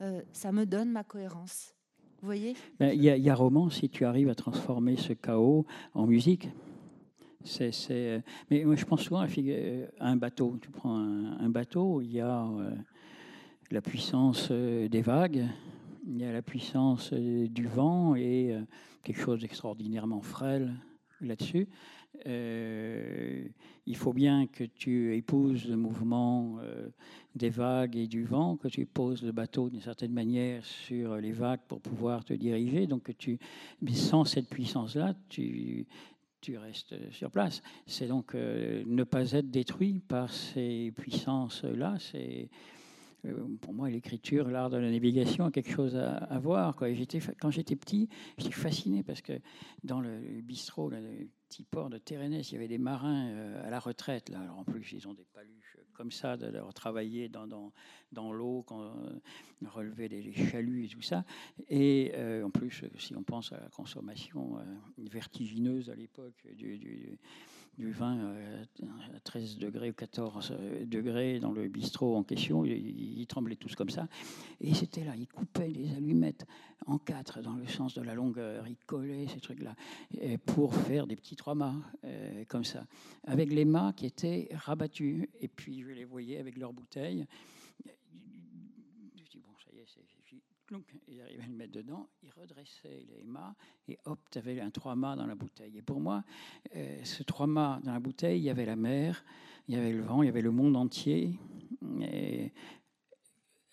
euh, 0.00 0.22
ça 0.32 0.52
me 0.52 0.66
donne 0.66 0.90
ma 0.90 1.04
cohérence. 1.04 1.74
Vous 2.20 2.26
voyez? 2.26 2.54
Ben, 2.78 2.92
Il 2.92 3.02
y, 3.02 3.06
y, 3.06 3.30
a 3.30 3.34
roman 3.34 3.70
si 3.70 3.88
tu 3.88 4.04
arrives 4.04 4.28
à 4.28 4.34
transformer 4.34 4.96
ce 4.96 5.12
chaos 5.12 5.66
en 5.92 6.06
musique. 6.06 6.48
C'est, 7.44 8.22
Mais 8.50 8.64
moi, 8.64 8.74
je 8.74 8.84
pense 8.84 9.02
souvent 9.02 9.20
à, 9.20 9.28
un 10.00 10.16
bateau. 10.16 10.56
Tu 10.60 10.70
prends 10.70 10.96
un, 10.96 11.48
bateau, 11.50 12.00
il 12.00 12.12
y 12.12 12.20
a 12.20 12.44
euh, 12.44 12.74
la 13.70 13.82
puissance 13.82 14.48
euh, 14.50 14.88
des 14.88 15.02
vagues, 15.02 15.46
il 16.06 16.18
y 16.20 16.24
a 16.24 16.32
la 16.32 16.42
puissance 16.42 17.10
euh, 17.12 17.48
du 17.48 17.66
vent 17.66 18.14
et 18.14 18.56
quelque 19.02 19.20
chose 19.20 19.40
d'extraordinairement 19.40 20.20
frêle 20.22 20.74
là-dessus. 21.20 21.68
il 22.26 23.96
faut 23.96 24.12
bien 24.12 24.46
que 24.46 24.64
tu 24.64 25.16
épouses 25.16 25.68
le 25.68 25.76
mouvement 25.76 26.58
des 27.34 27.50
vagues 27.50 27.96
et 27.96 28.06
du 28.06 28.24
vent, 28.24 28.56
que 28.56 28.68
tu 28.68 28.86
poses 28.86 29.22
le 29.22 29.32
bateau 29.32 29.68
d'une 29.68 29.80
certaine 29.80 30.12
manière 30.12 30.64
sur 30.64 31.16
les 31.16 31.32
vagues 31.32 31.60
pour 31.68 31.80
pouvoir 31.80 32.24
te 32.24 32.34
diriger. 32.34 32.86
Donc, 32.86 33.12
tu, 33.18 33.38
mais 33.82 33.92
sans 33.92 34.24
cette 34.24 34.48
puissance-là, 34.48 35.14
tu, 35.28 35.86
tu 36.44 36.58
restes 36.58 36.94
sur 37.10 37.30
place. 37.30 37.62
C'est 37.86 38.06
donc 38.06 38.34
euh, 38.34 38.84
ne 38.86 39.02
pas 39.04 39.32
être 39.32 39.50
détruit 39.50 40.00
par 40.00 40.30
ces 40.30 40.92
puissances-là. 40.94 41.94
C'est 41.98 42.50
euh, 42.50 42.56
pour 43.60 43.72
moi 43.72 43.90
l'écriture, 43.90 44.48
l'art 44.48 44.70
de 44.70 44.76
la 44.76 44.90
navigation 44.90 45.46
a 45.46 45.50
quelque 45.50 45.70
chose 45.70 45.96
à, 45.96 46.38
voir. 46.38 46.76
Quand 46.76 47.50
j'étais 47.50 47.76
petit, 47.76 48.08
j'étais 48.38 48.52
fasciné 48.52 49.02
parce 49.02 49.22
que 49.22 49.32
dans 49.82 50.00
le 50.00 50.18
bistrot, 50.42 50.90
le 50.90 51.28
petit 51.48 51.64
port 51.64 51.90
de 51.90 51.98
Térénès, 51.98 52.50
il 52.50 52.54
y 52.54 52.56
avait 52.56 52.68
des 52.68 52.78
marins 52.78 53.28
euh, 53.28 53.66
à 53.66 53.70
la 53.70 53.78
retraite. 53.78 54.28
Là. 54.28 54.40
En 54.56 54.64
plus, 54.64 54.92
ils 54.92 55.06
ont 55.06 55.14
des 55.14 55.26
paluches 55.32 55.74
comme 55.94 56.10
ça, 56.10 56.36
de 56.36 56.46
leur 56.46 56.74
travailler 56.74 57.28
dans, 57.28 57.46
l'eau, 58.32 58.64
quand, 58.66 58.82
euh, 58.82 59.20
relever 59.66 60.08
les, 60.08 60.32
chaluts 60.32 60.84
et 60.84 60.88
tout 60.88 61.02
ça. 61.02 61.24
Et 61.68 62.12
euh, 62.14 62.44
en 62.44 62.50
plus, 62.50 62.84
si 62.98 63.16
on 63.16 63.22
pense 63.22 63.52
à 63.52 63.60
la 63.60 63.68
consommation 63.70 64.58
euh, 64.58 64.64
vertigineuse 64.98 65.88
à 65.88 65.94
l'époque 65.94 66.46
du, 66.54 67.18
vin 67.78 68.34
à 69.14 69.20
13 69.20 69.58
degrés 69.58 69.90
ou 69.90 69.94
14 69.94 70.54
degrés 70.86 71.40
dans 71.40 71.52
le 71.52 71.68
bistrot 71.68 72.16
en 72.16 72.22
question, 72.22 72.64
ils, 72.64 73.26
tremblaient 73.26 73.56
tous 73.56 73.74
comme 73.74 73.90
ça. 73.90 74.08
Et 74.60 74.74
c'était 74.74 75.04
là, 75.04 75.14
ils 75.16 75.26
coupaient 75.26 75.68
les 75.68 75.94
allumettes 75.94 76.46
en 76.86 76.98
quatre 76.98 77.40
dans 77.40 77.54
le 77.54 77.66
sens 77.66 77.94
de 77.94 78.02
la 78.02 78.14
longueur, 78.14 78.66
ils 78.68 78.76
collaient 78.76 79.26
ces 79.28 79.40
trucs-là 79.40 79.74
pour 80.46 80.74
faire 80.74 81.06
des 81.06 81.16
petits 81.16 81.36
trois 81.36 81.54
mâts 81.54 81.82
comme 82.48 82.64
ça, 82.64 82.86
avec 83.24 83.52
les 83.52 83.64
mâts 83.64 83.92
qui 83.96 84.06
étaient 84.06 84.48
rabattus. 84.52 85.28
Et 85.40 85.48
puis 85.48 85.82
je 85.82 85.90
les 85.90 86.04
voyais 86.04 86.38
avec 86.38 86.56
leurs 86.56 86.72
bouteilles. 86.72 87.26
Je 87.84 89.30
dis, 89.30 89.38
bon, 89.38 89.52
ça 89.64 89.70
y 89.72 89.78
est, 89.78 89.86
c'est 89.86 90.04
ils 91.08 91.20
arrivaient 91.20 91.42
à 91.42 91.46
le 91.46 91.54
mettre 91.54 91.72
dedans, 91.72 92.08
ils 92.22 92.30
redressaient 92.30 93.04
les 93.08 93.22
mâts 93.24 93.54
et 93.88 93.98
hop, 94.04 94.18
tu 94.30 94.38
avais 94.38 94.60
un 94.60 94.70
trois 94.70 94.94
mâts 94.94 95.16
dans 95.16 95.26
la 95.26 95.34
bouteille. 95.34 95.76
Et 95.76 95.82
pour 95.82 96.00
moi, 96.00 96.24
euh, 96.74 97.04
ce 97.04 97.22
trois 97.22 97.46
mâts 97.46 97.80
dans 97.84 97.92
la 97.92 98.00
bouteille, 98.00 98.40
il 98.40 98.44
y 98.44 98.50
avait 98.50 98.66
la 98.66 98.76
mer, 98.76 99.24
il 99.68 99.74
y 99.74 99.78
avait 99.78 99.92
le 99.92 100.02
vent, 100.02 100.22
il 100.22 100.26
y 100.26 100.28
avait 100.28 100.42
le 100.42 100.50
monde 100.50 100.76
entier. 100.76 101.38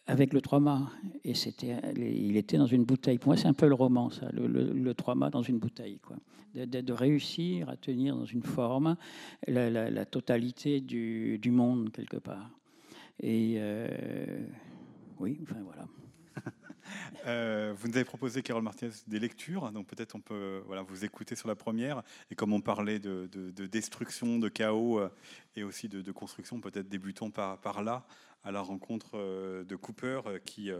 Avec 0.08 0.34
le 0.34 0.42
trois 0.42 0.60
mâts. 0.60 0.92
Et 1.24 1.34
c'était, 1.36 1.78
il 1.96 2.36
était 2.36 2.58
dans 2.58 2.66
une 2.66 2.84
bouteille. 2.84 3.18
Pour 3.18 3.30
moi, 3.30 3.38
c'est 3.38 3.48
un 3.48 3.54
peu 3.54 3.68
le 3.68 3.76
roman, 3.76 4.10
ça, 4.10 4.30
le, 4.34 4.94
trois 4.94 5.16
mâts 5.16 5.30
dans 5.30 5.44
une 5.44 5.60
bouteille. 5.60 6.00
Quoi. 6.00 6.18
De, 6.54 6.92
réussir 6.92 7.70
à 7.70 7.78
tenir 7.78 8.18
dans 8.18 8.26
une 8.26 8.44
forme 8.44 8.98
la, 9.48 10.06
totalité 10.06 10.82
du, 10.82 11.38
du, 11.38 11.52
monde, 11.52 11.92
quelque 11.92 12.18
part. 12.18 12.50
Et 13.22 13.56
euh, 13.58 14.46
oui, 15.20 15.40
enfin 15.44 15.62
voilà. 15.64 15.88
Euh, 17.26 17.74
vous 17.78 17.88
nous 17.88 17.96
avez 17.96 18.06
proposé, 18.06 18.42
Carole 18.42 18.64
Martinez, 18.64 18.92
des 19.08 19.20
lectures, 19.20 19.72
donc 19.72 19.88
peut-être 19.88 20.16
on 20.16 20.22
peut 20.22 20.62
voilà, 20.66 20.82
vous 20.82 21.06
écouter 21.06 21.36
sur 21.36 21.48
la 21.48 21.56
première. 21.56 22.04
Et 22.30 22.36
comme 22.36 22.54
on 22.54 22.62
parlait 22.62 23.00
de, 23.00 23.30
de 23.32 23.66
destruction, 23.66 24.40
de 24.40 24.50
chaos 24.50 25.00
euh, 25.00 25.10
et 25.56 25.64
aussi 25.64 25.90
de, 25.90 26.12
construction, 26.12 26.60
peut-être 26.60 26.90
débutons 26.90 27.32
par, 27.32 27.84
là, 27.84 28.06
à 28.44 28.52
la 28.52 28.62
rencontre 28.62 29.12
euh, 29.16 29.64
de 29.64 29.76
Cooper 29.76 30.22
qui 30.46 30.72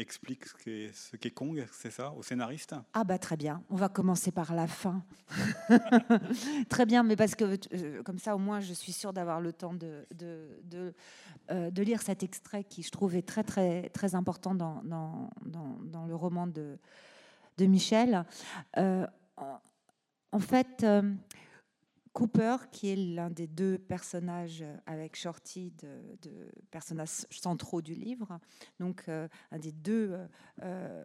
explique 0.00 0.44
ce 0.46 1.16
qu'est 1.16 1.30
Kong, 1.30 1.66
c'est 1.72 1.90
ça, 1.90 2.12
au 2.12 2.22
scénariste? 2.22 2.74
Ah 2.94 3.04
bah 3.04 3.18
très 3.18 3.36
bien, 3.36 3.62
on 3.70 3.76
va 3.76 3.88
commencer 3.88 4.32
par 4.32 4.54
la 4.54 4.66
fin. 4.66 5.02
très 6.68 6.86
bien, 6.86 7.02
mais 7.02 7.16
parce 7.16 7.34
que 7.34 8.02
comme 8.02 8.18
ça 8.18 8.34
au 8.34 8.38
moins 8.38 8.60
je 8.60 8.72
suis 8.72 8.92
sûre 8.92 9.12
d'avoir 9.12 9.40
le 9.40 9.52
temps 9.52 9.74
de, 9.74 10.06
de, 10.14 10.94
de, 11.50 11.82
lire 11.82 12.02
cet 12.02 12.22
extrait 12.22 12.64
qui 12.64 12.82
je 12.82 12.90
trouve 12.90 13.14
est 13.14 13.26
très 13.26 13.44
très 13.44 13.88
très 13.90 14.14
important 14.14 14.54
dans, 14.54 14.82
dans, 14.82 15.30
dans, 15.44 16.06
le 16.06 16.14
roman 16.14 16.46
de, 16.46 16.78
de 17.58 17.66
Michel. 17.66 18.24
en 18.76 20.40
fait, 20.40 20.84
Cooper, 22.12 22.56
qui 22.72 22.90
est 22.90 22.96
l'un 22.96 23.30
des 23.30 23.46
deux 23.46 23.78
personnages 23.78 24.62
euh, 24.62 24.76
avec 24.86 25.16
Shorty, 25.16 25.72
de, 25.80 26.50
personnages 26.70 27.26
centraux 27.30 27.82
du 27.82 27.94
livre, 27.94 28.38
donc 28.80 29.04
euh, 29.08 29.28
un 29.52 29.58
des 29.58 29.72
deux, 29.72 30.18
euh, 30.62 31.04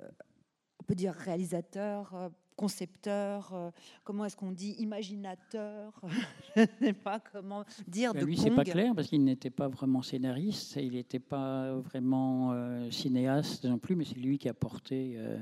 on 0.79 0.83
peut 0.83 0.95
dire 0.95 1.13
réalisateurs, 1.13 2.31
concepteur, 2.55 3.53
euh, 3.53 3.69
comment 4.03 4.25
est-ce 4.25 4.35
qu'on 4.35 4.51
dit, 4.51 4.75
imaginateur, 4.79 5.93
je 6.55 6.61
ne 6.61 6.67
sais 6.79 6.93
pas 6.93 7.19
comment 7.19 7.65
dire. 7.87 8.13
Ben 8.13 8.21
de 8.21 8.25
lui, 8.25 8.37
c'est 8.37 8.51
pas 8.51 8.63
clair 8.63 8.93
parce 8.95 9.07
qu'il 9.07 9.23
n'était 9.23 9.49
pas 9.49 9.67
vraiment 9.67 10.01
scénariste, 10.01 10.77
il 10.77 10.93
n'était 10.93 11.19
pas 11.19 11.75
vraiment 11.75 12.53
euh, 12.53 12.89
cinéaste 12.91 13.65
non 13.65 13.77
plus, 13.77 13.95
mais 13.95 14.05
c'est 14.05 14.17
lui 14.17 14.37
qui 14.37 14.49
a 14.49 14.53
porté 14.53 15.15
euh, 15.17 15.37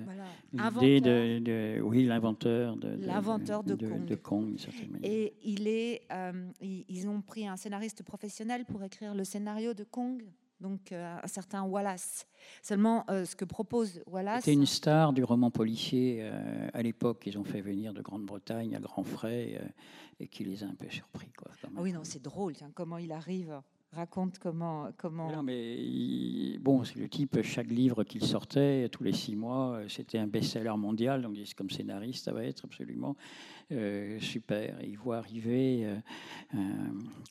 l'idée 0.52 1.02
de, 1.02 1.40
de, 1.40 1.82
oui, 1.82 2.06
l'inventeur 2.06 2.76
de, 2.78 2.96
l'inventeur 3.06 3.64
de, 3.64 3.76
de, 3.76 4.16
Kong. 4.16 4.56
Et 5.04 5.34
il 5.44 5.68
est, 5.68 6.08
ils 6.62 7.08
ont 7.08 7.22
pris 7.22 7.48
un 7.48 7.58
scénariste 7.58 8.04
professionnel 8.04 8.66
pour 8.66 8.84
écrire 8.84 9.14
le 9.14 9.24
scénario 9.24 9.74
de 9.74 9.84
Kong 9.84 10.24
donc 10.64 10.92
euh, 10.92 11.18
un 11.22 11.28
certain 11.28 11.64
Wallace. 11.64 12.26
Seulement, 12.64 13.06
euh, 13.10 13.26
ce 13.26 13.36
que 13.36 13.46
propose 13.46 14.02
Wallace. 14.08 14.46
C'était 14.46 14.54
une 14.54 14.66
star 14.66 15.14
du 15.14 15.24
roman 15.24 15.52
policier 15.52 16.20
euh, 16.22 16.68
à 16.74 16.82
l'époque 16.82 17.20
qu'ils 17.20 17.38
ont 17.38 17.44
fait 17.44 17.62
venir 17.62 17.94
de 17.94 18.02
Grande-Bretagne 18.02 18.76
à 18.76 18.80
grands 18.80 19.04
frais 19.04 19.62
et 20.20 20.28
qui 20.28 20.44
les 20.44 20.64
a 20.64 20.68
un 20.68 20.74
peu 20.74 20.90
surpris. 20.90 21.32
Quoi, 21.38 21.52
ah 21.64 21.68
oui, 21.82 21.92
non, 21.92 22.04
c'est 22.04 22.22
drôle, 22.22 22.54
comment 22.74 22.98
il 22.98 23.12
arrive 23.12 23.62
raconte 23.96 24.40
comment. 24.40 24.90
comment... 24.98 25.32
Non, 25.32 25.44
mais 25.44 26.58
bon, 26.60 26.84
c'est 26.84 26.98
le 26.98 27.08
type, 27.08 27.42
chaque 27.44 27.70
livre 27.70 28.04
qu'il 28.04 28.24
sortait, 28.24 28.90
tous 28.90 29.04
les 29.04 29.14
six 29.14 29.36
mois, 29.36 29.82
c'était 29.88 30.18
un 30.18 30.28
best-seller 30.28 30.76
mondial. 30.78 31.22
Donc, 31.22 31.38
comme 31.56 31.70
scénariste, 31.70 32.26
ça 32.26 32.34
va 32.34 32.44
être 32.44 32.66
absolument 32.66 33.16
euh, 33.72 34.20
super. 34.20 34.76
il 34.84 34.98
voit 34.98 35.18
arriver, 35.18 35.86
euh, 36.56 36.58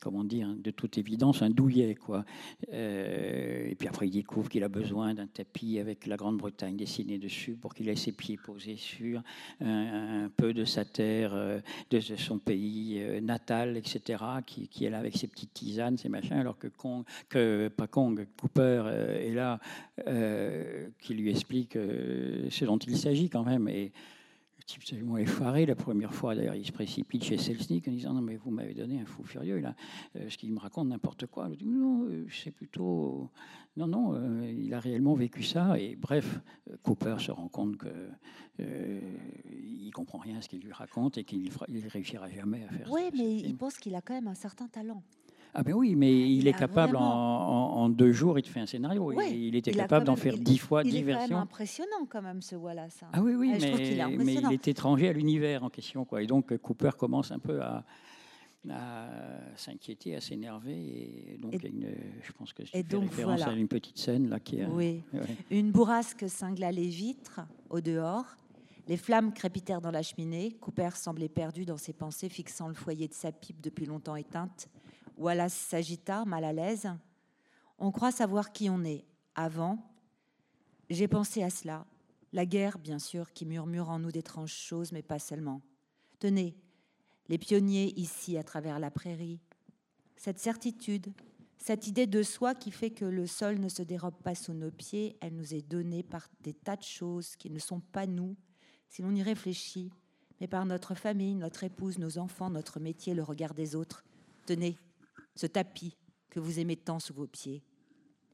comment 0.01 0.23
dire, 0.23 0.53
de 0.55 0.71
toute 0.71 0.97
évidence, 0.97 1.41
un 1.41 1.49
douillet. 1.49 1.95
Quoi. 1.95 2.25
Euh, 2.73 3.67
et 3.69 3.75
puis 3.75 3.87
après, 3.87 4.07
il 4.07 4.11
découvre 4.11 4.49
qu'il 4.49 4.63
a 4.63 4.69
besoin 4.69 5.13
d'un 5.13 5.27
tapis 5.27 5.79
avec 5.79 6.07
la 6.07 6.17
Grande-Bretagne 6.17 6.75
dessinée 6.75 7.17
dessus 7.17 7.53
pour 7.53 7.73
qu'il 7.73 7.87
ait 7.87 7.95
ses 7.95 8.11
pieds 8.11 8.37
posés 8.37 8.77
sur 8.77 9.21
un, 9.61 10.29
peu 10.35 10.53
de 10.53 10.65
sa 10.65 10.85
terre, 10.85 11.61
de, 11.89 11.99
son 11.99 12.39
pays 12.39 13.01
natal, 13.21 13.77
etc., 13.77 14.23
qui, 14.45 14.67
qui, 14.67 14.85
est 14.85 14.89
là 14.89 14.99
avec 14.99 15.15
ses 15.15 15.27
petites 15.27 15.53
tisanes, 15.53 15.97
ses 15.97 16.09
machins, 16.09 16.37
alors 16.37 16.52
que, 16.57 16.67
Kong, 16.67 17.03
que 17.29 17.67
pas 17.69 17.87
Kong, 17.87 18.27
Cooper 18.39 18.83
est 19.19 19.33
là, 19.33 19.59
qui 20.99 21.13
lui 21.13 21.29
explique 21.29 21.73
ce 21.73 22.65
dont 22.65 22.77
il 22.77 22.97
s'agit 22.97 23.29
quand 23.29 23.43
même. 23.43 23.67
Et, 23.67 23.91
type 24.65 24.81
absolument 24.81 25.17
effaré. 25.17 25.65
La 25.65 25.75
première 25.75 26.13
fois, 26.13 26.35
d'ailleurs, 26.35 26.55
il 26.55 26.65
se 26.65 26.71
précipite 26.71 27.23
chez 27.23 27.37
Selznick 27.37 27.87
en 27.87 27.91
disant 27.91 28.13
Non, 28.13 28.21
mais 28.21 28.37
vous 28.37 28.51
m'avez 28.51 28.73
donné 28.73 28.99
un 28.99 29.05
fou 29.05 29.23
furieux, 29.23 29.59
là. 29.59 29.75
Euh, 30.15 30.29
ce 30.29 30.37
qu'il 30.37 30.51
me 30.51 30.59
raconte 30.59 30.87
n'importe 30.87 31.27
quoi. 31.27 31.49
Je 31.49 31.55
dis 31.55 31.67
Non, 31.67 32.05
euh, 32.05 32.25
c'est 32.29 32.51
plutôt. 32.51 33.29
Non, 33.75 33.87
non, 33.87 34.13
euh, 34.13 34.51
il 34.51 34.73
a 34.73 34.79
réellement 34.79 35.15
vécu 35.15 35.43
ça. 35.43 35.79
Et 35.79 35.95
bref, 35.95 36.39
Cooper 36.83 37.15
se 37.19 37.31
rend 37.31 37.47
compte 37.47 37.77
que. 37.77 37.89
il 38.59 39.91
comprend 39.91 40.19
rien 40.19 40.37
à 40.37 40.41
ce 40.41 40.49
qu'il 40.49 40.61
lui 40.61 40.71
raconte 40.71 41.17
et 41.17 41.23
qu'il 41.23 41.43
ne 41.43 41.89
réussira 41.89 42.29
jamais 42.29 42.63
à 42.63 42.69
faire 42.69 42.91
Oui, 42.91 43.09
mais 43.13 43.35
il 43.37 43.55
pense 43.55 43.77
qu'il 43.77 43.95
a 43.95 44.01
quand 44.01 44.13
même 44.13 44.27
un 44.27 44.35
certain 44.35 44.67
talent. 44.67 45.03
Ah 45.55 45.61
ben 45.61 45.73
oui, 45.73 45.95
mais 45.95 46.11
il, 46.11 46.47
est 46.47 46.57
capable 46.57 46.95
en, 46.97 47.87
deux 47.89 48.11
jours, 48.11 48.39
il 48.39 48.41
te 48.41 48.49
fait 48.49 48.59
un 48.59 48.65
scénario. 48.65 49.11
il 49.21 49.55
était 49.55 49.71
capable 49.71 50.05
d'en 50.05 50.15
faire 50.15 50.37
dix 50.37 50.57
fois, 50.57 50.83
dix 50.83 51.03
versions. 51.03 51.35
C'est 51.35 51.41
impressionnant 51.41 52.07
quand 52.09 52.21
même 52.21 52.41
ce 52.41 52.55
Wallace. 52.55 53.01
Hein. 53.03 53.09
Ah 53.13 53.21
oui, 53.21 53.35
oui, 53.35 53.53
mais, 53.59 54.17
mais, 54.17 54.33
il 54.33 54.53
est 54.53 54.67
étranger 54.67 55.09
à 55.09 55.13
l'univers 55.13 55.63
en 55.63 55.69
question. 55.69 56.05
Quoi. 56.05 56.23
Et 56.23 56.27
donc 56.27 56.57
Cooper 56.57 56.91
commence 56.97 57.31
un 57.31 57.39
peu 57.39 57.61
à, 57.61 57.83
s'inquiéter, 59.55 60.15
à 60.15 60.21
s'énerver. 60.21 61.33
Et 61.33 61.37
donc, 61.39 61.53
je 61.53 62.31
pense 62.31 62.51
que 62.53 62.63
tu 62.63 62.69
fais 62.71 62.97
référence 62.97 63.41
à 63.43 63.53
une 63.53 63.67
petite 63.67 63.97
scène 63.97 64.29
là 64.29 64.39
qui 64.39 64.57
est. 64.57 64.65
Oui. 64.65 65.03
Une 65.51 65.71
bourrasque 65.71 66.25
cingla 66.27 66.71
les 66.71 66.87
vitres 66.87 67.41
au 67.69 67.79
dehors. 67.79 68.25
Les 68.87 68.97
flammes 68.97 69.33
crépitèrent 69.33 69.81
dans 69.81 69.91
la 69.91 70.01
cheminée. 70.01 70.57
Cooper 70.59 70.89
semblait 70.95 71.29
perdu 71.29 71.63
dans 71.63 71.77
ses 71.77 71.93
pensées, 71.93 72.27
fixant 72.27 72.67
le 72.67 72.73
foyer 72.73 73.07
de 73.07 73.13
sa 73.13 73.31
pipe 73.31 73.61
depuis 73.61 73.85
longtemps 73.85 74.15
éteinte. 74.15 74.67
Wallace 75.17 75.53
s'agita, 75.53 76.25
mal 76.25 76.43
à 76.43 76.53
l'aise. 76.53 76.89
On 77.77 77.91
croit 77.91 78.11
savoir 78.11 78.51
qui 78.51 78.69
on 78.69 78.83
est. 78.83 79.05
Avant, 79.35 79.79
j'ai 80.89 81.07
pensé 81.07 81.43
à 81.43 81.49
cela. 81.49 81.85
La 82.31 82.45
guerre, 82.45 82.77
bien 82.79 82.99
sûr, 82.99 83.31
qui 83.33 83.45
murmure 83.45 83.89
en 83.89 83.99
nous 83.99 84.11
d'étranges 84.11 84.53
choses, 84.53 84.91
mais 84.91 85.03
pas 85.03 85.19
seulement. 85.19 85.61
Tenez, 86.19 86.55
les 87.29 87.37
pionniers 87.37 87.93
ici 87.99 88.37
à 88.37 88.43
travers 88.43 88.79
la 88.79 88.91
prairie. 88.91 89.39
Cette 90.15 90.39
certitude, 90.39 91.13
cette 91.57 91.87
idée 91.87 92.07
de 92.07 92.23
soi 92.23 92.55
qui 92.55 92.71
fait 92.71 92.89
que 92.89 93.05
le 93.05 93.27
sol 93.27 93.59
ne 93.59 93.69
se 93.69 93.81
dérobe 93.83 94.15
pas 94.23 94.35
sous 94.35 94.53
nos 94.53 94.71
pieds, 94.71 95.17
elle 95.21 95.35
nous 95.35 95.53
est 95.53 95.61
donnée 95.61 96.03
par 96.03 96.27
des 96.41 96.53
tas 96.53 96.75
de 96.75 96.83
choses 96.83 97.35
qui 97.35 97.49
ne 97.49 97.59
sont 97.59 97.79
pas 97.79 98.05
nous, 98.05 98.35
si 98.89 99.01
l'on 99.01 99.15
y 99.15 99.23
réfléchit, 99.23 99.91
mais 100.41 100.47
par 100.47 100.65
notre 100.65 100.95
famille, 100.95 101.35
notre 101.35 101.63
épouse, 101.63 101.99
nos 101.99 102.17
enfants, 102.17 102.49
notre 102.49 102.79
métier, 102.79 103.13
le 103.13 103.23
regard 103.23 103.53
des 103.53 103.75
autres. 103.75 104.03
Tenez, 104.45 104.77
ce 105.35 105.47
tapis 105.47 105.97
que 106.29 106.39
vous 106.39 106.59
aimez 106.59 106.75
tant 106.75 106.99
sous 106.99 107.13
vos 107.13 107.27
pieds. 107.27 107.63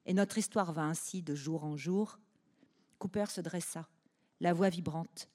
Et 0.05 0.13
notre 0.13 0.37
histoire 0.37 0.71
va 0.73 0.83
ainsi 0.83 1.21
de 1.21 1.35
jour 1.35 1.63
en 1.63 1.75
jour. 1.75 2.19
Cooper 2.97 3.25
se 3.27 3.41
dressa, 3.41 3.87
la 4.39 4.53
voix 4.53 4.69
vibrante. 4.69 5.29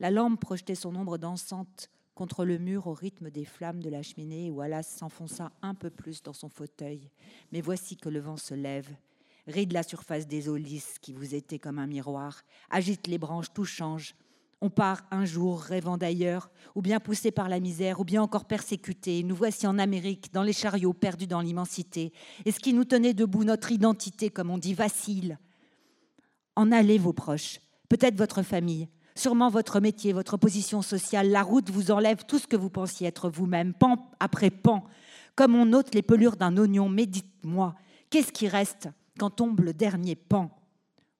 La 0.00 0.10
lampe 0.10 0.40
projetait 0.40 0.74
son 0.74 0.94
ombre 0.94 1.18
dansante 1.18 1.90
contre 2.14 2.44
le 2.44 2.58
mur 2.58 2.88
au 2.88 2.94
rythme 2.94 3.30
des 3.30 3.44
flammes 3.44 3.80
de 3.80 3.90
la 3.90 4.02
cheminée 4.02 4.46
et 4.46 4.50
Wallace 4.50 4.88
s'enfonça 4.88 5.52
un 5.62 5.74
peu 5.74 5.88
plus 5.88 6.22
dans 6.22 6.32
son 6.32 6.48
fauteuil. 6.48 7.10
Mais 7.52 7.60
voici 7.60 7.96
que 7.96 8.08
le 8.08 8.18
vent 8.18 8.36
se 8.36 8.54
lève, 8.54 8.88
ride 9.46 9.72
la 9.72 9.84
surface 9.84 10.26
des 10.26 10.48
eaux 10.48 10.56
lisses 10.56 10.98
qui 11.00 11.12
vous 11.12 11.34
étaient 11.34 11.60
comme 11.60 11.78
un 11.78 11.86
miroir, 11.86 12.42
agite 12.70 13.06
les 13.06 13.18
branches, 13.18 13.52
tout 13.52 13.64
change. 13.64 14.16
On 14.60 14.70
part 14.70 15.02
un 15.12 15.24
jour 15.24 15.60
rêvant 15.60 15.96
d'ailleurs, 15.96 16.50
ou 16.74 16.82
bien 16.82 16.98
poussé 16.98 17.30
par 17.30 17.48
la 17.48 17.60
misère, 17.60 18.00
ou 18.00 18.04
bien 18.04 18.22
encore 18.22 18.46
persécuté. 18.46 19.22
Nous 19.22 19.36
voici 19.36 19.68
en 19.68 19.78
Amérique, 19.78 20.32
dans 20.32 20.42
les 20.42 20.52
chariots, 20.52 20.92
perdus 20.92 21.28
dans 21.28 21.40
l'immensité. 21.40 22.12
Et 22.44 22.50
ce 22.50 22.58
qui 22.58 22.72
nous 22.72 22.84
tenait 22.84 23.14
debout, 23.14 23.44
notre 23.44 23.70
identité, 23.70 24.30
comme 24.30 24.50
on 24.50 24.58
dit, 24.58 24.74
vacille. 24.74 25.38
En 26.56 26.72
allez, 26.72 26.98
vos 26.98 27.12
proches, 27.12 27.60
peut-être 27.88 28.16
votre 28.18 28.42
famille, 28.42 28.88
sûrement 29.14 29.48
votre 29.48 29.78
métier, 29.78 30.12
votre 30.12 30.36
position 30.36 30.82
sociale. 30.82 31.30
La 31.30 31.44
route 31.44 31.70
vous 31.70 31.92
enlève 31.92 32.24
tout 32.26 32.40
ce 32.40 32.48
que 32.48 32.56
vous 32.56 32.70
pensiez 32.70 33.06
être 33.06 33.30
vous-même, 33.30 33.74
pan 33.74 34.10
après 34.18 34.50
pan, 34.50 34.82
comme 35.36 35.54
on 35.54 35.72
ôte 35.72 35.94
les 35.94 36.02
pelures 36.02 36.36
d'un 36.36 36.56
oignon. 36.56 36.88
Mais 36.88 37.06
dites-moi, 37.06 37.76
qu'est-ce 38.10 38.32
qui 38.32 38.48
reste 38.48 38.88
quand 39.20 39.30
tombe 39.30 39.60
le 39.60 39.72
dernier 39.72 40.16
pan? 40.16 40.50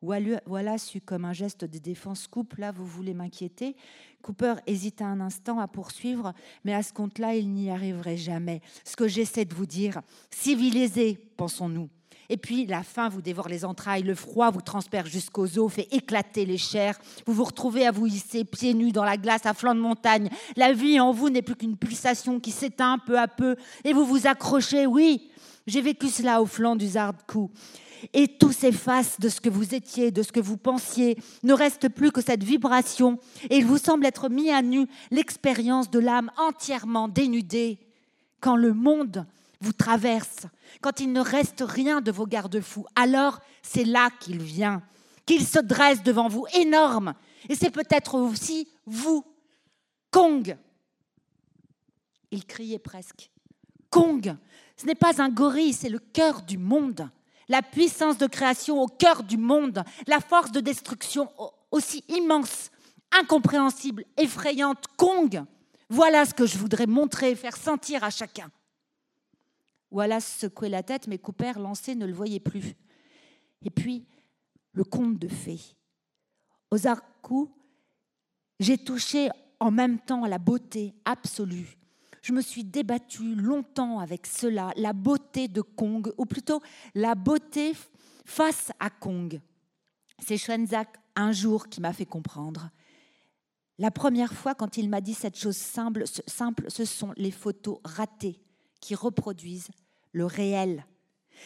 Voilà 0.01 0.79
su 0.79 1.01
comme 1.01 1.25
un 1.25 1.33
geste 1.33 1.65
de 1.65 1.79
défense. 1.79 2.27
Coupe, 2.27 2.57
là, 2.57 2.73
vous 2.73 2.87
voulez 2.87 3.15
m'inquiéter. 3.15 3.77
Cooper 4.23 4.55
hésita 4.67 5.05
un 5.07 5.21
instant 5.21 5.59
à 5.59 5.69
poursuivre, 5.69 6.33
mais 6.65 6.75
à 6.75 6.83
ce 6.83 6.93
compte-là, 6.93 7.35
il 7.35 7.51
n'y 7.51 7.71
arriverait 7.71 8.17
jamais. 8.17 8.61
Ce 8.85 8.97
que 8.97 9.09
j'essaie 9.09 9.45
de 9.45 9.55
vous 9.55 9.67
dire, 9.67 10.01
civilisé, 10.31 11.19
pensons-nous. 11.37 11.89
Et 12.31 12.37
puis 12.37 12.67
la 12.67 12.83
faim 12.83 13.09
vous 13.09 13.23
dévore 13.23 13.49
les 13.49 13.65
entrailles, 13.65 14.03
le 14.03 14.15
froid 14.15 14.51
vous 14.51 14.61
transperce 14.61 15.09
jusqu'aux 15.09 15.59
os, 15.59 15.73
fait 15.73 15.89
éclater 15.93 16.45
les 16.45 16.59
chairs. 16.59 16.99
Vous 17.27 17.33
vous 17.33 17.45
retrouvez 17.45 17.87
à 17.87 17.91
vous 17.91 18.07
hisser 18.07 18.45
pieds 18.45 18.75
nus 18.75 18.93
dans 18.93 19.05
la 19.05 19.17
glace 19.17 19.47
à 19.47 19.55
flanc 19.55 19.75
de 19.75 19.81
montagne. 19.81 20.29
La 20.57 20.73
vie 20.73 21.01
en 21.01 21.13
vous 21.13 21.31
n'est 21.31 21.43
plus 21.43 21.57
qu'une 21.57 21.77
pulsation 21.77 22.39
qui 22.39 22.51
s'éteint 22.51 22.99
peu 22.99 23.19
à 23.19 23.29
peu, 23.29 23.57
et 23.85 23.95
vous 23.95 24.05
vous 24.05 24.27
accrochez. 24.27 24.87
Oui, 24.87 25.31
j'ai 25.67 25.81
vécu 25.81 26.09
cela 26.09 26.43
au 26.43 26.47
flanc 26.47 26.77
du 26.77 26.87
Zardkou 26.87 27.51
et 28.13 28.29
tout 28.29 28.53
s'efface 28.53 29.19
de 29.21 29.29
ce 29.29 29.41
que 29.41 29.49
vous 29.49 29.75
étiez, 29.75 30.11
de 30.11 30.23
ce 30.23 30.33
que 30.33 30.41
vous 30.41 30.57
pensiez. 30.57 31.19
Ne 31.43 31.53
reste 31.53 31.89
plus 31.89 32.13
que 32.13 32.21
cette 32.21 32.45
vibration 32.45 33.19
et 33.51 33.59
il 33.59 33.67
vous 33.67 33.79
semble 33.79 34.07
être 34.07 34.29
mis 34.29 34.51
à 34.51 34.63
nu 34.63 34.87
l'expérience 35.11 35.91
de 35.91 35.99
l'âme 35.99 36.31
entièrement 36.37 37.09
dénudée. 37.09 37.79
Quand 38.41 38.57
le 38.57 38.73
monde 38.73 39.27
vous 39.61 39.73
traverse, 39.73 40.47
quand 40.81 41.01
il 41.01 41.13
ne 41.13 41.21
reste 41.21 41.65
rien 41.67 42.01
de 42.01 42.13
vos 42.13 42.27
garde-fous, 42.27 42.87
alors 42.95 43.41
c'est 43.63 43.85
là 43.85 44.11
qu'il 44.21 44.41
vient, 44.41 44.83
qu'il 45.27 45.45
se 45.45 45.59
dresse 45.59 46.03
devant 46.03 46.29
vous 46.29 46.47
énorme. 46.55 47.15
Et 47.49 47.55
c'est 47.55 47.71
peut-être 47.71 48.15
aussi 48.15 48.69
vous, 48.87 49.25
Kong. 50.11 50.57
Il 52.31 52.45
criait 52.45 52.79
presque. 52.79 53.31
Kong, 53.91 54.37
ce 54.77 54.87
n'est 54.87 54.95
pas 54.95 55.21
un 55.23 55.31
gorille, 55.31 55.73
c'est 55.73 55.89
le 55.89 55.99
cœur 55.99 56.43
du 56.43 56.59
monde 56.59 57.09
la 57.49 57.63
puissance 57.63 58.19
de 58.19 58.27
création 58.27 58.83
au 58.83 58.87
cœur 58.87 59.23
du 59.23 59.37
monde, 59.37 59.83
la 60.07 60.21
force 60.21 60.53
de 60.53 60.61
destruction 60.61 61.31
aussi 61.71 62.05
immense, 62.09 62.71
incompréhensible, 63.13 64.05
effrayante, 64.17 64.85
Kong. 64.97 65.43
Voilà 65.89 66.27
ce 66.27 66.35
que 66.35 66.47
je 66.47 66.59
voudrais 66.59 66.87
montrer, 66.87 67.35
faire 67.35 67.57
sentir 67.57 68.05
à 68.05 68.11
chacun. 68.11 68.51
Wallace 69.91 70.39
secouait 70.41 70.69
la 70.69 70.83
tête, 70.83 71.07
mais 71.07 71.19
Cooper, 71.19 71.53
lancé, 71.57 71.95
ne 71.95 72.07
le 72.07 72.13
voyait 72.13 72.41
plus. 72.41 72.75
Et 73.65 73.71
puis, 73.71 74.07
le 74.73 74.85
conte 74.85 75.19
de 75.19 75.29
fées. 75.29 75.61
Aux 76.71 76.87
arcous, 76.87 77.51
j'ai 78.61 78.77
touché 78.77 79.31
en 79.61 79.71
même 79.71 79.99
temps 79.99 80.27
la 80.27 80.39
beauté 80.39 80.95
absolue 81.07 81.78
je 82.23 82.33
me 82.33 82.41
suis 82.41 82.65
débattue 82.65 83.35
longtemps 83.35 83.99
avec 83.99 84.27
cela, 84.27 84.73
la 84.77 84.93
beauté 84.93 85.49
de 85.49 85.61
Kong, 85.61 86.13
ou 86.17 86.27
plutôt 86.27 86.61
la 86.95 87.15
beauté 87.15 87.75
face 88.25 88.73
à 88.81 88.91
Kong. 88.91 89.41
C'est 90.19 90.37
Schwenzak 90.37 90.89
un 91.17 91.33
jour 91.33 91.69
qui 91.69 91.81
m'a 91.81 91.93
fait 91.93 92.07
comprendre. 92.07 92.71
La 93.79 93.91
première 93.91 94.33
fois, 94.33 94.55
quand 94.55 94.77
il 94.77 94.89
m'a 94.89 95.01
dit 95.01 95.15
cette 95.15 95.39
chose 95.39 95.57
simple, 95.57 96.05
simple, 96.27 96.67
ce 96.69 96.85
sont 96.85 97.13
les 97.17 97.31
photos 97.31 97.79
ratées 97.85 98.41
qui 98.81 98.95
reproduisent 98.95 99.71
le 100.13 100.27
réel. 100.27 100.85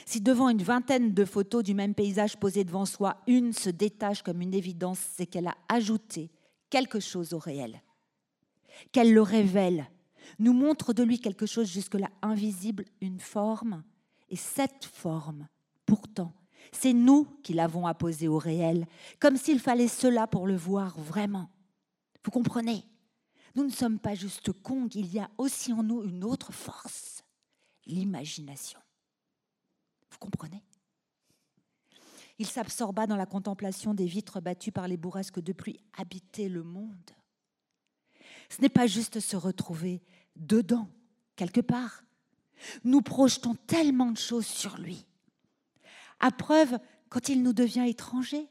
Si 0.06 0.22
devant 0.22 0.48
une 0.48 0.62
vingtaine 0.62 1.12
de 1.12 1.24
photos 1.26 1.62
du 1.62 1.74
même 1.74 1.94
paysage 1.94 2.38
posées 2.38 2.64
devant 2.64 2.86
soi, 2.86 3.18
une 3.26 3.52
se 3.52 3.68
détache 3.68 4.22
comme 4.22 4.40
une 4.40 4.54
évidence, 4.54 4.98
c'est 5.14 5.26
qu'elle 5.26 5.46
a 5.46 5.56
ajouté 5.68 6.30
quelque 6.70 7.00
chose 7.00 7.34
au 7.34 7.38
réel, 7.38 7.82
qu'elle 8.92 9.12
le 9.12 9.20
révèle, 9.20 9.86
nous 10.38 10.52
montre 10.52 10.92
de 10.92 11.02
lui 11.02 11.18
quelque 11.20 11.46
chose 11.46 11.70
jusque-là 11.70 12.10
invisible, 12.22 12.84
une 13.00 13.20
forme, 13.20 13.82
et 14.28 14.36
cette 14.36 14.84
forme, 14.84 15.48
pourtant, 15.86 16.34
c'est 16.72 16.92
nous 16.92 17.24
qui 17.42 17.52
l'avons 17.52 17.86
apposée 17.86 18.28
au 18.28 18.38
réel, 18.38 18.86
comme 19.20 19.36
s'il 19.36 19.60
fallait 19.60 19.88
cela 19.88 20.26
pour 20.26 20.46
le 20.46 20.56
voir 20.56 20.98
vraiment. 20.98 21.50
Vous 22.24 22.30
comprenez? 22.30 22.84
Nous 23.54 23.64
ne 23.64 23.70
sommes 23.70 23.98
pas 23.98 24.14
juste 24.14 24.52
Kong, 24.52 24.94
il 24.94 25.12
y 25.12 25.18
a 25.18 25.30
aussi 25.36 25.72
en 25.72 25.82
nous 25.82 26.02
une 26.02 26.24
autre 26.24 26.52
force, 26.52 27.22
l'imagination. 27.84 28.80
Vous 30.10 30.18
comprenez? 30.18 30.62
Il 32.38 32.46
s'absorba 32.46 33.06
dans 33.06 33.16
la 33.16 33.26
contemplation 33.26 33.92
des 33.92 34.06
vitres 34.06 34.40
battues 34.40 34.72
par 34.72 34.88
les 34.88 34.96
bourrasques 34.96 35.40
de 35.40 35.52
pluie, 35.52 35.80
habiter 35.98 36.48
le 36.48 36.62
monde. 36.62 37.10
Ce 38.52 38.60
n'est 38.60 38.68
pas 38.68 38.86
juste 38.86 39.18
se 39.18 39.34
retrouver 39.34 40.02
dedans, 40.36 40.88
quelque 41.36 41.62
part. 41.62 42.04
Nous 42.84 43.00
projetons 43.00 43.54
tellement 43.66 44.10
de 44.10 44.18
choses 44.18 44.46
sur 44.46 44.76
lui. 44.76 45.06
À 46.20 46.30
preuve, 46.30 46.78
quand 47.08 47.30
il 47.30 47.42
nous 47.42 47.54
devient 47.54 47.86
étranger, 47.88 48.46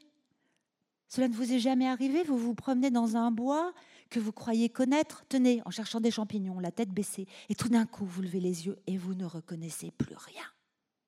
cela 1.08 1.28
ne 1.28 1.34
vous 1.34 1.52
est 1.52 1.60
jamais 1.60 1.86
arrivé 1.86 2.24
Vous 2.24 2.36
vous 2.36 2.54
promenez 2.54 2.90
dans 2.90 3.16
un 3.16 3.30
bois 3.30 3.72
que 4.10 4.18
vous 4.18 4.32
croyez 4.32 4.68
connaître, 4.68 5.24
tenez, 5.28 5.62
en 5.64 5.70
cherchant 5.70 6.00
des 6.00 6.10
champignons, 6.10 6.58
la 6.58 6.72
tête 6.72 6.90
baissée, 6.90 7.26
et 7.48 7.54
tout 7.54 7.68
d'un 7.68 7.86
coup, 7.86 8.04
vous 8.04 8.22
levez 8.22 8.40
les 8.40 8.66
yeux 8.66 8.78
et 8.86 8.98
vous 8.98 9.14
ne 9.14 9.24
reconnaissez 9.24 9.92
plus 9.92 10.16
rien. 10.16 10.44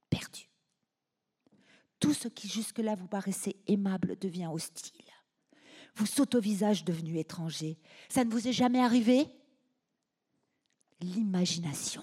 Perdu. 0.09 0.48
Tout 1.98 2.14
ce 2.14 2.28
qui 2.28 2.48
jusque-là 2.48 2.94
vous 2.94 3.09
paraissait 3.09 3.57
aimable 3.66 4.16
devient 4.18 4.48
hostile. 4.52 5.13
Vous 5.96 6.07
sautez 6.07 6.38
au 6.38 6.40
visage 6.40 6.85
devenu 6.85 7.18
étranger. 7.18 7.78
Ça 8.09 8.24
ne 8.24 8.30
vous 8.30 8.48
est 8.48 8.52
jamais 8.52 8.80
arrivé? 8.80 9.28
L'imagination. 11.00 12.02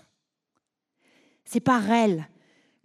C'est 1.44 1.60
par 1.60 1.90
elle 1.90 2.28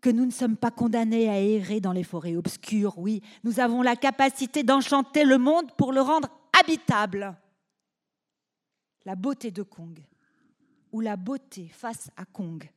que 0.01 0.11
nous 0.11 0.27
ne 0.27 0.31
sommes 0.31 0.57
pas 0.57 0.71
condamnés 0.71 1.29
à 1.29 1.41
errer 1.41 1.81
dans 1.81 1.93
les 1.93 2.05
forêts 2.05 2.37
obscures. 2.37 2.99
Oui, 2.99 3.23
nous 3.45 3.61
avons 3.61 3.83
la 3.83 3.97
capacité 3.97 4.63
d'enchanter 4.63 5.25
le 5.25 5.39
monde 5.39 5.71
pour 5.77 5.93
le 5.93 6.01
rendre 6.01 6.29
habitable. 6.59 7.37
La 9.05 9.15
beauté 9.15 9.51
de 9.51 9.63
Kong, 9.63 10.05
ou 10.93 11.01
la 11.01 11.17
beauté 11.17 11.69
face 11.69 12.11
à 12.17 12.25
Kong, 12.25 12.69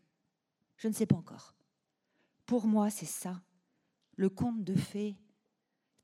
je 0.78 0.88
ne 0.88 0.94
sais 0.94 1.06
pas 1.06 1.16
encore. 1.16 1.56
Pour 2.46 2.68
moi, 2.68 2.90
c'est 2.90 3.06
ça, 3.06 3.42
le 4.16 4.30
conte 4.30 4.64
de 4.64 4.76
fées, 4.76 5.16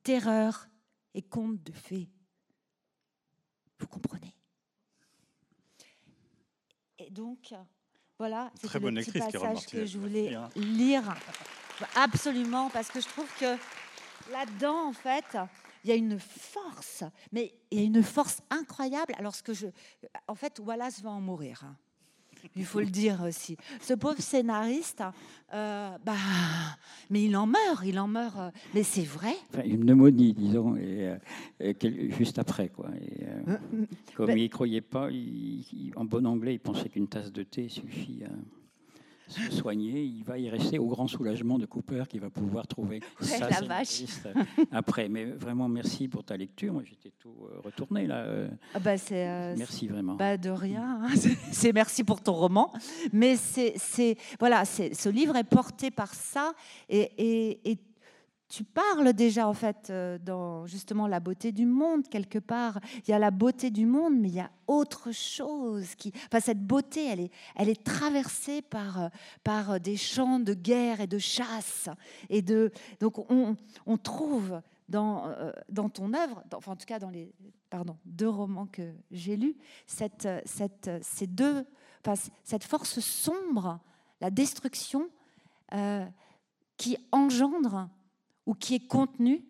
terreur 0.04 0.68
et 1.16 1.22
conte 1.24 1.64
de 1.64 1.72
fées. 1.72 2.10
Vous 3.80 3.88
comprenez? 3.88 4.36
Et 7.00 7.10
donc, 7.10 7.54
voilà, 8.20 8.52
c'est 8.56 8.72
le 8.74 8.92
petit 8.92 9.12
passage 9.12 9.66
que 9.66 9.86
je 9.86 9.98
voulais 9.98 10.38
lire. 10.56 11.16
Absolument, 11.96 12.70
parce 12.70 12.90
que 12.90 13.02
je 13.02 13.08
trouve 13.08 13.30
que 13.40 13.58
là-dedans, 14.32 14.90
en 14.90 14.94
fait, 14.94 15.38
il 15.84 15.90
y 15.90 15.94
a 15.94 15.96
une 15.96 16.20
force, 16.20 17.04
mais 17.32 17.54
il 17.72 17.80
y 17.80 17.82
a 17.82 17.86
une 17.86 18.04
force 18.04 18.42
incroyable. 18.50 19.14
Alors, 19.18 19.36
ce 19.36 19.44
que 19.44 19.54
je, 19.54 19.68
en 20.28 20.36
fait, 20.36 20.60
Wallace 20.60 21.02
va 21.02 21.12
en 21.12 21.22
mourir. 21.22 21.64
Hein 22.46 22.52
il 22.56 22.66
faut 22.66 22.80
le 22.80 22.86
dire 22.88 23.22
aussi. 23.24 23.58
Ce 23.82 23.94
pauvre 23.94 24.20
scénariste, 24.22 25.04
euh, 25.54 25.90
bah, 26.06 26.14
mais 27.10 27.24
il 27.24 27.36
en 27.36 27.46
meurt, 27.46 27.84
il 27.86 28.00
en 28.00 28.08
meurt. 28.08 28.38
Euh, 28.38 28.50
mais 28.74 28.84
c'est 28.84 29.04
vrai. 29.04 29.34
une 29.66 29.82
pneumonie, 29.82 30.34
disons, 30.34 30.76
et, 30.76 31.16
euh, 31.62 31.74
juste 32.18 32.40
après, 32.40 32.70
quoi. 32.70 32.90
comme 34.16 34.32
il 34.32 34.44
ne 34.44 34.48
croyait 34.48 34.82
pas, 34.82 35.10
en 35.96 36.06
bon 36.06 36.26
anglais, 36.26 36.56
il 36.56 36.60
pensait 36.60 36.90
qu'une 36.90 37.08
tasse 37.08 37.32
de 37.32 37.44
thé 37.44 37.70
suffit 37.70 38.24
se 39.28 39.52
soigner, 39.52 40.04
il 40.04 40.24
va 40.24 40.38
y 40.38 40.50
rester 40.50 40.80
au 40.80 40.88
grand 40.88 41.08
soulagement 41.08 41.58
de 41.58 41.66
Cooper 41.66 42.04
qui 42.08 42.20
va 42.20 42.30
pouvoir 42.30 42.68
trouver 42.68 43.02
sa 43.22 43.50
la 43.50 43.62
vache. 43.62 44.04
après. 44.72 45.10
Mais 45.10 45.26
vraiment, 45.26 45.68
merci 45.68 46.08
pour 46.08 46.24
ta 46.24 46.38
lecture. 46.38 46.74
Moi, 46.74 46.84
j'étais 46.86 47.12
tout 47.20 47.36
euh, 47.44 47.60
retourné 47.64 48.08
là. 48.08 48.18
Euh. 48.18 48.50
Ah 48.74 48.80
bah, 48.80 48.96
euh, 49.12 49.56
merci 49.58 49.88
vraiment. 49.88 50.16
Bah, 50.16 50.38
de 50.38 50.50
rien. 50.50 51.02
Hein. 51.04 51.16
C'est 51.52 51.74
merci 51.74 52.04
pour 52.04 52.22
ton 52.22 52.34
roman. 52.34 52.72
Mais 53.12 53.36
c'est, 53.36 54.18
voilà, 54.40 54.66
ce 54.66 55.10
livre 55.10 55.36
est 55.36 55.44
porté 55.44 55.92
par 55.92 56.14
ça 56.14 56.54
et, 56.90 57.12
et, 57.18 57.72
et 57.72 57.78
tu 58.48 58.64
parles 58.64 59.14
déjà 59.14 59.48
en 59.48 59.54
fait 59.54 59.90
euh, 59.90 60.20
dans 60.20 60.68
justement 60.68 61.08
la 61.08 61.20
beauté 61.20 61.52
du 61.52 61.66
monde 61.66 62.08
quelque 62.08 62.40
part. 62.40 62.80
Il 63.08 63.12
y 63.12 63.14
a 63.14 63.20
la 63.20 63.32
beauté 63.32 63.72
du 63.72 63.86
monde, 63.86 64.14
mais 64.18 64.30
il 64.30 64.36
y 64.36 64.40
a 64.40 64.52
autre 64.68 65.12
chose 65.12 65.96
qui. 65.96 66.12
Enfin, 66.28 66.40
cette 66.40 66.66
beauté, 66.66 67.30
elle 67.56 67.70
est, 67.70 67.84
traversée 67.84 68.62
par 68.62 69.04
euh, 69.04 69.10
par 69.44 69.80
des 69.80 69.98
champs 69.98 70.40
de 70.40 70.54
guerre 70.54 71.02
et 71.02 71.08
de 71.08 71.18
chasse 71.18 71.90
et 72.30 72.42
de. 72.42 72.72
Donc 73.00 73.30
on, 73.32 73.56
trouve 73.98 74.62
dans 74.90 75.28
euh, 75.28 75.52
ton 75.94 76.14
œuvre, 76.14 76.44
enfin 76.54 76.74
en 76.74 76.76
tout 76.76 76.86
cas 76.86 77.00
dans 77.00 77.10
les 77.10 77.34
deux 78.06 78.30
romans 78.30 78.68
que 78.68 78.94
j'ai 79.12 79.36
lus, 79.36 79.58
cette 79.88 80.28
force 82.64 83.00
sombre, 83.00 83.80
la 84.22 84.30
destruction 84.30 85.10
qui 86.78 86.98
engendre 87.12 87.90
ou 88.46 88.54
qui 88.54 88.76
est 88.76 88.88
contenu 88.88 89.44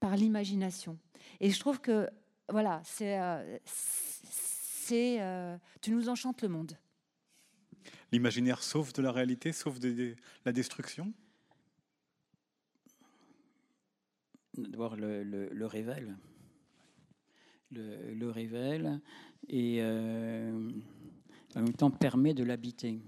par 0.00 0.16
l'imagination. 0.16 0.98
Et 1.40 1.50
je 1.50 1.60
trouve 1.60 1.80
que, 1.80 2.08
voilà, 2.48 2.82
c'est, 2.84 3.18
euh, 3.20 3.58
c'est, 3.64 5.22
euh, 5.22 5.56
tu 5.80 5.92
nous 5.92 6.08
enchantes 6.08 6.42
le 6.42 6.48
monde. 6.48 6.76
L'imaginaire 8.10 8.62
sauve 8.62 8.92
de 8.92 9.00
la 9.00 9.12
réalité, 9.12 9.52
sauve 9.52 9.78
de, 9.78 10.16
la 10.44 10.52
destruction? 10.52 11.12
D'abord, 14.54 14.96
le, 14.96 15.22
le, 15.22 15.66
révèle. 15.66 16.16
Le, 17.70 18.12
le 18.12 18.30
révèle 18.30 19.00
et 19.48 19.78
euh, 19.80 20.70
en 21.54 21.62
même 21.62 21.72
temps 21.72 21.90
permet 21.90 22.34
de 22.34 22.44
l'habiter. 22.44 23.00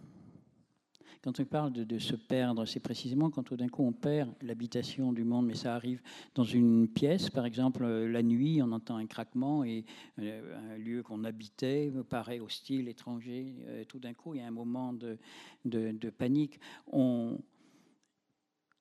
Quand 1.24 1.40
on 1.40 1.44
parle 1.46 1.72
de, 1.72 1.98
se 1.98 2.16
perdre, 2.16 2.66
c'est 2.66 2.80
précisément 2.80 3.30
quand 3.30 3.44
tout 3.44 3.56
d'un 3.56 3.68
coup 3.68 3.82
on 3.82 3.92
perd 3.92 4.34
l'habitation 4.42 5.10
du 5.10 5.24
monde, 5.24 5.46
mais 5.46 5.54
ça 5.54 5.74
arrive 5.74 6.02
dans 6.34 6.44
une 6.44 6.86
pièce, 6.86 7.30
par 7.30 7.46
exemple 7.46 7.82
euh, 7.82 8.06
la 8.06 8.22
nuit, 8.22 8.60
on 8.60 8.70
entend 8.72 8.96
un 8.96 9.06
craquement 9.06 9.64
et 9.64 9.86
euh, 10.18 10.74
un 10.74 10.76
lieu 10.76 11.02
qu'on 11.02 11.24
habitait 11.24 11.90
paraît 12.10 12.40
hostile, 12.40 12.88
étranger. 12.88 13.54
Euh, 13.68 13.84
tout 13.86 13.98
d'un 13.98 14.12
coup, 14.12 14.34
il 14.34 14.40
y 14.40 14.42
a 14.42 14.46
un 14.46 14.50
moment 14.50 14.92
de, 14.92 16.10
panique. 16.10 16.60
On, 16.92 17.38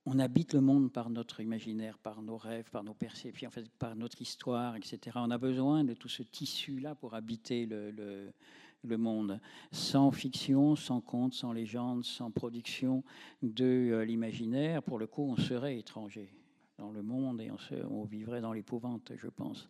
on 0.05 0.19
habite 0.19 0.53
le 0.53 0.59
monde 0.59 0.91
par 0.91 1.09
notre 1.09 1.39
imaginaire, 1.39 1.97
par 1.97 2.21
nos 2.21 2.35
rêves, 2.35 2.69
par 2.71 2.83
nos 2.83 2.93
perceptions, 2.93 3.47
en 3.47 3.51
fait, 3.51 3.69
par 3.79 3.95
notre 3.95 4.21
histoire, 4.21 4.75
etc. 4.75 4.99
On 5.15 5.31
a 5.31 5.37
besoin 5.37 5.85
de 5.85 5.93
tout 5.93 6.09
ce 6.09 6.23
tissu-là 6.23 6.93
pour 6.93 7.13
habiter 7.13 7.65
le, 7.65 7.91
le 7.91 8.33
monde. 8.97 9.39
Sans 9.71 10.11
fiction, 10.11 10.75
sans 10.75 11.01
conte, 11.01 11.33
sans 11.33 11.53
légende, 11.53 12.03
sans 12.03 12.31
production 12.31 13.03
de 13.41 13.65
euh, 13.65 14.05
l'imaginaire, 14.05 14.83
pour 14.83 14.99
le 14.99 15.07
coup, 15.07 15.23
on 15.23 15.37
serait 15.37 15.77
étranger 15.77 16.33
dans 16.77 16.91
le 16.91 17.01
monde 17.01 17.41
et 17.41 17.51
on, 17.89 18.03
vivrait 18.03 18.41
dans 18.41 18.53
l'épouvante, 18.53 19.11
je 19.15 19.27
pense. 19.27 19.69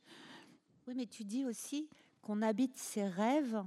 Oui, 0.88 0.94
mais 0.96 1.06
tu 1.06 1.24
dis 1.24 1.46
aussi 1.46 1.90
qu'on 2.22 2.42
habite 2.42 2.78
ses 2.78 3.06
rêves 3.06 3.64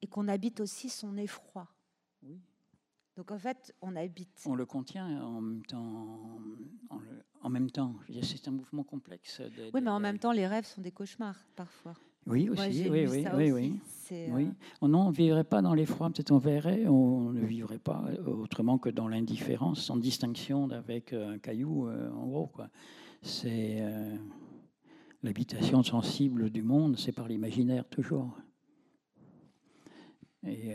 et 0.00 0.06
qu'on 0.06 0.28
habite 0.28 0.60
aussi 0.60 0.88
son 0.88 1.16
effroi. 1.16 1.68
Oui. 2.22 2.40
Donc 3.16 3.30
en 3.30 3.38
fait, 3.38 3.74
on 3.82 3.94
habite. 3.94 4.42
On 4.46 4.54
le 4.54 4.64
contient 4.64 5.22
en 5.22 5.40
même 5.40 5.64
temps. 5.66 6.40
En, 7.40 7.50
même 7.50 7.70
temps, 7.70 7.96
c'est 8.22 8.48
un 8.48 8.52
mouvement 8.52 8.84
complexe. 8.84 9.42
oui, 9.74 9.80
mais 9.82 9.90
en 9.90 10.00
même 10.00 10.18
temps, 10.18 10.32
les 10.32 10.46
rêves 10.46 10.66
sont 10.66 10.80
des 10.80 10.92
cauchemars 10.92 11.38
parfois. 11.56 11.94
Oui, 12.26 12.48
aussi, 12.48 12.88
oui, 12.88 13.06
oui, 13.06 13.26
oui, 13.34 13.52
oui. 13.52 13.80
oui. 14.30 14.48
Euh, 14.82 14.88
non, 14.88 15.06
on 15.06 15.10
ne 15.10 15.14
vivrait 15.14 15.44
pas 15.44 15.62
dans 15.62 15.74
l'effroi, 15.74 16.10
peut-être 16.10 16.30
on 16.30 16.38
verrait, 16.38 16.86
on 16.86 17.32
ne 17.32 17.44
vivrait 17.44 17.78
pas 17.78 18.04
autrement 18.26 18.78
que 18.78 18.90
dans 18.90 19.08
l'indifférence, 19.08 19.82
sans 19.82 19.96
distinction 19.96 20.70
avec 20.70 21.12
euh, 21.12 21.34
un 21.34 21.38
caillou, 21.38 21.88
euh, 21.88 22.10
en 22.12 22.26
gros. 22.26 22.46
Quoi. 22.46 22.68
C'est 23.22 23.80
l'habitation 25.22 25.82
sensible 25.84 26.50
du 26.50 26.62
monde, 26.62 26.98
c'est 26.98 27.12
par 27.12 27.28
l'imaginaire 27.28 27.84
toujours. 27.88 28.36
Et 30.44 30.74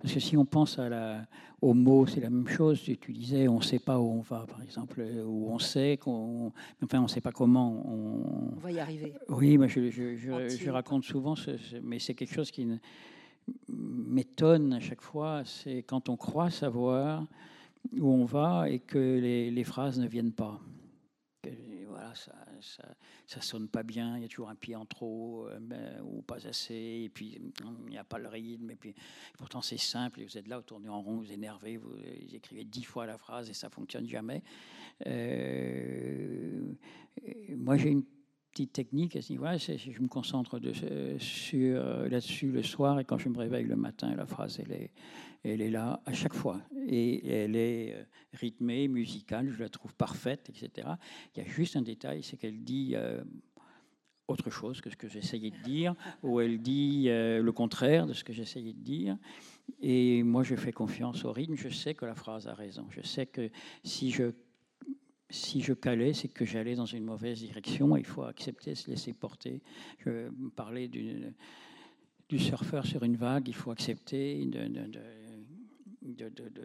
Parce 0.00 0.14
que 0.14 0.20
si 0.20 0.36
on 0.36 0.44
pense 0.44 0.78
à 0.78 0.88
la, 0.88 1.26
aux 1.60 1.74
mots, 1.74 2.06
c'est 2.06 2.20
la 2.20 2.30
même 2.30 2.46
chose. 2.46 2.82
Tu 2.82 3.12
disais, 3.12 3.48
on 3.48 3.58
ne 3.58 3.62
sait 3.62 3.80
pas 3.80 3.98
où 3.98 4.04
on 4.04 4.20
va, 4.20 4.46
par 4.46 4.62
exemple, 4.62 5.04
où 5.26 5.50
on 5.50 5.58
sait 5.58 5.96
qu'on, 5.96 6.52
enfin, 6.82 7.00
on 7.00 7.04
ne 7.04 7.08
sait 7.08 7.20
pas 7.20 7.32
comment 7.32 7.82
on... 7.84 8.54
on 8.56 8.60
va 8.60 8.70
y 8.70 8.78
arriver. 8.78 9.14
Oui, 9.28 9.58
mais 9.58 9.68
je, 9.68 9.90
je, 9.90 10.16
je, 10.16 10.70
raconte 10.70 11.04
souvent, 11.04 11.34
mais 11.82 11.98
c'est 11.98 12.14
quelque 12.14 12.34
chose 12.34 12.50
qui 12.50 12.66
m'étonne 13.68 14.72
à 14.74 14.80
chaque 14.80 15.02
fois. 15.02 15.42
C'est 15.44 15.82
quand 15.82 16.08
on 16.08 16.16
croit 16.16 16.50
savoir 16.50 17.26
où 17.98 18.08
on 18.08 18.24
va 18.24 18.68
et 18.68 18.78
que 18.78 18.98
les, 18.98 19.50
les 19.50 19.64
phrases 19.64 19.98
ne 19.98 20.06
viennent 20.06 20.32
pas. 20.32 20.60
voilà, 21.88 22.14
ça, 22.14 22.34
ça, 22.60 22.84
ça, 23.28 23.40
sonne 23.40 23.68
pas 23.68 23.82
bien, 23.82 24.16
il 24.16 24.22
y 24.22 24.24
a 24.24 24.28
toujours 24.28 24.48
un 24.48 24.54
pied 24.54 24.74
en 24.74 24.86
trop 24.86 25.46
euh, 25.48 26.00
ou 26.02 26.22
pas 26.22 26.46
assez, 26.46 27.02
et 27.04 27.10
puis 27.12 27.38
il 27.38 27.90
n'y 27.90 27.98
a 27.98 28.04
pas 28.04 28.18
le 28.18 28.28
rythme, 28.28 28.70
et 28.70 28.76
puis 28.76 28.94
pourtant 29.36 29.60
c'est 29.60 29.78
simple, 29.78 30.20
et 30.20 30.24
vous 30.24 30.38
êtes 30.38 30.48
là, 30.48 30.56
vous 30.56 30.64
tournez 30.64 30.88
en 30.88 31.02
rond, 31.02 31.16
vous 31.16 31.32
énervez, 31.32 31.76
vous, 31.76 31.94
écrivez 32.32 32.64
dix 32.64 32.84
fois 32.84 33.06
la 33.06 33.18
phrase 33.18 33.50
et 33.50 33.54
ça 33.54 33.68
fonctionne 33.68 34.08
jamais. 34.08 34.42
Euh, 35.06 36.72
moi 37.56 37.76
j'ai 37.76 37.90
une 37.90 38.04
petite 38.52 38.72
technique 38.72 39.14
à 39.14 39.22
ce 39.22 39.32
niveau 39.32 39.44
je 39.46 40.02
me 40.02 40.08
concentre 40.08 40.58
de, 40.58 40.72
sur, 41.18 41.82
là-dessus 42.08 42.50
le 42.50 42.62
soir, 42.62 42.98
et 42.98 43.04
quand 43.04 43.18
je 43.18 43.28
me 43.28 43.38
réveille 43.38 43.66
le 43.66 43.76
matin, 43.76 44.14
la 44.16 44.26
phrase 44.26 44.58
elle 44.58 44.72
est 44.72 44.90
elle 45.44 45.60
est 45.60 45.70
là 45.70 46.00
à 46.06 46.12
chaque 46.12 46.34
fois. 46.34 46.60
Et 46.86 47.26
elle 47.28 47.56
est 47.56 47.94
euh, 47.94 48.02
rythmée, 48.32 48.88
musicale, 48.88 49.50
je 49.50 49.58
la 49.60 49.68
trouve 49.68 49.94
parfaite, 49.94 50.50
etc. 50.50 50.88
Il 51.34 51.42
y 51.42 51.46
a 51.46 51.48
juste 51.48 51.76
un 51.76 51.82
détail, 51.82 52.22
c'est 52.22 52.36
qu'elle 52.36 52.62
dit 52.64 52.92
euh, 52.94 53.22
autre 54.26 54.50
chose 54.50 54.80
que 54.80 54.90
ce 54.90 54.96
que 54.96 55.08
j'essayais 55.08 55.50
de 55.50 55.62
dire, 55.62 55.94
ou 56.22 56.40
elle 56.40 56.60
dit 56.60 57.06
euh, 57.08 57.42
le 57.42 57.52
contraire 57.52 58.06
de 58.06 58.12
ce 58.12 58.24
que 58.24 58.32
j'essayais 58.32 58.72
de 58.72 58.80
dire. 58.80 59.16
Et 59.80 60.22
moi, 60.22 60.42
je 60.42 60.54
fais 60.54 60.72
confiance 60.72 61.24
au 61.24 61.32
rythme. 61.32 61.54
Je 61.56 61.68
sais 61.68 61.94
que 61.94 62.04
la 62.04 62.14
phrase 62.14 62.46
a 62.46 62.54
raison. 62.54 62.86
Je 62.90 63.02
sais 63.02 63.26
que 63.26 63.50
si 63.84 64.10
je 64.10 64.32
si 65.30 65.60
je 65.60 65.74
calais, 65.74 66.14
c'est 66.14 66.28
que 66.28 66.46
j'allais 66.46 66.74
dans 66.74 66.86
une 66.86 67.04
mauvaise 67.04 67.40
direction. 67.40 67.96
Il 67.96 68.06
faut 68.06 68.22
accepter, 68.22 68.74
se 68.74 68.90
laisser 68.90 69.12
porter. 69.12 69.60
Je 69.98 70.30
parlais 70.56 70.88
du, 70.88 71.34
surfeur 72.38 72.86
sur 72.86 73.02
une 73.02 73.16
vague. 73.16 73.46
Il 73.48 73.54
faut 73.54 73.70
accepter 73.70 74.42
de 74.46 74.66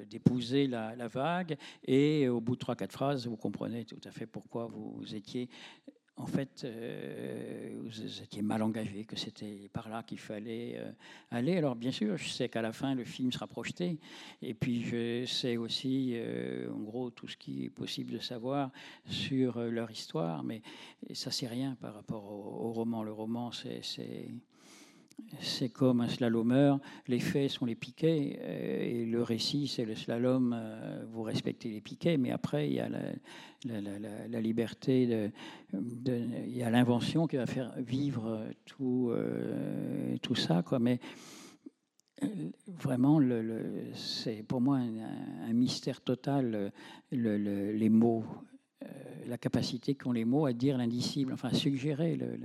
d'épouser 0.09 0.67
la, 0.67 1.07
vague. 1.07 1.57
Et 1.85 2.27
au 2.27 2.41
bout 2.41 2.55
de 2.55 2.59
trois, 2.59 2.75
quatre 2.75 2.93
phrases, 2.93 3.27
vous 3.27 3.37
comprenez 3.37 3.85
tout 3.85 4.01
à 4.03 4.11
fait 4.11 4.25
pourquoi 4.25 4.67
vous, 4.67 5.03
étiez 5.13 5.49
en 6.15 6.27
fait, 6.27 6.61
euh, 6.63 7.75
vous 7.81 8.21
étiez 8.21 8.43
mal 8.43 8.61
engagé, 8.61 9.03
que 9.03 9.15
c'était 9.15 9.67
par 9.73 9.89
là 9.89 10.03
qu'il 10.03 10.19
fallait 10.19 10.75
euh, 10.77 10.91
aller. 11.31 11.57
Alors 11.57 11.75
bien 11.75 11.91
sûr, 11.91 12.17
je 12.17 12.29
sais 12.29 12.49
qu'à 12.49 12.61
la 12.61 12.71
fin, 12.71 12.93
le 12.93 13.03
film 13.03 13.31
sera 13.31 13.47
projeté. 13.47 13.99
Et 14.43 14.53
puis 14.53 14.83
je 14.83 15.25
sais 15.25 15.57
aussi, 15.57 16.11
euh, 16.13 16.71
en 16.71 16.81
gros, 16.81 17.09
tout 17.09 17.27
ce 17.27 17.35
qui 17.35 17.65
est 17.65 17.69
possible 17.71 18.11
de 18.11 18.19
savoir 18.19 18.71
sur 19.07 19.59
leur 19.59 19.89
histoire. 19.89 20.43
Mais 20.43 20.61
ça, 21.13 21.31
c'est 21.31 21.47
rien 21.47 21.75
par 21.81 21.95
rapport 21.95 22.31
au, 22.31 22.67
au 22.67 22.73
roman. 22.73 23.01
Le 23.01 23.11
roman, 23.11 23.51
c'est 23.51 23.81
c'est 25.39 25.69
comme 25.69 26.01
un 26.01 26.07
slalomeur, 26.07 26.79
les 27.07 27.19
faits 27.19 27.49
sont 27.49 27.65
les 27.65 27.75
piquets, 27.75 28.39
euh, 28.41 28.83
et 28.83 29.05
le 29.05 29.21
récit, 29.21 29.67
c'est 29.67 29.85
le 29.85 29.95
slalom, 29.95 30.53
euh, 30.55 31.03
vous 31.11 31.23
respectez 31.23 31.69
les 31.69 31.81
piquets, 31.81 32.17
mais 32.17 32.31
après, 32.31 32.67
il 32.67 32.73
y 32.73 32.79
a 32.79 32.89
la, 32.89 34.41
liberté, 34.41 35.31
il 35.73 36.57
y 36.57 36.63
a 36.63 36.69
l'invention 36.69 37.27
qui 37.27 37.37
va 37.37 37.45
faire 37.45 37.73
vivre 37.77 38.45
tout, 38.65 39.09
euh, 39.11 40.17
tout 40.21 40.35
ça. 40.35 40.63
Mais 40.79 40.99
vraiment, 42.67 43.19
c'est 43.93 44.43
pour 44.43 44.61
moi 44.61 44.77
un, 44.77 45.53
mystère 45.53 46.01
total, 46.01 46.71
les 47.11 47.89
mots, 47.89 48.25
la 49.27 49.37
capacité 49.37 49.95
qu'ont 49.95 50.11
les 50.11 50.25
mots 50.25 50.45
à 50.45 50.53
dire 50.53 50.77
l'indicible, 50.77 51.33
enfin 51.33 51.49
à 51.49 51.53
suggérer 51.53 52.15
le 52.15 52.37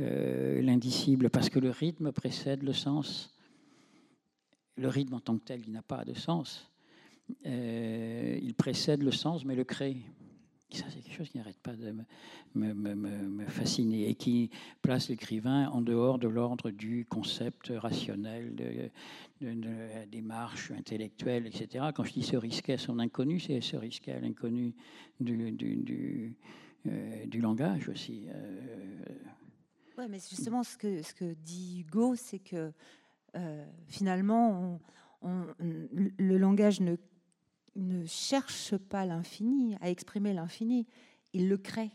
euh, 0.00 0.62
l'indicible, 0.62 1.30
parce 1.30 1.50
que 1.50 1.58
le 1.58 1.70
rythme 1.70 2.12
précède 2.12 2.62
le 2.62 2.72
sens. 2.72 3.34
Le 4.76 4.88
rythme 4.88 5.14
en 5.14 5.20
tant 5.20 5.36
que 5.36 5.44
tel, 5.44 5.62
il 5.66 5.72
n'a 5.72 5.82
pas 5.82 6.04
de 6.04 6.14
sens. 6.14 6.70
Euh, 7.46 8.38
il 8.42 8.54
précède 8.54 9.02
le 9.02 9.12
sens, 9.12 9.44
mais 9.44 9.54
le 9.54 9.64
crée. 9.64 9.98
Ça, 10.72 10.84
c'est 10.88 11.00
quelque 11.00 11.16
chose 11.16 11.28
qui 11.28 11.38
n'arrête 11.38 11.58
pas 11.58 11.74
de 11.74 11.92
me, 12.54 13.44
fasciner 13.46 14.08
et 14.08 14.14
qui 14.14 14.50
place 14.82 15.08
l'écrivain 15.08 15.68
en 15.70 15.80
dehors 15.80 16.18
de 16.18 16.28
l'ordre 16.28 16.70
du 16.70 17.04
concept 17.06 17.72
rationnel, 17.74 18.54
de, 18.54 18.90
la 19.40 20.06
démarche 20.06 20.70
intellectuelle, 20.70 21.46
etc. 21.46 21.86
Quand 21.92 22.04
je 22.04 22.12
dis 22.12 22.22
se 22.22 22.36
risquer 22.36 22.74
à 22.74 22.78
son 22.78 23.00
inconnu, 23.00 23.40
c'est 23.40 23.60
se 23.60 23.76
risquer 23.76 24.12
à 24.12 24.20
l'inconnu 24.20 24.74
du, 25.18 26.36
euh, 26.86 27.26
du, 27.26 27.40
langage 27.40 27.88
aussi 27.88 28.28
mais 29.98 30.18
justement, 30.18 30.62
ce 30.62 30.76
que, 30.76 31.02
ce 31.02 31.14
que 31.14 31.34
dit 31.34 31.80
Hugo, 31.80 32.14
c'est 32.16 32.38
que 32.38 32.72
euh, 33.36 33.66
finalement, 33.88 34.80
le 35.22 36.38
langage 36.38 36.80
ne, 36.80 36.96
ne 37.76 38.04
cherche 38.06 38.76
pas 38.76 39.04
l'infini, 39.04 39.76
à 39.80 39.90
exprimer 39.90 40.32
l'infini, 40.32 40.86
il 41.32 41.48
le 41.48 41.58
crée. 41.58 41.92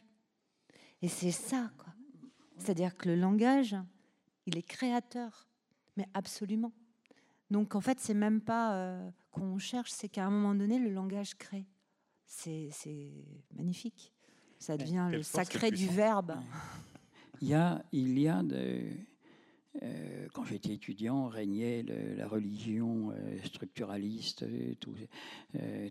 Et 1.01 1.07
c'est 1.07 1.31
ça, 1.31 1.71
quoi. 1.77 1.93
C'est-à-dire 2.57 2.95
que 2.95 3.09
le 3.09 3.15
langage, 3.15 3.75
il 4.45 4.57
est 4.57 4.63
créateur, 4.63 5.47
mais 5.97 6.07
absolument. 6.13 6.71
Donc 7.51 7.75
en 7.75 7.81
fait, 7.81 7.99
c'est 7.99 8.13
même 8.13 8.41
pas 8.41 8.75
euh, 8.75 9.09
qu'on 9.31 9.57
cherche, 9.57 9.91
c'est 9.91 10.09
qu'à 10.09 10.25
un 10.25 10.31
moment 10.31 10.55
donné, 10.55 10.79
le 10.79 10.89
langage 10.89 11.35
crée. 11.35 11.67
C'est 12.25 12.69
magnifique. 13.53 14.13
Ça 14.59 14.77
devient 14.77 15.09
le 15.11 15.21
sacré 15.21 15.71
du 15.71 15.87
verbe. 15.87 16.35
Il 17.45 17.51
y 17.51 17.53
a, 17.53 17.85
il 17.91 18.17
y 18.17 18.27
a 18.27 18.41
de, 18.41 18.81
euh, 19.83 20.27
quand 20.33 20.45
j'étais 20.45 20.73
étudiant, 20.73 21.27
régnait 21.27 21.85
la 22.17 22.27
religion 22.27 23.11
euh, 23.11 23.37
structuraliste, 23.43 24.41
euh, 24.41 24.73
tout, 24.79 24.95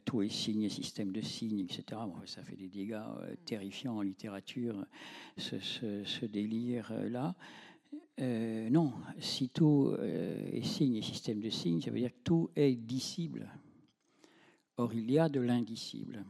tout, 0.04 0.22
est 0.22 0.30
signe 0.30 0.64
et 0.64 0.68
système 0.68 1.12
de 1.12 1.20
signes, 1.20 1.60
etc. 1.60 1.84
Bon, 1.92 2.16
ça 2.26 2.42
fait 2.42 2.56
des 2.56 2.68
dégâts 2.68 3.04
terrifiants 3.44 3.98
en 3.98 4.02
littérature, 4.02 4.84
ce, 5.36 5.60
ce, 5.60 6.26
délire-là. 6.26 7.36
non, 8.18 8.92
si 9.20 9.48
tout 9.50 9.94
est 10.00 10.66
signe 10.66 10.96
et 10.96 11.02
système 11.02 11.40
de 11.40 11.50
signes, 11.50 11.80
ça 11.80 11.92
veut 11.92 12.00
dire 12.00 12.10
que 12.10 12.24
tout 12.24 12.50
est 12.56 12.74
dissible. 12.74 13.48
Or, 14.76 14.92
il 14.92 15.08
y 15.08 15.20
a 15.20 15.28
de 15.28 15.38
l'indicible 15.38 16.24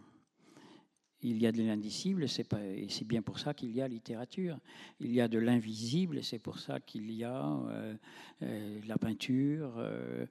il 1.25 1.41
y 1.41 1.47
a 1.47 1.53
de 1.53 1.63
l'indicible, 1.63 2.25
et 2.25 2.29
c'est 2.29 3.05
bien 3.07 3.23
pour 3.23 3.39
ça 3.39 3.55
qu'il 3.55 3.73
y 3.73 3.81
a 3.81 3.89
littérature. 3.89 4.59
Il 5.01 5.11
y 5.11 5.23
a 5.23 5.27
de 5.27 5.39
l'invisible, 5.39 6.19
et 6.19 6.23
c'est 6.23 6.39
pour 6.39 6.59
ça 6.59 6.81
qu'il 6.81 7.11
y 7.11 7.25
a 7.25 7.47
euh, 7.47 7.95
euh, 8.43 8.81
la 8.87 8.99
peinture, 8.99 9.73
euh, 9.79 10.27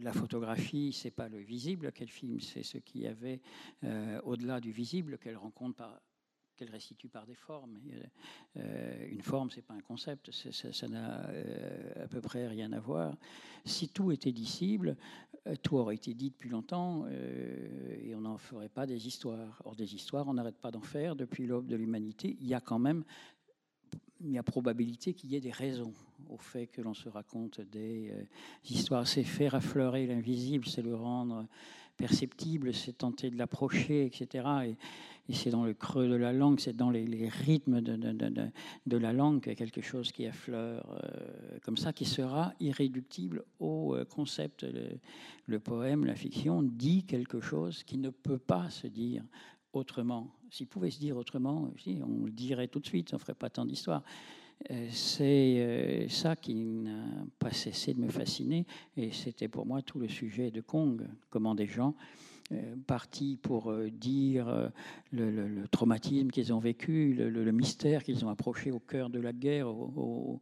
la 0.00 0.12
photographie. 0.12 0.92
C'est 0.92 1.12
pas 1.12 1.28
le 1.28 1.38
visible 1.38 1.92
qu'elle 1.92 2.10
filme, 2.10 2.40
c'est 2.40 2.64
ce 2.64 2.78
qu'il 2.78 3.02
y 3.02 3.06
avait 3.06 3.40
au-delà 4.24 4.60
du 4.60 4.72
visible 4.72 5.18
qu'elle 5.18 5.36
rencontre 5.36 5.76
par, 5.76 6.00
qu'elle 6.62 6.72
restitue 6.72 7.08
par 7.08 7.26
des 7.26 7.34
formes. 7.34 7.78
Euh, 8.56 9.08
une 9.10 9.22
forme, 9.22 9.50
c'est 9.50 9.62
pas 9.62 9.74
un 9.74 9.80
concept, 9.80 10.30
ça 10.30 10.88
n'a 10.88 11.28
euh, 11.30 12.04
à 12.04 12.08
peu 12.08 12.20
près 12.20 12.46
rien 12.46 12.72
à 12.72 12.80
voir. 12.80 13.16
Si 13.64 13.88
tout 13.88 14.12
était 14.12 14.32
dissible, 14.32 14.96
euh, 15.46 15.56
tout 15.60 15.76
aurait 15.76 15.96
été 15.96 16.14
dit 16.14 16.30
depuis 16.30 16.50
longtemps 16.50 17.06
et 17.08 18.14
on 18.14 18.20
n'en 18.20 18.38
ferait 18.38 18.68
pas 18.68 18.86
des 18.86 19.06
histoires. 19.06 19.60
Or, 19.64 19.74
des 19.74 19.94
histoires, 19.94 20.28
on 20.28 20.34
n'arrête 20.34 20.58
pas 20.58 20.70
d'en 20.70 20.80
faire 20.80 21.16
depuis 21.16 21.46
l'aube 21.46 21.66
de 21.66 21.76
l'humanité. 21.76 22.36
Il 22.40 22.46
y 22.46 22.54
a 22.54 22.60
quand 22.60 22.78
même 22.78 23.04
il 24.24 24.30
y 24.30 24.38
a 24.38 24.44
probabilité 24.44 25.14
qu'il 25.14 25.32
y 25.32 25.36
ait 25.36 25.40
des 25.40 25.50
raisons 25.50 25.92
au 26.28 26.38
fait 26.38 26.68
que 26.68 26.80
l'on 26.80 26.94
se 26.94 27.08
raconte 27.08 27.60
des 27.60 28.14
histoires. 28.70 29.08
C'est 29.08 29.24
faire 29.24 29.56
affleurer 29.56 30.06
l'invisible, 30.06 30.64
c'est 30.64 30.82
le 30.82 30.94
rendre 30.94 31.48
perceptible, 31.96 32.74
c'est 32.74 32.98
tenter 32.98 33.30
de 33.30 33.36
l'approcher, 33.36 34.06
etc. 34.06 34.48
Et, 34.66 34.76
c'est 35.34 35.50
dans 35.50 35.64
le 35.64 35.72
creux 35.72 36.08
de 36.08 36.14
la 36.14 36.32
langue, 36.32 36.60
c'est 36.60 36.76
dans 36.76 36.90
les, 36.90 37.28
rythmes 37.28 37.80
de, 37.80 37.96
de, 37.96 38.50
de, 38.86 38.96
la 38.98 39.14
langue 39.14 39.40
quelque 39.40 39.80
chose 39.80 40.12
qui 40.12 40.26
affleure 40.26 40.98
euh, 41.04 41.58
comme 41.62 41.78
ça, 41.78 41.94
qui 41.94 42.04
sera 42.04 42.52
irréductible 42.60 43.44
au 43.58 43.94
euh, 43.94 44.04
concept. 44.04 44.66
Le, 45.46 45.58
poème, 45.58 46.04
la 46.04 46.16
fiction 46.16 46.62
dit 46.62 47.04
quelque 47.04 47.40
chose 47.40 47.82
qui 47.82 47.96
ne 47.96 48.10
peut 48.10 48.38
pas 48.38 48.68
se 48.68 48.86
dire 48.86 49.24
autrement. 49.72 50.34
S'il 50.50 50.66
pouvait 50.66 50.90
se 50.90 50.98
dire 50.98 51.16
autrement, 51.16 51.70
on 51.86 52.24
le 52.24 52.30
dirait 52.30 52.68
tout 52.68 52.80
de 52.80 52.86
suite, 52.86 53.14
on 53.14 53.16
ne 53.16 53.20
ferait 53.20 53.34
pas 53.34 53.48
tant 53.48 53.64
d'histoire. 53.64 54.02
Euh, 54.70 54.88
c'est 54.90 56.06
ça 56.08 56.36
qui 56.36 56.54
n'a 56.54 57.24
pas 57.38 57.50
cessé 57.50 57.94
de 57.94 58.00
me 58.00 58.08
fasciner 58.08 58.66
et 58.96 59.10
c'était 59.10 59.48
pour 59.48 59.66
moi 59.66 59.82
tout 59.82 59.98
le 59.98 60.08
sujet 60.08 60.50
de 60.50 60.60
Kong, 60.60 61.06
comment 61.30 61.54
des 61.54 61.66
gens 61.66 61.94
partis 62.86 63.38
pour 63.40 63.72
dire 63.90 64.70
le, 65.10 65.66
traumatisme 65.70 66.28
qu'ils 66.28 66.52
ont 66.52 66.58
vécu, 66.58 67.14
le, 67.14 67.52
mystère 67.52 68.02
qu'ils 68.02 68.26
ont 68.26 68.28
approché 68.28 68.70
au 68.70 68.78
cœur 68.78 69.08
de 69.08 69.20
la 69.20 69.32
guerre, 69.32 69.68
au, 69.68 70.40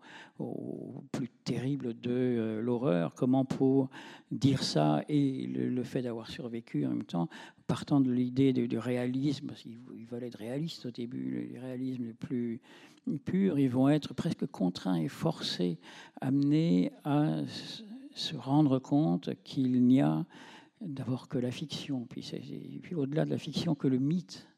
plus 1.13 1.29
terrible 1.45 1.95
de 2.01 2.59
l'horreur. 2.61 3.15
Comment 3.15 3.45
pour 3.45 3.91
dire 4.31 4.63
ça 4.63 5.05
et 5.09 5.47
le, 5.47 5.83
fait 5.83 6.03
d'avoir 6.03 6.29
survécu 6.29 6.85
en 6.85 6.91
même 6.91 7.05
temps, 7.05 7.29
partant 7.71 8.01
de 8.01 8.11
l'idée 8.11 8.53
du 8.53 8.79
réalisme, 8.79 9.47
parce 9.47 9.63
qu'ils 9.63 10.07
veulent 10.11 10.25
être 10.25 10.39
réalistes 10.39 10.87
au 10.87 10.91
début, 10.91 11.53
le 11.55 11.61
réalisme 11.61 12.05
le 12.05 12.15
plus 12.15 12.61
purs, 13.25 13.61
ils 13.61 13.71
vont 13.71 13.89
être 13.89 14.13
presque 14.13 14.45
contraints 14.47 14.97
et 14.97 15.07
forcés, 15.07 15.79
amenés 16.21 16.91
à 17.05 17.43
se 18.13 18.35
rendre 18.35 18.81
compte 18.81 19.31
qu'il 19.45 19.87
n'y 19.87 20.01
a 20.01 20.27
d'abord 20.81 21.29
que 21.29 21.39
la 21.39 21.53
fiction, 21.53 22.07
puis, 22.07 22.29
puis 22.83 22.97
au-delà 22.97 23.25
de 23.25 23.31
la 23.31 23.39
fiction 23.39 23.77
que 23.77 23.87
le 23.87 23.99
mythe 23.99 24.49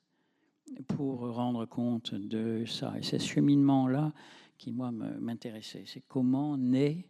pour 0.89 1.35
rendre 1.35 1.67
compte 1.67 2.15
de 2.15 2.65
ça. 2.65 2.95
Et 2.99 3.03
c'est 3.03 3.19
ce 3.19 3.29
cheminement-là 3.29 4.15
qui, 4.57 4.73
moi, 4.73 4.91
m'intéressait. 4.91 5.85
C'est 5.85 6.05
comment 6.09 6.57
naît 6.57 7.05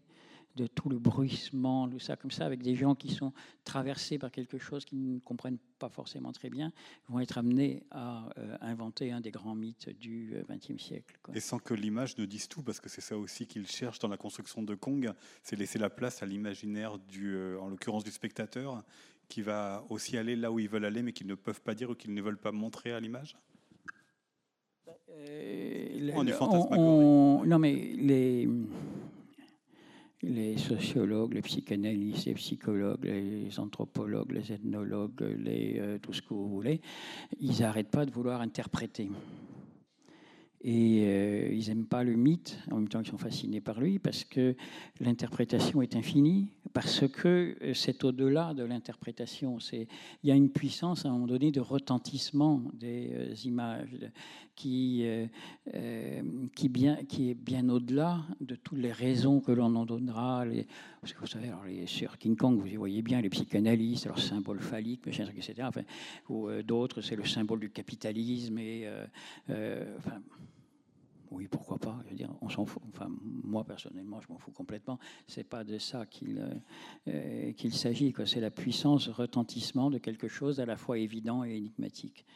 de 0.57 0.67
tout 0.67 0.89
le 0.89 0.99
bruissement, 0.99 1.89
tout 1.89 1.99
ça, 1.99 2.17
comme 2.17 2.31
ça, 2.31 2.45
avec 2.45 2.63
des 2.63 2.75
gens 2.75 2.95
qui 2.95 3.15
sont 3.15 3.33
traversés 3.65 4.19
par 4.19 4.31
quelque 4.31 4.59
chose 4.59 4.85
qu'ils 4.85 5.15
ne 5.15 5.19
comprennent 5.21 5.59
pas 5.79 5.89
forcément 5.89 6.33
très 6.33 6.51
bien, 6.51 6.73
vont 7.09 7.21
être 7.21 7.39
amenés 7.39 7.83
à 7.91 8.29
euh, 8.39 8.57
inventer 8.61 9.13
un 9.13 9.21
des 9.21 9.31
grands 9.31 9.55
mythes 9.55 9.89
du 9.89 10.35
XXe 10.49 10.71
euh, 10.71 10.79
siècle. 10.79 11.19
Et 11.35 11.41
sans 11.41 11.59
que 11.59 11.75
l'image 11.75 12.17
ne 12.19 12.25
dise 12.25 12.49
tout, 12.49 12.63
parce 12.63 12.81
que 12.81 12.89
c'est 12.89 13.01
ça 13.01 13.17
aussi 13.17 13.47
qu'ils 13.47 13.67
cherchent 13.67 13.99
dans 13.99 14.09
la 14.09 14.17
construction 14.17 14.63
de 14.63 14.75
Kong, 14.75 15.13
c'est 15.43 15.57
laisser 15.57 15.79
la 15.79 15.91
place 15.91 16.23
à 16.23 16.27
l'imaginaire, 16.27 16.99
du, 16.99 17.35
euh, 17.35 17.61
en 17.61 17.69
l'occurrence 17.69 18.05
du 18.05 18.11
spectateur, 18.11 18.83
qui 19.29 19.43
va 19.43 19.85
aussi 19.89 20.19
aller 20.19 20.37
là 20.37 20.53
où 20.53 20.59
ils 20.59 20.69
veulent 20.69 20.85
aller, 20.85 21.03
mais 21.03 21.13
qu'ils 21.13 21.27
ne 21.27 21.35
peuvent 21.35 21.63
pas 21.63 21.75
dire 21.75 21.91
ou 21.91 21.95
qu'ils 21.95 22.13
ne 22.13 22.21
veulent 22.21 22.41
pas 22.41 22.53
montrer 22.53 22.93
à 22.93 23.01
l'image 23.01 23.37
non, 27.47 27.59
mais 27.59 27.73
les, 27.97 28.49
les 30.23 30.57
sociologues, 30.57 31.35
les 31.35 31.43
psychanalystes, 31.43 32.27
les 32.27 32.35
psychologues, 32.35 33.05
les 33.05 33.59
anthropologues, 33.59 34.33
les 34.33 34.53
ethnologues, 34.53 35.21
les, 35.39 35.79
euh, 35.79 35.99
tout 35.99 36.13
ce 36.13 36.23
que 36.23 36.35
vous 36.35 36.49
voulez, 36.49 36.81
ils 37.41 37.61
n'arrêtent 37.61 37.91
pas 37.91 38.07
de 38.07 38.11
vouloir 38.11 38.41
interpréter. 38.41 39.11
Et 40.65 41.03
euh, 41.07 41.49
ils 41.53 41.69
n'aiment 41.69 41.87
pas 41.87 42.05
le 42.05 42.15
mythe, 42.15 42.57
en 42.71 42.77
même 42.77 42.89
temps 42.89 43.01
ils 43.01 43.09
sont 43.09 43.19
fascinés 43.19 43.61
par 43.61 43.81
lui, 43.81 43.99
parce 43.99 44.23
que 44.23 44.55
l'interprétation 45.01 45.83
est 45.83 45.97
infinie, 45.97 46.51
parce 46.73 47.09
que 47.09 47.57
euh, 47.61 47.75
c'est 47.75 48.05
au-delà 48.05 48.55
de 48.55 48.63
l'interprétation. 48.63 49.59
Il 49.73 49.89
y 50.23 50.31
a 50.31 50.37
une 50.37 50.51
puissance 50.51 51.05
à 51.05 51.09
un 51.09 51.13
moment 51.13 51.27
donné 51.27 51.51
de 51.51 51.61
retentissement 51.61 52.63
des 52.75 53.11
euh, 53.13 53.35
images 53.45 53.99
qui, 54.55 55.05
qui, 56.55 56.69
bien, 56.69 56.97
qui 57.05 57.31
est 57.31 57.35
bien 57.35 57.69
au-delà 57.69 58.21
de 58.41 58.55
toutes 58.55 58.79
les 58.79 58.93
raisons 58.93 59.41
que 59.41 59.53
l'on 59.53 59.75
en 59.75 59.87
donnera. 59.87 60.45
Parce 61.01 61.13
que 61.13 61.21
vous 61.21 61.27
savez, 61.27 61.49
alors 61.49 61.65
les, 61.65 61.87
sur 61.87 62.19
King 62.19 62.37
Kong, 62.37 62.59
vous 62.59 62.67
y 62.67 62.77
voyez 62.77 63.03
bien 63.03 63.21
les 63.21 63.31
psychanalystes, 63.31 64.07
leur 64.07 64.19
symbole 64.19 64.61
phallique, 64.61 65.07
etc. 65.07 65.55
Enfin, 65.63 65.83
ou 66.29 66.51
d'autres, 66.63 67.01
c'est 67.01 67.17
le 67.17 67.25
symbole 67.25 67.61
du 67.61 67.71
capitalisme. 67.71 68.59
Et, 68.59 68.89
oui, 71.33 71.49
pourquoi 71.49 71.79
pas. 71.79 71.99
Je 72.05 72.11
veux 72.11 72.17
dire, 72.17 72.31
on 72.43 72.49
s'en 72.49 72.67
fout. 72.67 72.83
Enfin, 72.93 73.11
moi 73.43 73.65
personnellement, 73.65 74.21
je 74.21 74.29
m'en 74.29 74.39
fous 74.39 74.51
complètement. 74.51 74.99
C'est 75.27 75.45
pas 75.45 75.65
de 75.65 75.79
ça 75.79 76.05
qu'il 76.05 76.39
euh, 76.39 76.55
euh, 77.09 77.53
qu'il 77.53 77.73
s'agit. 77.73 78.15
C'est 78.27 78.41
la 78.41 78.51
puissance 78.51 79.09
retentissement 79.09 79.91
de 79.91 79.99
quelque 79.99 80.29
chose 80.29 80.61
à 80.61 80.67
la 80.67 80.77
fois 80.77 80.99
évident 80.99 81.43
et 81.45 81.57
énigmatique. 81.57 82.27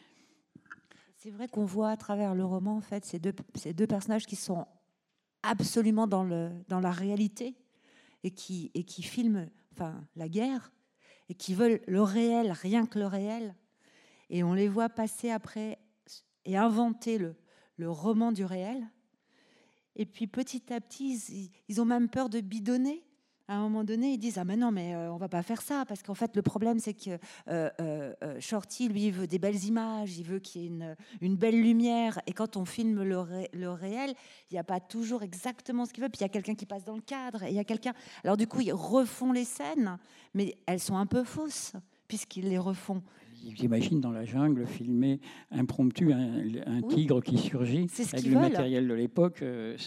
C'est 1.17 1.31
vrai 1.31 1.47
qu'on 1.47 1.65
voit 1.65 1.89
à 1.89 1.97
travers 1.97 2.35
le 2.35 2.45
roman, 2.45 2.77
en 2.77 2.81
fait, 2.81 3.03
ces 3.03 3.17
deux, 3.17 3.87
personnages 3.87 4.27
qui 4.27 4.35
sont 4.35 4.67
absolument 5.41 6.05
dans, 6.05 6.23
la 6.23 6.91
réalité 6.91 7.55
et 8.23 8.31
qui, 8.31 8.71
filment 9.01 9.49
enfin, 9.73 10.07
la 10.15 10.29
guerre 10.29 10.71
et 11.27 11.33
qui 11.33 11.55
veulent 11.55 11.81
le 11.87 12.03
réel, 12.03 12.51
rien 12.51 12.85
que 12.85 12.99
le 12.99 13.07
réel. 13.07 13.55
Et 14.29 14.43
on 14.43 14.53
les 14.53 14.67
voit 14.67 14.89
passer 14.89 15.31
après 15.31 15.79
et 16.45 16.55
inventer 16.55 17.17
le 17.17 17.91
roman 17.91 18.31
du 18.31 18.45
réel. 18.45 18.87
Et 19.97 20.05
puis 20.05 20.27
petit 20.27 20.71
à 20.71 20.79
petit, 20.79 21.51
ils, 21.67 21.81
ont 21.81 21.85
même 21.85 22.07
peur 22.07 22.29
de 22.29 22.39
bidonner. 22.39 23.03
À 23.49 23.55
un 23.55 23.61
moment 23.61 23.85
donné, 23.85 24.11
ils 24.11 24.17
disent 24.17 24.37
ah 24.37 24.43
mais 24.43 24.57
non 24.57 24.71
mais 24.71 24.93
euh, 24.93 25.09
on 25.09 25.15
va 25.15 25.29
pas 25.29 25.41
faire 25.41 25.61
ça 25.61 25.85
parce 25.87 26.03
qu'en 26.03 26.15
fait 26.15 26.35
le 26.35 26.41
problème 26.41 26.79
c'est 26.79 26.93
que 26.93 27.17
euh, 27.47 27.69
euh, 27.79 28.13
Shorty 28.41 28.89
lui 28.89 29.09
veut 29.09 29.25
des 29.25 29.39
belles 29.39 29.63
images, 29.63 30.17
il 30.17 30.25
veut 30.25 30.39
qu'il 30.39 30.61
y 30.61 30.65
ait 30.65 30.67
une, 30.67 30.95
une, 31.21 31.37
belle 31.37 31.61
lumière 31.61 32.19
et 32.27 32.33
quand 32.33 32.57
on 32.57 32.65
filme 32.65 33.03
le, 33.03 33.25
le 33.53 33.71
réel, 33.71 34.13
il 34.51 34.55
n'y 34.55 34.59
a 34.59 34.65
pas 34.65 34.81
toujours 34.81 35.23
exactement 35.23 35.85
ce 35.85 35.93
qu'il 35.93 36.03
veut. 36.03 36.09
Puis 36.09 36.19
il 36.19 36.23
y 36.23 36.25
a 36.25 36.29
quelqu'un 36.29 36.55
qui 36.55 36.65
passe 36.65 36.83
dans 36.83 36.95
le 36.95 37.01
cadre 37.01 37.43
et 37.43 37.49
il 37.49 37.55
y 37.55 37.59
a 37.59 37.63
quelqu'un. 37.63 37.93
Alors 38.25 38.35
du 38.35 38.47
coup 38.47 38.59
ils 38.59 38.73
refont 38.73 39.31
les 39.31 39.45
scènes, 39.45 39.97
mais 40.33 40.57
elles 40.65 40.81
sont 40.81 40.97
un 40.97 41.05
peu 41.05 41.23
fausses 41.23 41.71
puisqu'ils 42.09 42.49
les 42.49 42.57
refont. 42.57 43.01
J'imagine 43.55 44.01
dans 44.01 44.11
la 44.11 44.25
jungle 44.25 44.65
filmer 44.65 45.19
impromptu 45.51 46.13
un, 46.13 46.81
tigre 46.89 47.21
qui 47.21 47.37
surgit 47.37 47.87
avec 48.13 48.25
le 48.25 48.39
matériel 48.39 48.87
de 48.87 48.93
l'époque. 48.93 49.41
Euh, 49.41 49.77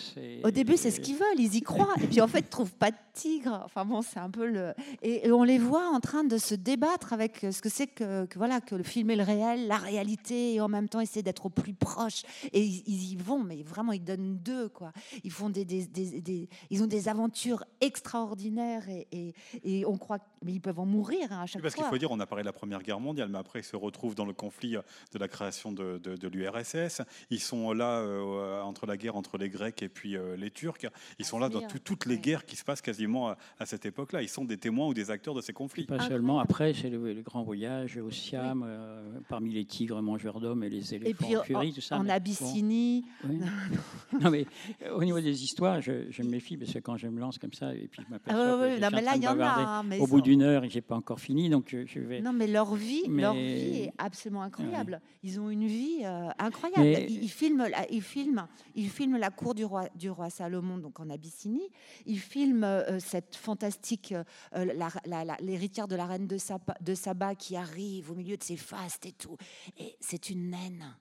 Au 0.45 0.51
début, 0.51 0.77
c'est 0.77 0.91
ce 0.91 1.01
qu'ils 1.01 1.17
veulent, 1.17 1.39
ils 1.39 1.57
y 1.57 1.61
croient. 1.61 1.95
Et 2.03 2.07
puis 2.07 2.21
en 2.21 2.29
fait, 2.29 2.41
ils 2.41 2.49
trouvent 2.49 2.75
pas 2.75 2.91
de 2.91 2.97
tigre. 3.13 3.63
Enfin 3.65 3.85
bon, 3.85 4.03
c'est 4.03 4.19
un 4.19 4.31
peu 4.31 4.47
le. 4.47 4.73
Et, 5.03 5.31
on 5.31 5.45
les 5.45 5.59
voit 5.59 5.89
en 5.89 6.01
train 6.01 6.25
de 6.25 6.39
se 6.39 6.55
débattre 6.55 7.13
avec 7.13 7.47
ce 7.51 7.61
que 7.61 7.69
c'est 7.69 7.87
que, 7.87 8.27
voilà 8.37 8.61
que 8.61 8.75
le 8.75 8.83
filmer 8.83 9.17
le 9.17 9.23
réel, 9.23 9.67
la 9.67 9.77
réalité, 9.77 10.55
et 10.55 10.61
en 10.61 10.69
même 10.69 10.89
temps 10.89 11.01
essayer 11.01 11.23
d'être 11.23 11.47
au 11.47 11.51
plus 11.51 11.75
proche. 11.75 12.23
Et 12.53 12.63
ils, 12.63 13.13
y 13.13 13.17
vont, 13.17 13.43
mais 13.43 13.63
vraiment, 13.63 13.93
ils 13.93 14.05
donnent 14.05 14.39
deux 14.39 14.69
quoi. 14.69 14.93
Ils 15.25 15.33
font 15.33 15.51
des, 15.51 15.65
des, 15.65 15.87
des, 15.87 16.49
ils 16.71 16.83
ont 16.83 16.87
des 16.87 17.09
aventures 17.09 17.65
extraordinaires 17.81 18.89
et, 18.89 19.35
et, 19.65 19.85
on 19.87 19.97
croit, 19.97 20.19
mais 20.45 20.53
ils 20.53 20.61
peuvent 20.61 20.79
en 20.79 20.87
mourir 20.87 21.29
hein, 21.31 21.43
à 21.43 21.47
chaque 21.47 21.63
parce 21.63 21.75
fois. 21.75 21.83
Parce 21.83 21.91
qu'il 21.91 21.97
faut 21.97 21.99
dire, 21.99 22.11
on 22.11 22.21
a 22.21 22.27
parlé 22.27 22.43
de 22.43 22.47
la 22.47 22.53
Première 22.53 22.83
Guerre 22.83 23.01
mondiale, 23.01 23.29
mais 23.31 23.39
après, 23.39 23.50
ils 23.59 23.65
se 23.65 23.77
retrouvent 23.77 24.15
dans 24.15 24.27
le 24.27 24.33
conflit 24.33 24.77
de 25.13 25.19
la 25.19 25.29
création 25.29 25.73
de, 25.73 25.99
de, 25.99 26.29
l'URSS. 26.29 27.03
Ils 27.31 27.41
sont 27.41 27.73
là 27.73 27.99
euh, 28.01 28.63
entre 28.63 28.87
la 28.87 28.97
guerre 28.97 29.17
entre 29.17 29.39
les 29.39 29.49
Grecs 29.49 29.83
et 29.83 29.89
puis 29.89 30.17
euh, 30.17 30.37
les 30.37 30.51
Turcs. 30.51 30.87
Ils 31.19 31.25
sont 31.25 31.39
là 31.39 31.49
dans 31.49 31.63
toutes 31.63 32.07
les 32.07 32.19
guerres 32.19 32.45
qui 32.45 32.57
se 32.57 32.65
passent 32.65 32.83
quasiment 32.83 33.35
à, 33.59 33.67
cette 33.67 33.87
époque-là. 33.87 34.23
Ils 34.23 34.29
sont 34.29 34.45
des 34.45 34.59
témoins 34.59 34.87
ou 34.87 34.95
des 34.95 35.11
acteurs 35.11 35.35
de 35.35 35.41
ces 35.41 35.53
conflits. 35.53 35.85
Pas 35.85 36.01
seulement. 36.01 36.39
Après, 36.39 36.73
c'est 36.75 36.91
le, 36.91 37.21
grand 37.23 37.43
voyage 37.43 37.97
au 37.99 38.11
Siam, 38.11 38.65
euh, 38.67 39.19
parmi 39.29 39.53
les 39.53 39.65
tigres 39.65 40.01
mangeurs 40.01 40.41
d'hommes 40.41 40.65
et 40.65 40.71
les 40.71 40.95
éléphants 40.95 41.11
et 41.11 41.37
puis, 41.45 41.57
en, 41.57 41.73
tout 41.73 41.81
ça. 41.81 41.99
En 41.99 42.09
Abyssinie. 42.09 43.05
non, 44.21 44.31
mais 44.31 44.47
au 44.93 45.05
niveau 45.05 45.21
des 45.21 45.43
histoires, 45.43 45.81
je, 45.81 46.23
me 46.23 46.29
méfie 46.29 46.57
parce 46.57 46.73
que 46.73 46.79
quand 46.79 46.97
je 46.97 47.09
me 47.09 47.21
lance 47.21 47.39
comme 47.39 47.53
ça, 47.53 47.75
et 47.75 47.89
puis 47.89 48.03
je 48.07 48.13
m'aperçois 48.13 48.43
ah, 48.43 48.77
que 48.77 48.81
non, 48.81 48.89
mais 48.93 49.03
là, 49.03 49.13
il 49.17 49.23
y 49.23 49.29
en 49.29 49.41
a. 49.41 49.85
au 49.99 50.07
bout 50.07 50.21
d'une 50.21 50.43
heure, 50.43 50.65
j'ai 50.69 50.81
pas 50.81 50.97
encore 50.97 51.21
fini, 51.21 51.49
donc 51.49 51.75
je 51.87 52.01
vais. 52.01 52.21
Non, 52.21 52.33
mais 52.33 52.47
leur 52.47 52.75
vie, 52.75 53.03
leur 53.09 53.35
vie 53.41 53.83
est 53.83 53.93
absolument 53.99 54.43
incroyable. 54.43 55.01
Ils 55.23 55.41
ont 55.41 55.51
une 55.51 55.67
vie 55.67 56.01
euh, 56.05 56.29
incroyable. 56.39 57.07
Ils, 57.09 57.29
filment, 57.29 57.69
ils, 57.91 58.03
filment, 58.03 58.47
ils 58.75 58.91
filment 58.91 59.19
la 59.19 59.31
cour 59.31 59.55
du 59.55 59.65
roi, 59.65 59.89
du 59.95 60.11
roi 60.11 60.31
Salomon, 60.31 60.79
donc 60.79 61.01
en 61.01 61.11
Abyssinie. 61.11 61.69
Ils 62.07 62.21
filment 62.21 62.65
euh, 62.65 62.99
cette 63.01 63.37
fantastique, 63.37 64.15
euh, 64.55 64.95
l'héritière 65.41 65.89
de 65.89 65.97
la 65.97 66.07
reine 66.07 66.27
de 66.27 66.39
Saba, 66.39 66.75
de 66.81 66.95
Saba 66.95 67.35
qui 67.35 67.57
arrive 67.57 68.11
au 68.11 68.15
milieu 68.15 68.37
de 68.37 68.43
ses 68.43 68.57
fastes 68.57 69.07
et 69.07 69.13
tout. 69.13 69.37
Et 69.79 69.97
c'est 70.01 70.31
une 70.31 70.51
naine. 70.51 70.95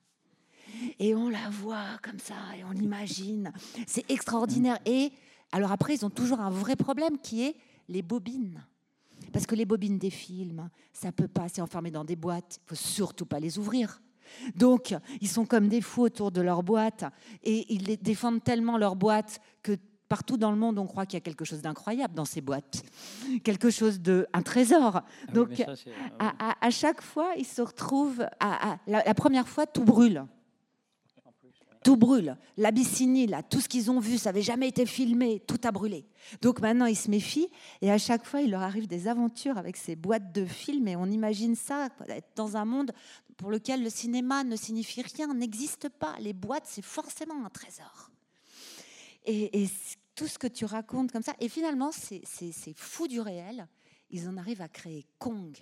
Et 0.99 1.15
on 1.15 1.29
la 1.29 1.49
voit 1.49 1.97
comme 2.03 2.19
ça, 2.19 2.35
et 2.57 2.63
on 2.63 2.71
l'imagine. 2.71 3.51
C'est 3.87 4.09
extraordinaire. 4.11 4.77
Et 4.85 5.11
alors 5.51 5.71
après, 5.71 5.95
ils 5.95 6.05
ont 6.05 6.11
toujours 6.11 6.39
un 6.39 6.51
vrai 6.51 6.75
problème 6.75 7.17
qui 7.17 7.43
est 7.43 7.55
les 7.87 8.01
bobines. 8.01 8.63
Parce 9.29 9.45
que 9.45 9.55
les 9.55 9.65
bobines 9.65 9.97
des 9.97 10.09
films, 10.09 10.69
ça 10.93 11.11
peut 11.11 11.27
pas, 11.27 11.47
c'est 11.49 11.61
enfermé 11.61 11.91
dans 11.91 12.05
des 12.05 12.15
boîtes. 12.15 12.59
Il 12.65 12.69
faut 12.69 12.75
surtout 12.75 13.25
pas 13.25 13.39
les 13.39 13.57
ouvrir. 13.57 14.01
Donc, 14.55 14.95
ils 15.21 15.27
sont 15.27 15.45
comme 15.45 15.67
des 15.67 15.81
fous 15.81 16.03
autour 16.03 16.31
de 16.31 16.41
leur 16.41 16.63
boîte 16.63 17.05
et 17.43 17.73
ils 17.73 17.85
les 17.85 17.97
défendent 17.97 18.43
tellement 18.43 18.77
leur 18.77 18.95
boîte 18.95 19.39
que 19.63 19.77
partout 20.07 20.37
dans 20.37 20.51
le 20.51 20.57
monde, 20.57 20.79
on 20.79 20.87
croit 20.87 21.05
qu'il 21.05 21.15
y 21.15 21.21
a 21.21 21.21
quelque 21.21 21.45
chose 21.45 21.61
d'incroyable 21.61 22.15
dans 22.15 22.25
ces 22.25 22.41
boîtes, 22.41 22.83
quelque 23.43 23.69
chose 23.69 24.01
de 24.01 24.27
un 24.33 24.41
trésor. 24.41 25.01
Ah 25.03 25.31
Donc, 25.31 25.49
à, 26.19 26.69
chaque 26.71 27.01
fois, 27.01 27.31
ils 27.37 27.45
se 27.45 27.61
retrouvent. 27.61 28.25
À, 28.39 28.77
la, 28.87 29.13
première 29.13 29.47
fois, 29.47 29.67
tout 29.67 29.85
brûle 29.85 30.25
tout 31.89 31.97
brûle. 31.97 32.37
L'Abyssinie, 32.55 33.25
là, 33.25 33.41
tout 33.41 33.59
ce 33.59 33.67
qu'ils 33.67 33.89
ont 33.89 33.99
vu, 33.99 34.19
ça 34.19 34.29
n'avait 34.29 34.43
jamais 34.43 34.67
été 34.67 34.85
filmé, 34.85 35.39
tout 35.47 35.57
a 35.63 35.71
brûlé. 35.71 36.05
Donc 36.39 36.59
maintenant, 36.59 36.85
ils 36.85 36.95
se 36.95 37.09
méfient 37.09 37.49
et 37.81 37.89
à 37.89 37.97
chaque 37.97 38.25
fois, 38.25 38.41
il 38.41 38.51
leur 38.51 38.61
arrive 38.61 38.85
des 38.85 39.07
aventures 39.07 39.57
avec 39.57 39.75
ces 39.75 39.95
boîtes 39.95 40.31
de 40.31 40.45
films 40.45 40.87
et 40.87 40.95
on 40.95 41.07
imagine 41.07 41.55
ça, 41.55 41.89
être 42.07 42.29
dans 42.35 42.57
un 42.57 42.65
monde 42.65 42.91
pour 43.37 43.49
lequel 43.49 43.81
le 43.81 43.89
cinéma 43.89 44.43
ne 44.43 44.55
signifie 44.55 45.01
rien, 45.01 45.33
n'existe 45.33 45.89
pas. 45.89 46.15
Les 46.19 46.33
boîtes, 46.33 46.65
c'est 46.67 46.83
forcément 46.83 47.43
un 47.43 47.49
trésor. 47.49 48.11
Et, 49.25 49.67
tout 50.13 50.27
ce 50.27 50.37
que 50.37 50.47
tu 50.47 50.65
racontes 50.65 51.11
comme 51.11 51.23
ça, 51.23 51.33
et 51.39 51.49
finalement, 51.49 51.91
c'est 51.91 52.73
fou 52.75 53.07
du 53.07 53.19
réel, 53.19 53.67
ils 54.11 54.29
en 54.29 54.37
arrivent 54.37 54.61
à 54.61 54.67
créer 54.67 55.07
Kong. 55.17 55.57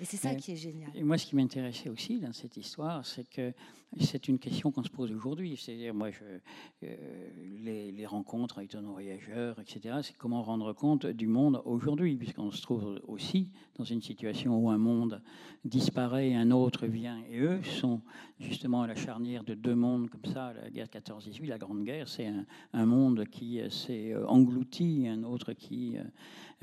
Et 0.00 0.04
c'est 0.04 0.16
ça 0.16 0.34
qui 0.34 0.52
est 0.52 0.56
génial. 0.56 0.90
Et 0.94 1.02
moi, 1.02 1.18
ce 1.18 1.26
qui 1.26 1.34
m'intéressait 1.34 1.88
aussi 1.88 2.20
dans 2.20 2.32
cette 2.32 2.56
histoire, 2.56 3.04
c'est 3.04 3.28
que 3.28 3.52
c'est 4.00 4.28
une 4.28 4.38
question 4.38 4.70
qu'on 4.70 4.84
se 4.84 4.90
pose 4.90 5.10
aujourd'hui. 5.10 5.56
C'est-à-dire, 5.56 5.94
moi, 5.94 6.10
je, 6.10 6.22
euh, 6.84 7.30
les, 7.64 8.06
rencontres 8.06 8.58
avec 8.58 8.74
nos 8.74 8.92
voyageurs, 8.92 9.58
etc., 9.58 9.96
c'est 10.02 10.16
comment 10.16 10.42
rendre 10.42 10.72
compte 10.72 11.06
du 11.06 11.26
monde 11.26 11.60
aujourd'hui, 11.64 12.16
puisqu'on 12.16 12.50
se 12.50 12.62
trouve 12.62 13.00
aussi 13.06 13.48
dans 13.76 13.84
une 13.84 14.00
situation 14.00 14.56
où 14.58 14.70
un 14.70 14.78
monde 14.78 15.20
disparaît, 15.64 16.34
un 16.34 16.50
autre 16.50 16.86
vient, 16.86 17.20
et 17.30 17.38
eux 17.40 17.62
sont 17.62 18.00
justement 18.38 18.82
à 18.82 18.86
la 18.86 18.94
charnière 18.94 19.44
de 19.44 19.54
deux 19.54 19.74
mondes 19.74 20.08
comme 20.10 20.24
ça. 20.32 20.52
La 20.52 20.70
guerre 20.70 20.86
14-18, 20.86 21.46
la 21.46 21.58
Grande 21.58 21.84
Guerre, 21.84 22.08
c'est 22.08 22.30
un, 22.72 22.86
monde 22.86 23.24
qui 23.26 23.60
s'est 23.70 24.14
englouti, 24.26 25.06
un 25.08 25.24
autre 25.24 25.52
qui 25.52 25.96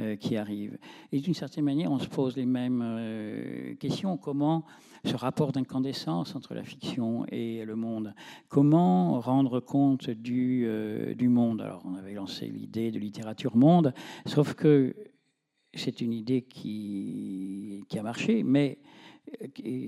euh, 0.02 0.18
qui 0.18 0.36
arrivent. 0.36 0.78
Et 1.14 1.22
d'une 1.22 1.34
certaine 1.34 1.64
manière, 1.64 1.90
on 1.90 2.00
se 2.00 2.10
pose 2.10 2.36
les 2.36 2.46
mêmes 2.46 2.84
euh, 2.84 3.76
questions. 3.76 4.18
Comment 4.18 4.66
ce 5.06 5.16
rapport 5.16 5.54
d'incandescence 5.54 6.36
entre 6.36 6.54
la 6.54 6.66
fiction 6.66 7.26
et 7.30 7.64
le 7.64 7.78
monde 7.78 8.14
Comment 8.50 9.22
rendre 9.22 9.62
compte 9.62 10.10
du, 10.10 10.66
euh, 10.66 11.16
du 11.16 11.30
monde? 11.30 11.62
Alors, 11.62 11.82
on 11.86 11.96
avait 11.96 12.14
lancé 12.14 12.48
l'idée 12.48 12.92
de 12.92 13.00
littérature 13.00 13.56
monde, 13.56 13.94
sauf 14.26 14.54
que 14.54 14.94
c'est 15.74 16.02
une 16.02 16.12
idée 16.12 16.42
qui, 16.42 17.86
qui 17.88 17.98
a 17.98 18.04
marché, 18.04 18.44
mais 18.44 18.80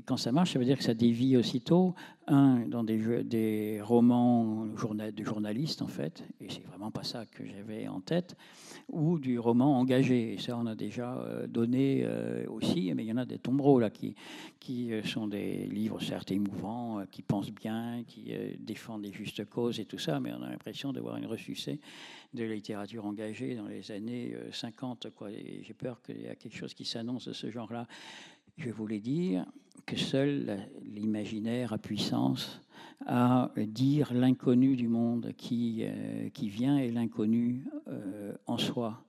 quand 0.05 0.17
ça 0.17 0.31
marche, 0.31 0.53
ça 0.53 0.59
veut 0.59 0.65
dire 0.65 0.77
que 0.77 0.83
ça 0.83 0.93
dévie 0.93 1.38
aussitôt, 1.38 1.93
un, 2.27 2.67
dans 2.67 2.83
des, 2.83 3.79
romans 3.81 4.65
de 4.65 5.23
journalistes, 5.23 5.81
en 5.81 5.88
fait, 5.88 6.23
et 6.41 6.47
c'est 6.49 6.65
vraiment 6.65 6.91
pas 6.91 7.03
ça 7.03 7.25
que 7.25 7.45
j'avais 7.45 7.88
en 7.88 8.01
tête, 8.01 8.35
ou 8.89 9.19
du 9.19 9.39
roman 9.39 9.77
engagé. 9.79 10.33
Et 10.33 10.38
ça, 10.38 10.57
on 10.57 10.65
a 10.65 10.75
déjà 10.75 11.17
euh, 11.17 11.47
donné 11.47 12.01
euh, 12.03 12.45
aussi, 12.49 12.91
mais 12.95 13.03
il 13.03 13.07
y 13.07 13.11
en 13.11 13.17
a 13.17 13.25
des 13.25 13.38
tombereaux, 13.38 13.79
là, 13.79 13.89
qui, 13.89 14.15
qui 14.59 14.91
euh, 14.91 15.03
sont 15.03 15.27
des 15.27 15.65
livres, 15.67 16.01
certes 16.01 16.31
émouvants, 16.31 17.03
qui 17.11 17.21
pensent 17.21 17.51
bien, 17.51 18.03
qui 18.07 18.33
défendent 18.59 19.03
des 19.03 19.13
justes 19.13 19.45
causes 19.45 19.79
et 19.79 19.85
tout 19.85 19.99
ça, 19.99 20.19
mais 20.19 20.33
on 20.33 20.41
a 20.41 20.49
l'impression 20.49 20.91
d'avoir 20.91 21.17
une 21.17 21.25
ressucée 21.25 21.79
de 22.33 22.43
la 22.43 22.53
littérature 22.53 23.05
engagée 23.05 23.55
dans 23.55 23.67
les 23.67 23.91
années 23.91 24.35
50. 24.51 25.09
Quoi. 25.15 25.31
Et 25.31 25.61
j'ai 25.63 25.73
peur 25.73 26.01
qu'il 26.01 26.21
y 26.21 26.27
a 26.27 26.35
quelque 26.35 26.55
chose 26.55 26.73
qui 26.73 26.83
s'annonce 26.83 27.27
de 27.27 27.33
ce 27.33 27.49
genre-là 27.49 27.88
je 28.57 28.69
voulais 28.69 28.99
dire 28.99 29.45
que 29.85 29.95
seul 29.95 30.59
l'imaginaire 30.83 31.73
a 31.73 31.77
puissance 31.77 32.61
à 33.05 33.51
dire 33.55 34.13
l'inconnu 34.13 34.75
du 34.75 34.87
monde 34.87 35.33
qui, 35.37 35.83
euh, 35.83 36.29
vient 36.41 36.77
et 36.77 36.91
l'inconnu 36.91 37.63
euh, 37.87 38.33
en 38.47 38.57
soi. 38.57 39.01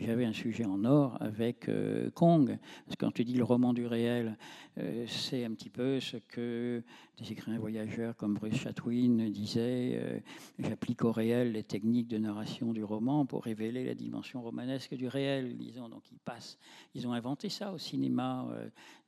J'avais 0.00 0.24
un 0.24 0.32
sujet 0.32 0.64
en 0.64 0.84
or 0.84 1.16
avec 1.20 1.68
euh, 1.68 2.10
Kong. 2.10 2.58
Parce 2.84 2.96
que 2.96 3.04
quand 3.04 3.12
tu 3.12 3.24
dis 3.24 3.34
le 3.34 3.44
roman 3.44 3.72
du 3.72 3.86
réel, 3.86 4.36
euh, 4.78 5.04
c'est 5.06 5.44
un 5.44 5.52
petit 5.52 5.70
peu 5.70 6.00
ce 6.00 6.16
que 6.16 6.82
des 7.18 7.30
écrivains 7.30 7.58
voyageurs 7.58 8.16
comme 8.16 8.34
Bruce 8.34 8.56
Chatwin 8.56 9.30
disaient. 9.30 9.92
Euh, 9.94 10.18
j'applique 10.58 11.04
au 11.04 11.12
réel 11.12 11.52
les 11.52 11.62
techniques 11.62 12.08
de 12.08 12.18
narration 12.18 12.72
du 12.72 12.82
roman 12.82 13.24
pour 13.24 13.44
révéler 13.44 13.84
la 13.84 13.94
dimension 13.94 14.42
romanesque 14.42 14.94
du 14.94 15.06
réel, 15.06 15.56
disons. 15.56 15.88
Donc 15.88 16.10
ils 16.10 16.18
passent, 16.18 16.58
ils 16.94 17.06
ont 17.06 17.12
inventé 17.12 17.48
ça 17.48 17.72
au 17.72 17.78
cinéma 17.78 18.48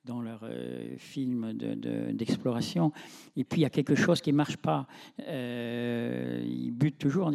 dans 0.06 0.20
leurs 0.20 0.48
films 0.98 1.52
d'exploration. 1.52 2.88
De, 2.88 3.40
et 3.40 3.44
puis 3.44 3.60
il 3.60 3.62
y 3.62 3.66
a 3.66 3.70
quelque 3.70 3.94
chose 3.94 4.20
qui 4.20 4.32
ne 4.32 4.36
marche 4.36 4.56
pas. 4.56 4.86
ils 5.18 6.72
butent 6.72 6.98
toujours 6.98 7.30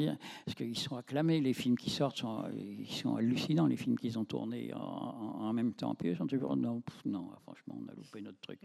parce 0.46 0.56
qu'ils 0.56 0.78
sont 0.78 0.96
acclamés, 0.96 1.42
les 1.42 1.54
films 1.54 1.78
qui 1.78 1.90
sortent, 1.90 2.18
sont, 2.18 2.46
ils 2.56 2.92
sont 2.92 3.16
hallucinants, 3.16 3.68
les 3.68 3.76
films 3.76 3.98
qu'ils 3.98 4.18
ont 4.18 4.26
tournés 4.26 4.72
en, 4.74 5.54
même 5.54 5.74
temps. 5.74 5.96
Puis 5.96 6.10
ils 6.10 6.18
sont 6.18 6.28
toujours, 6.28 6.56
non, 6.56 6.82
non, 7.06 7.30
franchement, 7.44 7.78
on 7.80 7.92
a 7.92 7.96
loupé 7.96 8.22
notre 8.22 8.40
truc. 8.40 8.60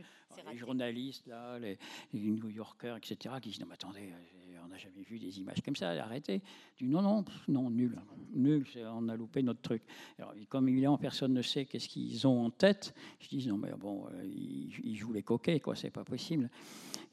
les 0.51 0.57
journalistes, 0.57 1.27
là, 1.27 1.59
les, 1.59 1.79
New 2.13 2.49
Yorkers, 2.49 2.97
etc., 2.97 3.35
qui 3.41 3.51
disent 3.51 3.61
Non, 3.61 3.67
mais 3.69 3.75
attendez, 3.75 4.13
euh, 4.13 4.45
on 4.67 4.69
n'a 4.69 4.79
jamais 4.79 5.03
vu 5.03 5.19
des 5.19 5.39
images 5.39 5.62
comme 5.64 5.77
ça, 5.77 5.91
arrêtez. 5.91 6.43
Du 6.77 6.87
non, 6.87 7.03
non, 7.03 7.25
non, 7.49 7.71
nul, 7.71 7.97
nul, 8.35 8.67
on 8.93 9.09
a 9.09 9.17
loupé 9.17 9.43
notre 9.43 9.61
truc. 9.61 9.83
Alors, 10.19 10.35
comme 10.49 10.69
évidemment, 10.69 10.99
personne 10.99 11.33
ne 11.33 11.43
sait 11.43 11.64
qu'est-ce 11.64 11.89
qu'ils 11.89 12.27
ont 12.27 12.45
en 12.45 12.51
tête, 12.51 12.95
je 13.21 13.29
dis 13.29 13.47
Non, 13.47 13.57
mais 13.57 13.71
bon, 13.79 14.07
euh, 14.07 14.25
ils, 14.25 14.97
jouent 14.97 15.12
les 15.12 15.23
coquets, 15.23 15.61
quoi, 15.61 15.77
c'est 15.77 15.91
pas 15.91 16.05
possible. 16.05 16.51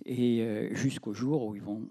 Et 0.05 0.41
euh, 0.41 0.73
jusqu'au 0.73 1.13
jour 1.13 1.45
où 1.45 1.55
ils 1.55 1.61
vont 1.61 1.87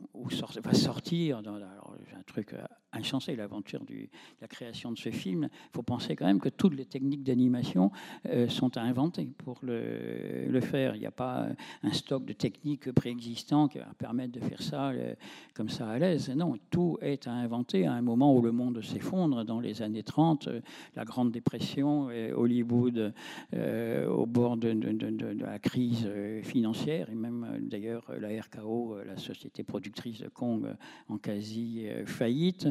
va 0.62 0.74
sortir, 0.74 1.42
dans, 1.42 1.56
alors, 1.56 1.96
un 2.16 2.22
truc 2.22 2.54
insensé, 2.92 3.36
l'aventure 3.36 3.84
de 3.84 3.94
la 4.40 4.48
création 4.48 4.92
de 4.92 4.98
ce 4.98 5.10
film, 5.10 5.48
il 5.52 5.74
faut 5.74 5.82
penser 5.82 6.14
quand 6.14 6.26
même 6.26 6.40
que 6.40 6.48
toutes 6.48 6.74
les 6.74 6.84
techniques 6.84 7.22
d'animation 7.22 7.90
euh, 8.26 8.48
sont 8.48 8.76
à 8.76 8.82
inventer 8.82 9.30
pour 9.38 9.58
le, 9.62 10.60
faire. 10.60 10.94
Il 10.94 11.00
n'y 11.00 11.06
a 11.06 11.10
pas 11.10 11.48
un 11.82 11.92
stock 11.92 12.24
de 12.24 12.32
techniques 12.32 12.92
préexistants 12.92 13.68
qui 13.68 13.78
va 13.78 13.88
permettre 13.98 14.32
de 14.32 14.40
faire 14.40 14.62
ça 14.62 14.90
euh, 14.90 15.14
comme 15.54 15.68
ça 15.68 15.88
à 15.88 15.98
l'aise. 15.98 16.30
Non, 16.30 16.54
tout 16.70 16.98
est 17.00 17.26
à 17.26 17.32
inventer 17.32 17.86
à 17.86 17.94
un 17.94 18.02
moment 18.02 18.36
où 18.36 18.42
le 18.42 18.52
monde 18.52 18.82
s'effondre, 18.82 19.44
dans 19.44 19.60
les 19.60 19.82
années 19.82 20.02
30, 20.02 20.48
euh, 20.48 20.60
la 20.94 21.04
Grande 21.04 21.32
Dépression, 21.32 22.08
Hollywood 22.36 23.12
au 23.52 24.26
bord 24.26 24.56
de, 24.56 24.72
de, 24.72 24.92
de, 24.92 25.26
la 25.42 25.58
crise 25.58 26.08
financière, 26.42 27.08
et 27.10 27.14
même 27.14 27.58
d'ailleurs 27.60 28.04
la 28.18 28.28
RKO, 28.40 28.98
la 29.04 29.16
société 29.16 29.62
productrice 29.62 30.20
de 30.20 30.28
Kong, 30.28 30.66
en 31.08 31.18
quasi 31.18 31.86
faillite 32.06 32.68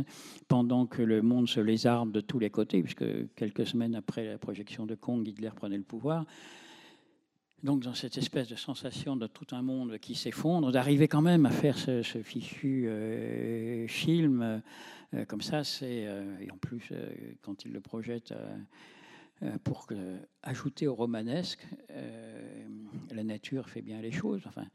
pendant 0.47 0.85
que 0.85 1.01
le 1.01 1.21
monde 1.21 1.47
se 1.47 1.59
lézarde 1.59 2.11
de 2.11 2.21
tous 2.21 2.39
les 2.39 2.49
côtés, 2.49 2.81
puisque 2.81 3.05
quelques 3.35 3.65
semaines 3.65 3.95
après 3.95 4.25
la 4.25 4.37
projection 4.37 4.85
de 4.85 4.95
Kong, 4.95 5.27
Hitler 5.27 5.51
prenait 5.55 5.77
le 5.77 5.83
pouvoir. 5.83 6.25
Donc, 7.63 7.83
dans 7.83 7.93
cette 7.93 8.17
espèce 8.17 8.47
de 8.47 8.55
sensation 8.55 9.15
de 9.15 9.27
tout 9.27 9.45
un 9.51 9.61
monde 9.61 9.99
qui 9.99 10.15
s'effondre, 10.15 10.71
d'arriver 10.71 11.07
quand 11.07 11.21
même 11.21 11.45
à 11.45 11.51
faire 11.51 11.77
ce, 11.77 12.01
fichu 12.01 12.87
euh, 12.87 13.87
film 13.87 14.61
euh, 15.13 15.25
comme 15.25 15.41
ça, 15.41 15.63
c'est. 15.63 16.07
Euh, 16.07 16.39
et 16.39 16.49
en 16.49 16.57
plus, 16.57 16.91
quand 17.41 17.63
il 17.65 17.71
le 17.71 17.81
projette 17.81 18.33
pour 19.63 19.87
ajouter 20.43 20.87
au 20.87 20.95
romanesque, 20.95 21.67
la 23.11 23.23
nature 23.23 23.69
fait 23.69 23.81
bien 23.81 24.01
les 24.01 24.11
choses. 24.11 24.41
Enfin, 24.47 24.65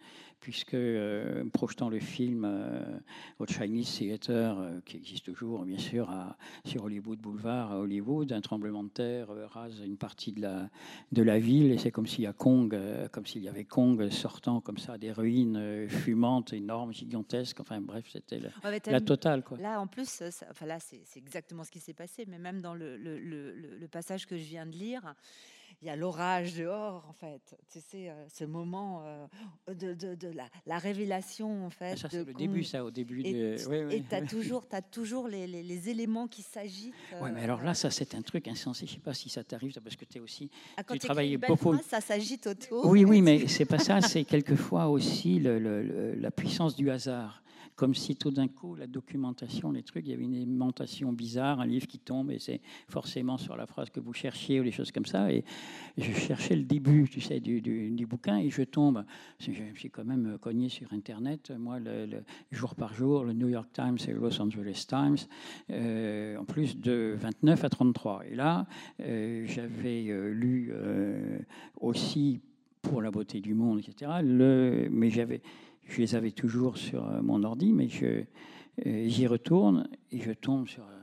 puisque 0.41 0.75
euh, 0.75 1.45
projetant 1.53 1.89
le 1.89 1.99
film 1.99 2.45
euh, 2.45 2.99
au 3.39 3.47
Chinese 3.47 3.93
Theater, 3.97 4.59
euh, 4.59 4.81
qui 4.85 4.97
existe 4.97 5.25
toujours 5.25 5.65
bien 5.65 5.79
sûr 5.79 6.11
à, 6.11 6.37
sur 6.65 6.85
Hollywood 6.85 7.19
Boulevard 7.19 7.73
à 7.73 7.79
Hollywood, 7.79 8.33
un 8.33 8.41
tremblement 8.41 8.85
de 8.85 8.89
terre 8.89 9.29
rase 9.51 9.81
une 9.85 9.97
partie 9.97 10.33
de 10.33 10.43
la, 10.43 10.69
de 11.13 11.23
la 11.23 11.39
ville 11.39 11.73
et 11.73 11.79
c'est 11.79 11.91
comme 11.91 12.07
s'il 12.07 12.25
y 12.25 12.27
a 12.27 12.33
Kong, 12.33 12.79
comme 13.13 13.27
s'il 13.27 13.43
y 13.43 13.49
avait 13.49 13.65
Kong 13.65 14.09
sortant 14.11 14.61
comme 14.61 14.79
ça 14.79 14.99
des 14.99 15.13
ruines 15.13 15.89
fumantes, 15.89 16.53
énormes, 16.53 16.93
gigantesques. 16.93 17.61
Enfin 17.61 17.81
bref, 17.81 18.07
c'était 18.11 18.41
la, 18.87 19.01
totale. 19.01 19.43
Quoi. 19.43 19.59
Là 19.59 19.81
en 19.81 19.87
plus, 19.87 20.23
enfin 20.51 20.67
là 20.67 20.79
c'est 20.79 21.03
exactement 21.17 21.65
ce 21.65 21.71
qui 21.71 21.81
s'est 21.81 21.95
passé, 21.95 22.25
mais 22.29 22.39
même 22.39 22.61
dans 22.61 22.75
le, 22.75 22.97
le, 22.97 23.19
le, 23.19 23.53
le 23.53 23.89
passage 23.89 24.27
que 24.27 24.37
je 24.37 24.45
viens 24.45 24.67
de 24.67 24.73
lire 24.73 25.15
il 25.83 25.89
y 25.89 25.91
a 25.91 25.97
l'orage 25.97 26.55
dehors, 26.55 27.05
en 27.09 27.13
fait. 27.13 27.57
Tu 27.71 27.81
sais, 27.81 28.09
euh, 28.09 28.27
ce 28.33 28.45
moment 28.45 29.03
euh, 29.05 29.27
de, 29.75 29.95
de, 29.95 30.15
de 30.15 30.29
la, 30.29 30.49
la, 30.67 30.79
révélation, 30.79 31.67
en 31.67 31.71
fait. 31.71 31.93
Ah, 31.93 31.97
ça, 31.97 32.09
c'est 32.11 32.25
le 32.25 32.33
début, 32.33 32.65
ça, 32.65 32.85
au 32.85 32.91
début. 32.91 33.21
Et 33.25 33.33
de... 33.33 34.09
tu 34.09 34.15
as 34.15 34.23
toujours, 34.23 34.65
as 34.73 34.83
toujours 34.83 35.29
les, 35.29 35.47
les, 35.47 35.63
les, 35.63 35.89
éléments 35.89 36.29
qui 36.29 36.43
s'agitent. 36.43 36.95
Oui, 37.21 37.31
mais 37.35 37.43
alors 37.43 37.63
là, 37.63 37.71
euh, 37.71 37.75
ça, 37.75 37.91
c'est 37.91 38.15
un 38.15 38.23
truc 38.23 38.49
insensé. 38.49 38.87
Je 38.87 38.93
ne 38.93 38.97
sais 38.97 39.03
pas 39.03 39.15
si 39.15 39.29
ça 39.29 39.45
t'arrive, 39.45 39.79
parce 39.83 39.97
que 39.97 40.05
tu 40.05 40.19
es 40.19 40.21
aussi. 40.21 40.51
Ah, 40.77 40.83
tu 40.83 40.99
travailles 40.99 41.37
beaucoup. 41.37 41.77
ça 41.83 42.01
s'agite 42.01 42.47
autour. 42.47 42.87
Oui, 42.87 43.05
oui, 43.05 43.21
mais 43.21 43.47
c'est 43.47 43.67
pas 43.67 43.79
ça. 43.79 44.01
C'est 44.01 44.25
quelquefois 44.25 44.89
aussi 44.89 45.39
le, 45.39 46.15
la 46.15 46.31
puissance 46.31 46.75
du 46.75 46.91
hasard 46.91 47.43
comme 47.77 47.95
si 47.95 48.17
tout 48.17 48.31
d'un 48.31 48.49
coup, 48.49 48.75
la 48.75 48.87
documentation, 48.87 49.71
les 49.71 49.83
trucs, 49.83 50.07
il 50.07 50.11
y 50.11 50.15
avait 50.15 50.25
une 50.25 50.35
aimantation 50.35 51.13
bizarre, 51.13 51.61
un 51.61 51.67
livre 51.67 51.87
qui 51.87 51.99
tombe, 51.99 52.31
et 52.31 52.39
c'est 52.39 52.63
forcément 52.89 53.37
sur 53.37 53.55
la 53.55 53.67
phrase 53.67 53.91
que 53.91 54.01
vous 54.01 54.15
cherchiez, 54.15 54.61
ou 54.61 54.65
des 54.65 54.73
choses 54.73 54.91
comme 54.91 55.05
ça. 55.05 55.31
Et 55.31 55.45
je 55.99 56.11
cherchais 56.13 56.57
le 56.57 56.65
début, 56.65 57.07
tu 57.09 57.21
sais, 57.21 57.39
du, 57.39 57.61
du, 57.61 58.07
bouquin, 58.07 58.39
et 58.39 58.49
je 58.49 58.63
tombe. 58.63 59.05
Je 59.39 59.51
me 59.51 59.75
suis 59.75 59.91
quand 59.91 60.05
même 60.05 60.39
cogné 60.41 60.71
sur 60.71 60.93
Internet, 60.95 61.53
moi, 61.59 61.79
le, 61.79 62.23
jour 62.51 62.75
par 62.75 62.95
jour, 62.95 63.25
le 63.25 63.35
New 63.35 63.49
York 63.49 63.69
Times 63.73 63.99
et 64.09 64.13
le 64.13 64.21
Los 64.21 64.41
Angeles 64.41 64.87
Times, 64.89 65.19
euh, 65.71 66.39
en 66.39 66.45
plus 66.45 66.79
de 66.79 67.15
29 67.19 67.63
à 67.63 67.69
33. 67.69 68.25
Et 68.31 68.35
là, 68.35 68.67
euh, 69.01 69.45
j'avais 69.47 70.07
euh, 70.09 70.33
lu 70.33 70.73
aussi 71.81 72.41
pour 72.81 73.03
la 73.03 73.11
beauté 73.11 73.41
du 73.41 73.55
monde, 73.55 73.81
etc. 73.81 74.13
Le, 74.23 74.89
mais 74.91 75.11
j'avais 75.11 75.43
je 75.89 76.01
les 76.01 76.15
avais 76.15 76.33
toujours 76.33 76.77
sur 76.77 77.07
euh, 77.07 77.21
mon 77.23 77.43
ordi, 77.45 77.73
mais 77.73 77.89
euh, 78.03 78.25
j'y 79.09 79.27
retourne 79.27 79.89
et 80.13 80.21
je 80.21 80.33
tombe 80.33 80.69
sur 80.69 80.83
euh, 80.83 80.97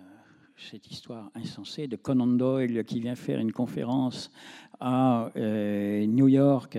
cette 0.58 0.92
histoire 0.92 1.32
insensée 1.36 1.88
de 1.88 1.96
Conan 1.96 2.28
Doyle 2.28 2.84
qui 2.84 3.00
vient 3.00 3.16
faire 3.16 3.40
une 3.40 3.52
conférence 3.52 4.32
à 4.80 5.32
New 5.36 6.28
York 6.28 6.78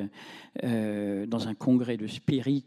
dans 0.63 1.49
un 1.49 1.55
congrès 1.55 1.97
de 1.97 2.07
spirit 2.07 2.67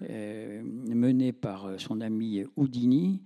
mené 0.00 1.32
par 1.32 1.78
son 1.78 2.00
ami 2.00 2.42
Houdini 2.56 3.20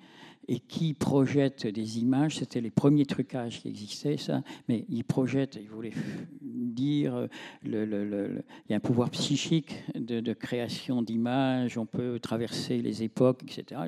et 0.49 0.61
qui 0.61 0.95
projette 0.95 1.67
des 1.67 1.99
images. 1.99 2.37
C'était 2.37 2.61
les 2.61 2.71
premiers 2.71 3.07
trucages 3.07 3.61
qui 3.61 3.69
existaient, 3.69 4.17
ça. 4.17 4.43
Mais 4.69 4.85
il 4.89 5.05
projette, 5.05 5.59
il 5.61 5.69
voulait 5.69 5.93
dire, 6.41 7.29
le, 7.65 8.43
il 8.69 8.71
y 8.71 8.75
a 8.75 8.77
un 8.77 8.81
pouvoir 8.81 9.11
psychique 9.11 9.75
de, 9.95 10.33
création 10.33 11.03
d'images. 11.03 11.79
On 11.79 11.87
peut 11.87 12.19
traverser 12.21 12.83
les 12.83 13.03
époques, 13.03 13.43
etc. 13.45 13.81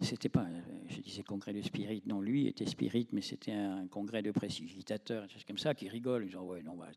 C'était 0.00 0.28
pas, 0.28 0.46
je 0.88 1.00
disais 1.00 1.22
congrès 1.22 1.52
de 1.52 1.62
spirit. 1.62 2.02
Non, 2.06 2.20
lui 2.20 2.46
était 2.46 2.66
spirit, 2.66 3.08
mais 3.12 3.20
c'était 3.20 3.52
un 3.52 3.86
congrès 3.86 4.22
de 4.22 4.30
précipitateurs, 4.30 5.24
des 5.24 5.32
choses 5.32 5.44
comme 5.44 5.58
ça, 5.58 5.74
qui 5.74 5.88
rigolent. 5.88 6.24
Ils 6.24 6.28
disent 6.28 6.36
ouais, 6.36 6.62
non, 6.62 6.76
bah, 6.76 6.88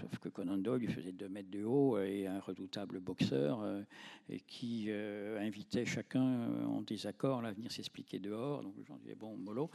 sauf 0.00 0.18
que 0.18 0.28
Conan 0.28 0.58
Doyle, 0.58 0.88
faisait 0.88 1.12
2 1.12 1.28
mètres 1.28 1.50
de 1.50 1.64
haut 1.64 1.98
et 1.98 2.26
un 2.26 2.40
redoutable 2.40 3.00
boxeur 3.00 3.60
euh, 3.62 3.82
et 4.28 4.40
qui 4.40 4.86
euh, 4.88 5.38
invitait 5.40 5.86
chacun 5.86 6.24
euh, 6.24 6.64
en 6.66 6.82
désaccord 6.82 7.44
à 7.44 7.52
venir 7.52 7.70
s'expliquer 7.70 8.18
dehors. 8.18 8.62
Donc 8.62 8.74
les 8.76 8.84
gens 8.84 8.96
disaient 8.96 9.14
bon, 9.14 9.36
mollo. 9.36 9.70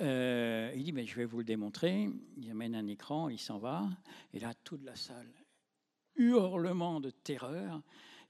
il 0.00 0.82
dit 0.82 0.92
mais 0.92 1.06
je 1.06 1.16
vais 1.16 1.24
vous 1.24 1.38
le 1.38 1.44
démontrer. 1.44 2.10
Il 2.36 2.50
amène 2.50 2.74
un 2.74 2.86
écran, 2.86 3.28
il 3.28 3.38
s'en 3.38 3.58
va 3.58 3.88
et 4.32 4.40
là 4.40 4.54
toute 4.64 4.84
la 4.84 4.94
salle 4.94 5.30
hurlement 6.16 7.00
de 7.00 7.10
terreur 7.10 7.82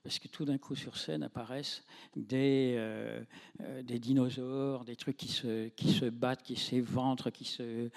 parce 0.02 0.18
que 0.18 0.28
tout 0.28 0.46
d'un 0.46 0.56
coup 0.56 0.76
sur 0.76 0.96
scène 0.96 1.22
apparaissent 1.22 1.84
des, 2.16 3.22
des 3.82 3.98
dinosaures, 3.98 4.86
des 4.86 4.96
trucs 4.96 5.18
qui 5.18 5.28
se, 5.28 5.68
qui 5.68 5.92
se 5.92 6.06
battent, 6.06 6.42
qui 6.42 6.56
s'éventrent, 6.56 7.30
qui 7.30 7.44
se 7.44 7.90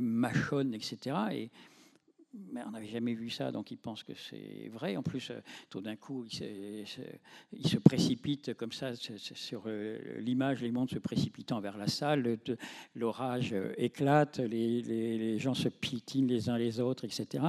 mâchonnent, 0.00 0.74
etc. 0.74 1.16
Et 1.32 1.50
mais 2.52 2.62
on 2.66 2.70
n'avait 2.70 2.88
jamais 2.88 3.14
vu 3.14 3.30
ça, 3.30 3.52
donc 3.52 3.70
il 3.70 3.78
pense 3.78 4.02
que 4.02 4.12
c'est 4.14 4.68
vrai. 4.72 4.96
En 4.96 5.02
plus, 5.02 5.30
euh, 5.30 5.40
tout 5.70 5.80
d'un 5.80 5.96
coup, 5.96 6.24
il 6.24 6.86
se, 6.86 7.00
il 7.52 7.80
précipite 7.80 8.54
comme 8.54 8.72
ça 8.72 8.92
sur 8.94 9.62
euh, 9.66 9.98
l'image, 10.18 10.62
les 10.62 10.72
mondes 10.72 10.90
se 10.90 10.98
précipitant 10.98 11.60
vers 11.60 11.76
la 11.76 11.86
salle, 11.86 12.38
l'orage 12.94 13.52
euh, 13.52 13.72
éclate, 13.76 14.38
les, 14.38 15.38
gens 15.38 15.54
se 15.54 15.68
piétinent 15.68 16.28
les 16.28 16.48
uns 16.48 16.58
les 16.58 16.80
autres, 16.80 17.04
etc. 17.04 17.44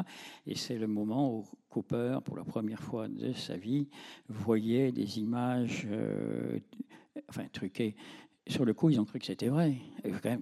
Et 0.45 0.55
c'est 0.55 0.77
le 0.77 0.87
moment 0.87 1.35
où 1.35 1.45
Cooper, 1.69 2.19
pour 2.23 2.37
la 2.37 2.43
première 2.43 2.81
fois 2.81 3.07
de 3.07 3.33
sa 3.33 3.57
vie, 3.57 3.87
voyait 4.29 4.91
des 4.91 5.19
images, 5.19 5.87
enfin 7.29 7.45
truquées, 7.51 7.95
sur 8.47 8.63
le 8.63 8.73
coup, 8.73 8.91
ils 8.91 8.99
ont 8.99 9.05
cru 9.05 9.17
que 9.17 9.25
c'était 9.25 9.47
vrai. 9.47 9.75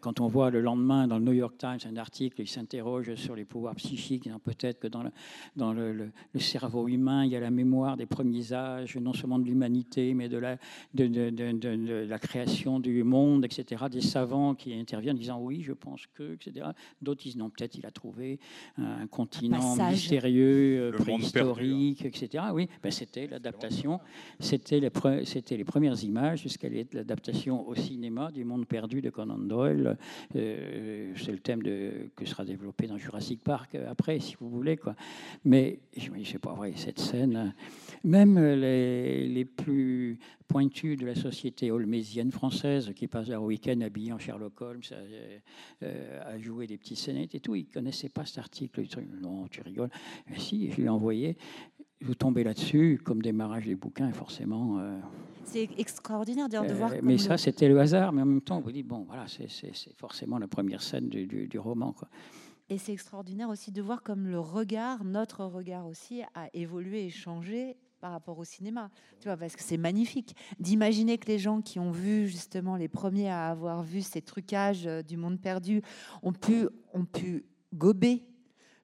quand 0.02 0.20
on 0.20 0.28
voit 0.28 0.50
le 0.50 0.60
lendemain 0.60 1.08
dans 1.08 1.20
le 1.20 1.24
New 1.24 1.34
York 1.34 1.56
Times 1.58 1.80
un 1.90 1.96
article, 1.96 2.42
ils 2.42 2.48
s'interrogent 2.48 3.16
sur 3.16 3.34
les 3.34 3.46
pouvoirs 3.46 3.76
psychiques. 3.76 4.30
Peut-être 4.44 4.80
que 4.80 4.88
dans, 4.88 5.04
le, 5.04 5.12
dans 5.56 5.72
le, 5.72 6.12
cerveau 6.38 6.90
humain, 6.90 7.24
il 7.24 7.32
y 7.32 7.38
a 7.38 7.40
la 7.40 7.50
mémoire 7.50 7.96
des 7.96 8.06
premiers 8.06 8.52
âges, 8.52 8.98
non 8.98 9.14
seulement 9.14 9.40
de 9.40 9.46
l'humanité, 9.46 10.14
mais 10.14 10.28
de 10.28 10.38
la, 10.38 10.58
de, 10.94 11.08
de, 11.08 11.30
de, 11.30 12.06
la 12.06 12.20
création 12.20 12.82
du 12.82 13.04
monde, 13.04 13.46
etc. 13.46 13.86
Des 13.90 14.02
savants 14.02 14.54
qui 14.54 14.74
interviennent 14.74 15.16
en 15.16 15.20
disant 15.20 15.40
oui, 15.40 15.62
je 15.62 15.72
pense 15.72 16.06
que, 16.14 16.34
etc. 16.34 16.68
D'autres 17.02 17.24
disent 17.24 17.38
non, 17.38 17.50
peut-être 17.50 17.76
il 17.76 17.86
a 17.86 17.92
trouvé 17.92 18.40
un 18.78 19.08
continent 19.08 19.76
mystérieux, 19.90 20.92
préhistorique, 20.98 22.04
etc. 22.04 22.44
Oui, 22.54 22.68
ben, 22.82 22.92
c'était 22.92 23.28
l'adaptation. 23.28 24.02
C'était 24.40 24.82
les, 24.82 24.92
c'était 25.24 25.56
les 25.56 25.64
premières 25.64 26.04
images 26.04 26.42
jusqu'à 26.42 26.68
l'adaptation 26.92 27.66
aussi 27.66 27.93
du 27.98 28.44
monde 28.44 28.66
perdu 28.66 29.02
de 29.02 29.10
Conan 29.10 29.38
Doyle. 29.38 29.98
Euh, 30.36 31.14
c'est 31.16 31.32
le 31.32 31.40
thème 31.40 31.62
de, 31.62 32.10
que 32.16 32.26
sera 32.26 32.46
développé 32.46 32.88
dans 32.88 32.98
Jurassic 32.98 33.42
Park 33.44 33.76
après, 33.76 34.20
si 34.20 34.36
vous 34.40 34.50
voulez. 34.50 34.78
Quoi. 34.78 34.96
Mais 35.46 35.80
je 35.96 36.12
ne 36.12 36.24
sais 36.24 36.40
pas 36.40 36.54
vrai, 36.54 36.74
cette 36.76 37.00
scène. 37.00 37.54
Même 38.04 38.40
les, 38.40 39.28
les, 39.28 39.46
plus 39.46 40.20
pointus 40.48 40.98
de 40.98 41.06
la 41.06 41.16
société 41.16 41.72
holmésienne 41.72 42.32
française 42.32 42.92
qui 42.96 43.08
passent 43.08 43.30
leur 43.30 43.44
week-end 43.44 43.80
habillés 43.82 44.14
en 44.14 44.20
Sherlock 44.20 44.60
Holmes 44.62 44.82
à, 44.92 45.86
euh, 45.86 46.40
jouer 46.40 46.68
des 46.68 46.78
petites 46.78 46.98
scénettes 46.98 47.36
et 47.36 47.40
tout, 47.40 47.56
ils 47.56 47.66
connaissaient 47.66 48.10
pas 48.10 48.26
cet 48.26 48.40
article. 48.40 48.84
Non, 49.22 49.48
tu 49.48 49.62
rigoles. 49.62 49.90
Si, 50.38 50.72
je 50.72 50.82
l'ai 50.82 50.90
envoyé. 50.90 51.38
Vous 52.04 52.16
tombez 52.16 52.44
là-dessus, 52.44 53.00
comme 53.04 53.22
démarrage 53.22 53.66
des 53.66 53.76
bouquins, 53.76 54.12
forcément. 54.12 54.78
Euh, 54.80 55.00
c'est 55.46 55.70
extraordinaire 55.78 56.50
de 56.50 56.58
voir. 56.74 56.92
Euh, 56.92 57.00
mais 57.02 57.18
ça, 57.18 57.38
c'était 57.38 57.68
le 57.68 57.80
hasard. 57.80 58.12
Mais 58.12 58.22
en 58.22 58.26
même 58.26 58.42
temps, 58.42 58.58
on 58.58 58.62
vous 58.62 58.72
dit, 58.72 58.84
bon, 58.84 59.06
voilà, 59.08 59.26
c'est 59.28 59.48
forcément 59.98 60.38
la 60.38 60.48
première 60.48 60.82
scène 60.82 61.08
du, 61.10 61.26
du, 61.26 61.60
roman. 61.60 61.94
Quoi. 61.94 62.10
Et 62.70 62.78
c'est 62.78 62.94
extraordinaire 62.94 63.50
aussi 63.50 63.72
de 63.72 63.82
voir 63.82 64.04
comme 64.04 64.28
le 64.28 64.40
regard, 64.40 65.04
notre 65.04 65.46
regard 65.46 65.88
aussi, 65.88 66.22
a 66.34 66.50
évolué 66.54 67.06
et 67.06 67.10
changé 67.10 67.78
par 68.02 68.12
rapport 68.12 68.38
au 68.38 68.44
cinéma. 68.44 68.90
Tu 69.22 69.30
vois, 69.30 69.38
parce 69.38 69.56
que 69.56 69.64
c'est 69.64 69.78
magnifique 69.78 70.36
d'imaginer 70.60 71.18
que 71.18 71.28
les 71.28 71.40
gens 71.40 71.62
qui 71.62 71.80
ont 71.80 71.92
vu 71.92 72.28
justement 72.28 72.76
les 72.76 72.90
premiers 72.90 73.30
à 73.30 73.50
avoir 73.50 73.82
vu 73.82 74.02
ces 74.02 74.22
trucages 74.22 74.88
euh, 74.88 75.02
du 75.02 75.16
monde 75.16 75.40
perdu 75.40 75.82
ont 76.22 76.34
pu, 76.34 76.68
ont 76.94 77.06
pu 77.06 77.46
gober 77.74 78.24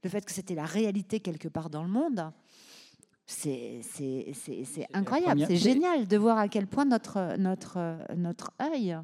le 0.03 0.09
fait 0.09 0.23
que 0.23 0.31
c'était 0.31 0.55
la 0.55 0.65
réalité 0.65 1.19
quelque 1.19 1.49
part 1.49 1.69
dans 1.69 1.83
le 1.83 1.89
monde 1.89 2.31
c'est 3.29 4.87
incroyable, 4.93 5.45
c'est 5.47 5.55
génial 5.55 6.07
de 6.07 6.17
voir 6.17 6.37
à 6.37 6.47
quel 6.47 6.67
point 6.67 6.85
notre, 6.85 7.37
notre, 7.37 7.97
notre 8.15 8.51
œil 8.61 8.97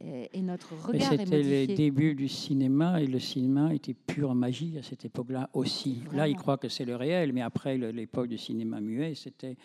et, 0.00 0.42
notre 0.42 0.74
regard 0.86 1.10
C'était 1.10 1.42
les 1.42 1.66
débuts 1.66 2.14
du 2.14 2.28
cinéma 2.28 3.00
et 3.00 3.06
le 3.06 3.18
cinéma 3.18 3.74
était 3.74 3.94
pure 3.94 4.34
magie 4.34 4.78
à 4.78 4.82
cette 4.82 5.04
époque-là 5.04 5.50
aussi. 5.52 6.00
Là, 6.12 6.28
il 6.28 6.36
croit 6.36 6.56
que 6.56 6.68
c'est 6.68 6.84
le 6.84 6.96
réel, 6.96 7.32
mais 7.32 7.42
après 7.42 7.76
l'époque 7.76 8.28
du 8.28 8.38
cinéma 8.38 8.80
muet, 8.80 9.14
c'était 9.14 9.56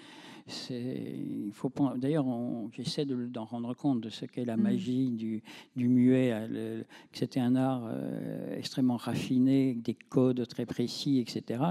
il 0.70 1.52
faut 1.54 1.72
d'ailleurs 1.96 2.26
j'essaie 2.74 3.06
d'en 3.06 3.46
rendre 3.46 3.76
compte 3.76 4.02
de 4.02 4.10
ce 4.10 4.26
qu'est 4.26 4.44
la 4.46 4.58
mm. 4.58 4.62
magie 4.62 5.12
du, 5.12 5.44
du 5.76 5.88
muet 5.88 6.34
que 7.12 7.18
c'était 7.18 7.40
un 7.40 7.56
art 7.56 7.84
euh, 7.86 8.58
extrêmement 8.58 8.98
raffiné 8.98 9.76
des 9.76 9.94
codes 9.94 10.46
très 10.48 10.66
précis 10.66 11.20
etc 11.20 11.64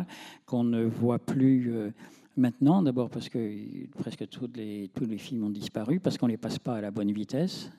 qu'on 0.46 0.64
ne 0.64 0.84
voit 0.84 1.18
plus 1.18 1.72
euh, 1.72 1.90
Maintenant, 2.36 2.82
d'abord 2.82 3.10
parce 3.10 3.28
que 3.28 3.86
presque 3.98 4.28
tous 4.28 4.48
les, 4.54 4.88
tous 4.94 5.04
les 5.04 5.18
films 5.18 5.44
ont 5.44 5.50
disparu, 5.50 6.00
parce 6.00 6.16
qu'on 6.16 6.26
ne 6.26 6.32
les 6.32 6.38
passe 6.38 6.58
pas 6.58 6.76
à 6.76 6.80
la 6.80 6.90
bonne 6.90 7.12
vitesse. 7.12 7.70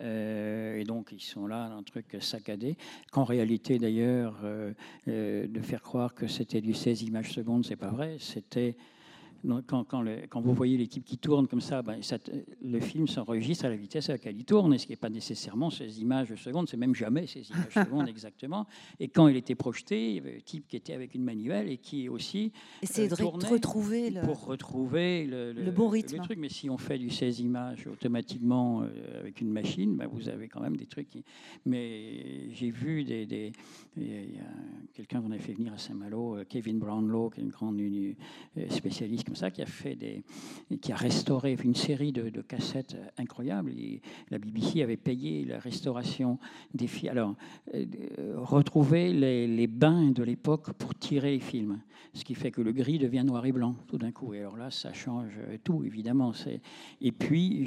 Euh, 0.00 0.76
et 0.76 0.84
donc, 0.84 1.10
ils 1.12 1.22
sont 1.22 1.46
là, 1.46 1.66
un 1.66 1.82
truc 1.82 2.16
saccadé. 2.20 2.76
Qu'en 3.10 3.24
réalité, 3.24 3.78
d'ailleurs, 3.78 4.36
euh, 4.44 4.72
euh, 5.08 5.46
de 5.46 5.60
faire 5.60 5.82
croire 5.82 6.14
que 6.14 6.26
c'était 6.26 6.60
du 6.60 6.74
16 6.74 7.02
images 7.02 7.32
secondes, 7.32 7.64
c'est 7.64 7.76
pas 7.76 7.90
vrai. 7.90 8.16
C'était 8.18 8.76
quand, 9.66 9.84
quand, 9.84 10.40
vous 10.40 10.54
voyez 10.54 10.76
l'équipe 10.76 11.04
qui 11.04 11.18
tourne 11.18 11.48
comme 11.48 11.60
ça, 11.60 11.82
ben, 11.82 12.00
le 12.62 12.80
film 12.80 13.08
s'enregistre 13.08 13.64
à 13.64 13.68
la 13.68 13.76
vitesse 13.76 14.08
à 14.08 14.12
laquelle 14.12 14.36
il 14.36 14.44
tourne, 14.44 14.72
et 14.74 14.78
ce 14.78 14.86
qui 14.86 14.92
n'est 14.92 14.96
pas 14.96 15.10
nécessairement 15.10 15.70
ces 15.70 16.00
images 16.00 16.34
secondes, 16.36 16.68
c'est 16.68 16.76
même 16.76 16.94
jamais 16.94 17.26
ces 17.26 17.50
images 17.50 17.74
secondes 17.74 18.08
exactement. 18.08 18.66
Et 19.00 19.08
quand 19.08 19.28
il 19.28 19.36
était 19.36 19.54
projeté, 19.54 20.10
il 20.10 20.14
y 20.16 20.18
avait 20.18 20.36
un 20.36 20.40
type 20.44 20.68
qui 20.68 20.76
était 20.76 20.94
avec 20.94 21.14
une 21.14 21.24
manivelle 21.24 21.68
et 21.68 21.78
qui 21.78 22.08
aussi 22.08 22.52
essayait 22.82 23.08
de 23.08 23.14
retrouver 23.14 24.10
le, 24.10 24.20
pour 24.22 24.44
retrouver 24.44 25.26
le, 25.26 25.52
le, 25.52 25.70
bon 25.70 25.88
rythme. 25.88 26.18
truc. 26.22 26.38
Mais 26.38 26.48
si 26.48 26.70
on 26.70 26.78
fait 26.78 26.98
du 26.98 27.10
16 27.10 27.40
images 27.40 27.86
automatiquement 27.86 28.82
euh, 28.82 29.20
avec 29.20 29.40
une 29.40 29.50
machine, 29.50 29.96
ben, 29.96 30.06
vous 30.06 30.28
avez 30.28 30.48
quand 30.48 30.60
même 30.60 30.76
des 30.76 30.86
trucs. 30.86 31.08
Qui... 31.08 31.24
Mais 31.66 32.52
j'ai 32.52 32.70
vu 32.70 33.04
des, 33.04 33.26
des... 33.26 33.52
il 33.96 34.04
y 34.04 34.38
a 34.38 34.52
quelqu'un 34.94 35.20
qu'on 35.20 35.32
a 35.32 35.38
fait 35.38 35.52
venir 35.52 35.72
à 35.72 35.78
Saint-Malo, 35.78 36.36
euh, 36.36 36.44
Kevin 36.48 36.78
Brownlow, 36.78 37.30
qui 37.30 37.40
est 37.40 37.42
une 37.42 37.50
grande 37.50 37.80
euh, 37.80 38.14
qui 39.32 39.62
a, 39.62 39.66
fait 39.66 39.94
des, 39.94 40.24
qui 40.80 40.92
a 40.92 40.96
restauré 40.96 41.56
une 41.64 41.74
série 41.74 42.12
de, 42.12 42.40
cassettes 42.42 42.96
incroyables. 43.18 43.72
la 44.30 44.38
BBC 44.38 44.82
avait 44.82 44.96
payé 44.96 45.44
la 45.44 45.58
restauration 45.58 46.38
des 46.74 46.86
films. 46.86 47.12
Alors, 47.12 47.34
euh, 47.74 47.84
retrouver 48.36 49.12
les, 49.12 49.66
bains 49.66 50.10
de 50.10 50.22
l'époque 50.22 50.72
pour 50.72 50.94
tirer 50.94 51.32
les 51.32 51.40
films, 51.40 51.80
ce 52.14 52.24
qui 52.24 52.34
fait 52.34 52.50
que 52.50 52.60
le 52.60 52.72
gris 52.72 52.98
devient 52.98 53.24
noir 53.24 53.46
et 53.46 53.52
blanc 53.52 53.76
tout 53.86 53.98
d'un 53.98 54.12
coup. 54.12 54.34
Et 54.34 54.40
alors 54.40 54.56
là, 54.56 54.70
ça 54.70 54.92
change 54.92 55.38
tout, 55.64 55.84
évidemment. 55.84 56.32
Et 57.00 57.12
puis, 57.12 57.66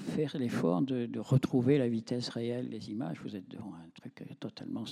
faire 0.00 0.36
l'effort 0.38 0.82
de, 0.82 1.18
retrouver 1.18 1.78
la 1.78 1.88
vitesse 1.88 2.28
réelle 2.28 2.68
des 2.68 2.90
images. 2.90 3.18
Vous 3.22 3.36
êtes 3.36 3.48
devant 3.48 3.72
un 3.74 3.88
truc 3.94 4.22
totalement 4.38 4.84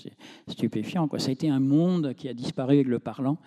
stupéfiant. 0.46 1.08
Ça 1.18 1.28
a 1.28 1.32
été 1.32 1.48
un 1.48 1.60
monde 1.60 2.14
qui 2.14 2.28
a 2.28 2.34
disparu 2.34 2.74
avec 2.74 2.86
le 2.86 2.98
parlant. 2.98 3.38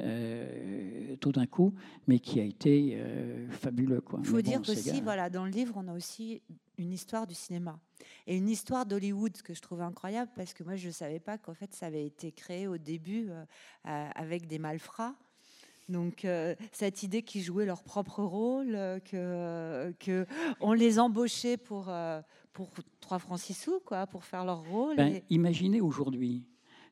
Euh, 0.00 1.16
tout 1.20 1.32
d'un 1.32 1.46
coup, 1.46 1.74
mais 2.06 2.18
qui 2.18 2.40
a 2.40 2.44
été 2.44 2.94
euh, 2.96 3.46
fabuleux. 3.50 4.02
Il 4.18 4.24
faut 4.24 4.40
dire 4.40 4.60
aussi, 4.60 5.02
voilà, 5.02 5.28
dans 5.28 5.44
le 5.44 5.50
livre, 5.50 5.74
on 5.76 5.86
a 5.86 5.92
aussi 5.92 6.40
une 6.78 6.92
histoire 6.92 7.26
du 7.26 7.34
cinéma 7.34 7.78
et 8.26 8.36
une 8.36 8.48
histoire 8.48 8.86
d'Hollywood 8.86 9.42
que 9.42 9.52
je 9.52 9.60
trouve 9.60 9.82
incroyable 9.82 10.30
parce 10.34 10.54
que 10.54 10.64
moi 10.64 10.76
je 10.76 10.88
ne 10.88 10.92
savais 10.92 11.20
pas 11.20 11.36
qu'en 11.36 11.52
fait 11.52 11.74
ça 11.74 11.86
avait 11.86 12.06
été 12.06 12.32
créé 12.32 12.66
au 12.66 12.78
début 12.78 13.28
euh, 13.28 13.44
avec 13.84 14.46
des 14.46 14.58
malfrats. 14.58 15.14
Donc 15.88 16.26
cette 16.72 17.02
idée 17.02 17.22
qu'ils 17.22 17.42
jouaient 17.42 17.66
leur 17.66 17.82
propre 17.82 18.22
rôle, 18.22 18.72
que, 19.04 19.92
que 20.00 20.26
on 20.60 20.72
les 20.72 20.98
embauchait 20.98 21.58
pour 21.58 21.92
pour 22.52 22.70
trois 23.00 23.18
francs 23.18 23.40
six 23.40 23.54
sous 23.54 23.80
quoi, 23.80 24.06
pour 24.06 24.24
faire 24.24 24.44
leur 24.44 24.62
rôle. 24.64 24.96
Ben, 24.96 25.20
imaginez 25.28 25.80
aujourd'hui 25.80 26.46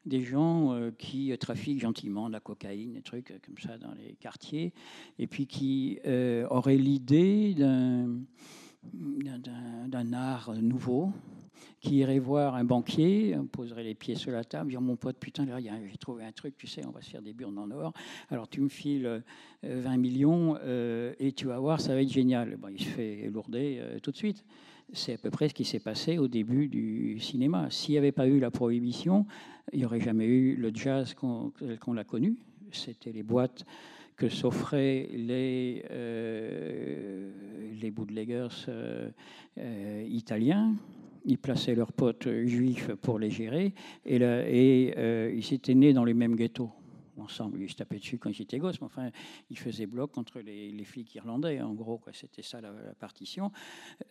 des 0.07 0.23
gens 0.23 0.73
euh, 0.73 0.91
qui 0.97 1.37
trafiquent 1.39 1.81
gentiment 1.81 2.29
de 2.29 2.33
la 2.33 2.41
cocaïne, 2.41 2.93
des 2.93 3.03
trucs 3.03 3.35
comme 3.45 3.59
ça 3.59 3.79
dans 3.79 3.93
les 3.93 4.15
quartiers, 4.15 4.73
et 5.19 5.27
puis 5.27 5.47
qui 5.47 5.99
euh, 6.07 6.47
auraient 6.51 6.77
l'idée 6.77 7.55
d'un 7.55 8.25
art 10.13 10.55
nouveau, 10.55 11.13
qui 11.81 11.97
irait 11.97 12.19
voir 12.19 12.55
un 12.55 12.65
banquier, 12.65 13.37
poserait 13.53 13.85
les 13.85 13.95
pieds 13.95 14.15
sur 14.15 14.33
la 14.33 14.45
table, 14.45 14.71
dire 14.71 14.81
mon 14.81 14.97
pote, 14.97 15.19
putain, 15.19 15.47
j'ai 15.47 15.99
trouvé 15.99 16.25
un 16.25 16.33
truc, 16.33 16.57
tu 16.57 16.67
sais, 16.67 16.85
on 16.87 16.91
va 16.91 17.03
se 17.03 17.11
faire 17.11 17.23
des 17.23 17.35
burnes 17.35 17.59
en 17.59 17.71
or. 17.71 17.93
Alors 18.31 18.49
tu 18.49 18.63
me 18.63 18.69
files 18.69 19.23
20 19.63 19.97
millions 19.99 20.57
et 21.19 21.33
tu 21.33 21.47
vas 21.47 21.59
voir, 21.59 21.81
ça 21.81 21.95
va 21.95 22.01
être 22.01 22.13
génial. 22.13 22.57
Bon, 22.57 22.69
il 22.69 22.83
se 22.83 22.89
fait 22.89 23.31
lourder 23.31 23.83
tout 24.03 24.11
de 24.11 24.17
suite. 24.17 24.45
C'est 24.93 25.15
à 25.15 25.19
peu 25.19 25.31
près 25.31 25.49
ce 25.49 25.55
qui 25.55 25.65
s'est 25.65 25.81
passé 25.81 26.19
au 26.19 26.29
début 26.29 26.69
du 26.69 27.19
cinéma. 27.21 27.69
S'il 27.71 27.93
n'y 27.93 27.99
avait 27.99 28.13
pas 28.13 28.27
eu 28.27 28.41
la 28.41 28.51
prohibition, 28.51 29.27
il 29.73 29.81
n'y 29.81 29.85
aurait 29.85 30.01
jamais 30.01 30.27
eu 30.27 30.57
le 30.57 30.71
jazz 30.75 31.15
qu'on 31.15 31.53
l'a 31.93 32.05
connu. 32.05 32.37
C'était 32.73 33.13
les 33.13 33.23
boîtes 33.23 33.65
que 34.17 34.29
s'offraient 34.29 35.09
les, 35.13 35.85
euh, 35.91 37.31
bootleggers 37.93 38.49
euh, 38.69 39.09
euh, 39.59 40.07
italiens. 40.09 40.75
Ils 41.25 41.39
plaçaient 41.39 41.75
leurs 41.75 41.93
potes 41.93 42.29
juifs 42.45 42.91
pour 43.03 43.19
les 43.19 43.31
gérer 43.31 43.73
et, 44.05 44.17
et 44.17 45.35
ils 45.37 45.55
étaient 45.55 45.75
nés 45.75 45.93
dans 45.93 46.05
les 46.05 46.15
mêmes 46.15 46.35
ghettos 46.35 46.71
ensemble. 47.19 47.61
Ils 47.63 47.71
se 47.71 47.77
tapaient 47.77 47.99
dessus 47.99 48.19
quand 48.19 48.33
j'étais 48.33 48.59
gosse, 48.59 48.81
mais 48.81 48.87
enfin, 48.87 49.11
ils 49.51 49.59
faisaient 49.59 49.87
bloc 49.87 50.13
contre 50.13 50.41
les, 50.41 50.85
flics 50.85 51.15
irlandais, 51.15 51.61
en 51.61 51.75
gros. 51.75 52.01
C'était 52.13 52.43
ça 52.43 52.61
la, 52.61 52.71
partition. 52.99 53.53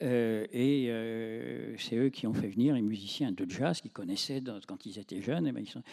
Euh, 0.01 0.45
et 0.51 0.87
euh, 0.89 1.75
c'est 1.77 1.97
eux 1.97 2.09
qui 2.09 2.27
ont 2.27 2.33
fait 2.33 2.47
venir 2.47 2.75
les 2.75 2.81
musiciens 2.81 3.31
de 3.31 3.49
jazz 3.49 3.81
qu'ils 3.81 3.91
connaissaient 3.91 4.41
quand 4.67 4.85
ils 4.85 4.99
étaient 4.99 5.21
jeunes. 5.21 5.47
Et 5.47 5.51
ben, 5.51 5.65
sont, 5.65 5.83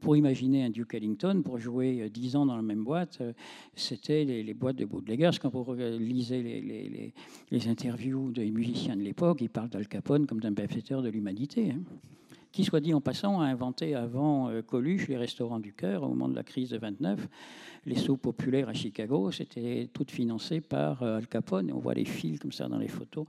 pour 0.00 0.16
imaginer 0.16 0.64
un 0.64 0.70
Duke 0.70 0.94
Ellington, 0.94 1.42
pour 1.44 1.58
jouer 1.58 2.08
10 2.10 2.34
euh, 2.34 2.38
ans 2.38 2.46
dans 2.46 2.56
la 2.56 2.62
même 2.62 2.84
boîte, 2.84 3.22
c'était 3.74 4.24
les, 4.24 4.54
boîtes 4.54 4.76
de 4.76 4.84
bootleggers. 4.84 5.38
Quand 5.40 5.50
vous 5.50 5.74
lisez 5.74 6.42
les, 6.42 7.12
les 7.50 7.68
interviews 7.68 8.30
des 8.30 8.50
musiciens 8.50 8.96
de 8.96 9.02
l'époque, 9.02 9.38
ils 9.40 9.50
parlent 9.50 9.68
d'Al 9.68 9.88
Capone 9.88 10.26
comme 10.26 10.40
d'un 10.40 10.52
bienfaiteur 10.52 11.02
de 11.02 11.08
l'humanité. 11.08 11.70
Hein 11.70 11.82
qui, 12.56 12.64
soit 12.64 12.80
dit 12.80 12.94
en 12.94 13.02
passant, 13.02 13.42
a 13.42 13.44
inventé 13.44 13.94
avant 13.94 14.48
euh, 14.48 14.62
Coluche 14.62 15.08
les 15.08 15.18
restaurants 15.18 15.60
du 15.60 15.74
cœur 15.74 16.02
au 16.02 16.08
moment 16.08 16.26
de 16.26 16.34
la 16.34 16.42
crise 16.42 16.70
de 16.70 16.78
29. 16.78 17.28
Les 17.84 17.96
sauts 17.96 18.16
populaires 18.16 18.70
à 18.70 18.72
Chicago, 18.72 19.30
c'était 19.30 19.90
toutes 19.92 20.10
financées 20.10 20.62
par 20.62 21.02
euh, 21.02 21.18
Al 21.18 21.26
Capone. 21.26 21.70
On 21.70 21.78
voit 21.78 21.92
les 21.92 22.06
fils 22.06 22.38
comme 22.38 22.52
ça 22.52 22.66
dans 22.66 22.78
les 22.78 22.88
photos. 22.88 23.26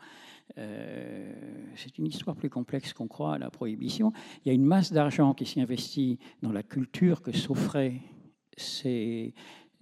Euh, 0.57 1.33
c'est 1.75 1.97
une 1.97 2.07
histoire 2.07 2.37
plus 2.37 2.49
complexe 2.49 2.93
qu'on 2.93 3.09
croit 3.09 3.33
à 3.33 3.37
la 3.37 3.49
prohibition. 3.49 4.13
Il 4.45 4.47
y 4.47 4.51
a 4.51 4.53
une 4.53 4.63
masse 4.63 4.93
d'argent 4.93 5.33
qui 5.33 5.45
s'est 5.45 5.59
investie 5.59 6.19
dans 6.41 6.53
la 6.53 6.63
culture 6.63 7.21
que 7.21 7.33
s'offraient 7.33 7.99
ces, 8.55 9.33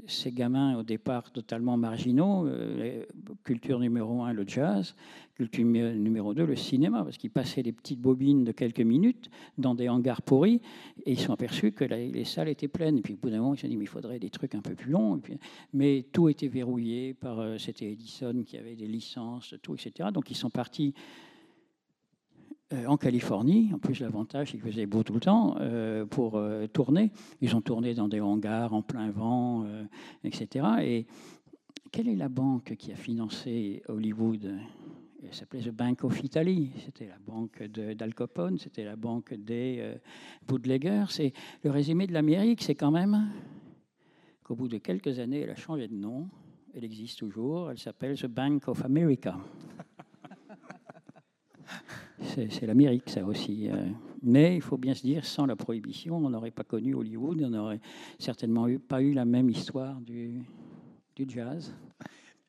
ces 0.08 0.32
gamins 0.32 0.76
au 0.76 0.82
départ 0.82 1.32
totalement 1.32 1.78
marginaux, 1.78 2.50
culture 3.43 3.80
numéro 3.80 4.24
un, 4.24 4.34
le 4.34 4.43
jazz, 4.48 4.96
culture 5.36 5.66
numéro 5.66 6.34
deux, 6.34 6.46
le 6.46 6.56
cinéma, 6.56 7.04
parce 7.04 7.18
qu'ils 7.18 7.30
passaient 7.30 7.62
des 7.62 7.74
petites 7.74 8.00
bobines 8.00 8.46
de 8.46 8.52
quelques 8.52 8.80
minutes 8.80 9.30
dans 9.58 9.76
des 9.76 9.90
hangars 9.90 10.22
pourris, 10.22 10.62
et 11.06 11.12
ils 11.12 11.20
sont 11.20 11.34
aperçus 11.34 11.74
que 11.74 11.84
les 11.84 12.24
salles 12.24 12.48
étaient 12.48 12.70
pleines. 12.70 12.98
Et 12.98 13.02
puis 13.02 13.14
au 13.14 13.18
bout 13.18 13.30
d'un 13.30 13.40
moment, 13.40 13.54
ils 13.54 13.58
se 13.58 13.64
sont 13.64 13.68
dit, 13.68 13.78
mais 13.78 13.84
il 13.84 13.90
faudrait 13.90 14.20
des 14.20 14.30
trucs 14.30 14.56
un 14.56 14.62
peu 14.62 14.76
plus 14.76 14.92
longs. 14.92 15.22
mais 15.74 16.06
tout 16.12 16.30
était 16.30 16.48
verrouillé 16.48 17.14
par, 17.14 17.40
euh, 17.40 17.58
c'était 17.58 17.92
Edison 17.92 18.44
qui 18.46 18.58
avait 18.58 18.76
des 18.76 18.88
licences, 18.88 19.56
tout, 19.62 19.76
etc. 19.76 20.10
Donc 20.14 20.32
ils 20.32 20.38
sont 20.38 20.50
partis 20.50 20.94
euh, 22.72 22.86
en 22.86 22.96
Californie. 22.96 23.72
En 23.74 23.80
plus, 23.80 24.00
l'avantage, 24.00 24.52
c'est 24.52 24.58
qu'il 24.58 24.72
faisait 24.72 24.86
beau 24.86 25.04
tout 25.04 25.14
le 25.14 25.20
temps 25.20 25.58
euh, 25.60 26.06
pour 26.06 26.42
tourner. 26.72 27.12
Ils 27.42 27.56
ont 27.58 27.62
tourné 27.62 27.94
dans 27.94 28.08
des 28.08 28.22
hangars 28.22 28.74
en 28.74 28.82
plein 28.82 29.12
vent, 29.12 29.66
etc. 30.24 30.66
Et 30.82 31.08
quelle 31.92 32.08
est 32.08 32.16
la 32.16 32.30
banque 32.30 32.76
qui 32.78 32.94
a 32.94 32.96
financé 32.96 33.84
Hollywood? 33.90 34.60
Elle 35.24 35.34
s'appelait 35.34 35.61
The 35.61 35.72
Bank 35.72 36.03
of 36.03 36.24
Italy. 36.24 36.72
C'était 36.86 37.07
la 37.07 37.18
banque 37.20 37.63
d'Al 37.63 38.13
Capone, 38.13 38.57
c'était 38.57 38.84
la 38.84 38.95
banque 38.95 39.34
des 39.34 39.95
bootleggers. 40.47 41.05
C'est 41.09 41.34
le 41.63 41.72
résumé 41.72 42.05
de 42.07 42.13
l'Amérique, 42.13 42.61
c'est 42.61 42.76
quand 42.76 42.91
même 42.91 43.30
qu'au 44.43 44.55
bout 44.55 44.68
de 44.68 44.78
quelques 44.78 45.20
années, 45.20 45.41
elle 45.41 45.49
a 45.49 45.55
changé 45.55 45.88
de 45.88 45.95
nom. 45.95 46.30
Elle 46.76 46.84
existe 46.84 47.20
toujours. 47.20 47.72
Elle 47.72 47.80
s'appelle 47.80 48.18
The 48.18 48.28
Bank 48.28 48.68
of 48.68 48.84
America 48.86 49.38
c'est 52.22 52.66
l'Amérique, 52.66 53.09
ça 53.09 53.26
aussi. 53.26 53.70
Euh. 53.70 53.89
Mais 54.22 54.55
il 54.55 54.61
faut 54.61 54.78
bien 54.78 54.93
se 54.93 55.03
dire, 55.03 55.26
sans 55.26 55.45
la 55.45 55.55
prohibition, 55.55 56.18
on 56.18 56.30
n'aurait 56.30 56.51
pas 56.51 56.63
connu 56.63 56.95
Hollywood, 56.95 57.41
on 57.43 57.49
n'aurait 57.49 57.82
certainement 58.18 58.68
pas 58.88 59.01
eu 59.01 59.13
la 59.13 59.26
même 59.26 59.49
histoire 59.49 59.99
du, 60.01 60.43
jazz. 61.28 61.74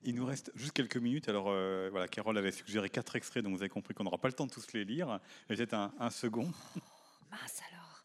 Il 0.07 0.14
nous 0.14 0.24
reste 0.24 0.52
juste 0.54 0.72
quelques 0.72 0.98
minutes. 0.98 1.28
Alors 1.28 1.46
euh, 1.48 1.88
voilà, 1.90 2.07
Carole 2.07 2.38
avait 2.38 2.52
suggéré 2.52 2.88
quatre 2.88 3.16
extraits, 3.16 3.42
donc 3.42 3.54
vous 3.54 3.62
avez 3.62 3.68
compris 3.68 3.92
qu'on 3.92 4.04
n'aura 4.04 4.18
pas 4.18 4.28
le 4.28 4.34
temps 4.34 4.46
de 4.46 4.52
tous 4.52 4.72
les 4.72 4.84
lire. 4.84 5.18
Peut-être 5.48 5.74
un, 5.74 6.11
second. 6.11 6.48
Oh, 6.76 6.80
mince 7.32 7.61
alors, 7.72 8.04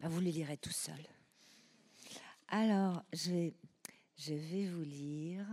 bah, 0.00 0.08
vous 0.08 0.20
les 0.20 0.32
lirez 0.32 0.56
tout 0.56 0.72
seul. 0.72 1.00
Alors, 2.48 3.02
je 3.12 3.30
vais, 3.30 3.54
je 4.16 4.32
vais 4.32 4.66
vous 4.66 4.82
lire 4.82 5.46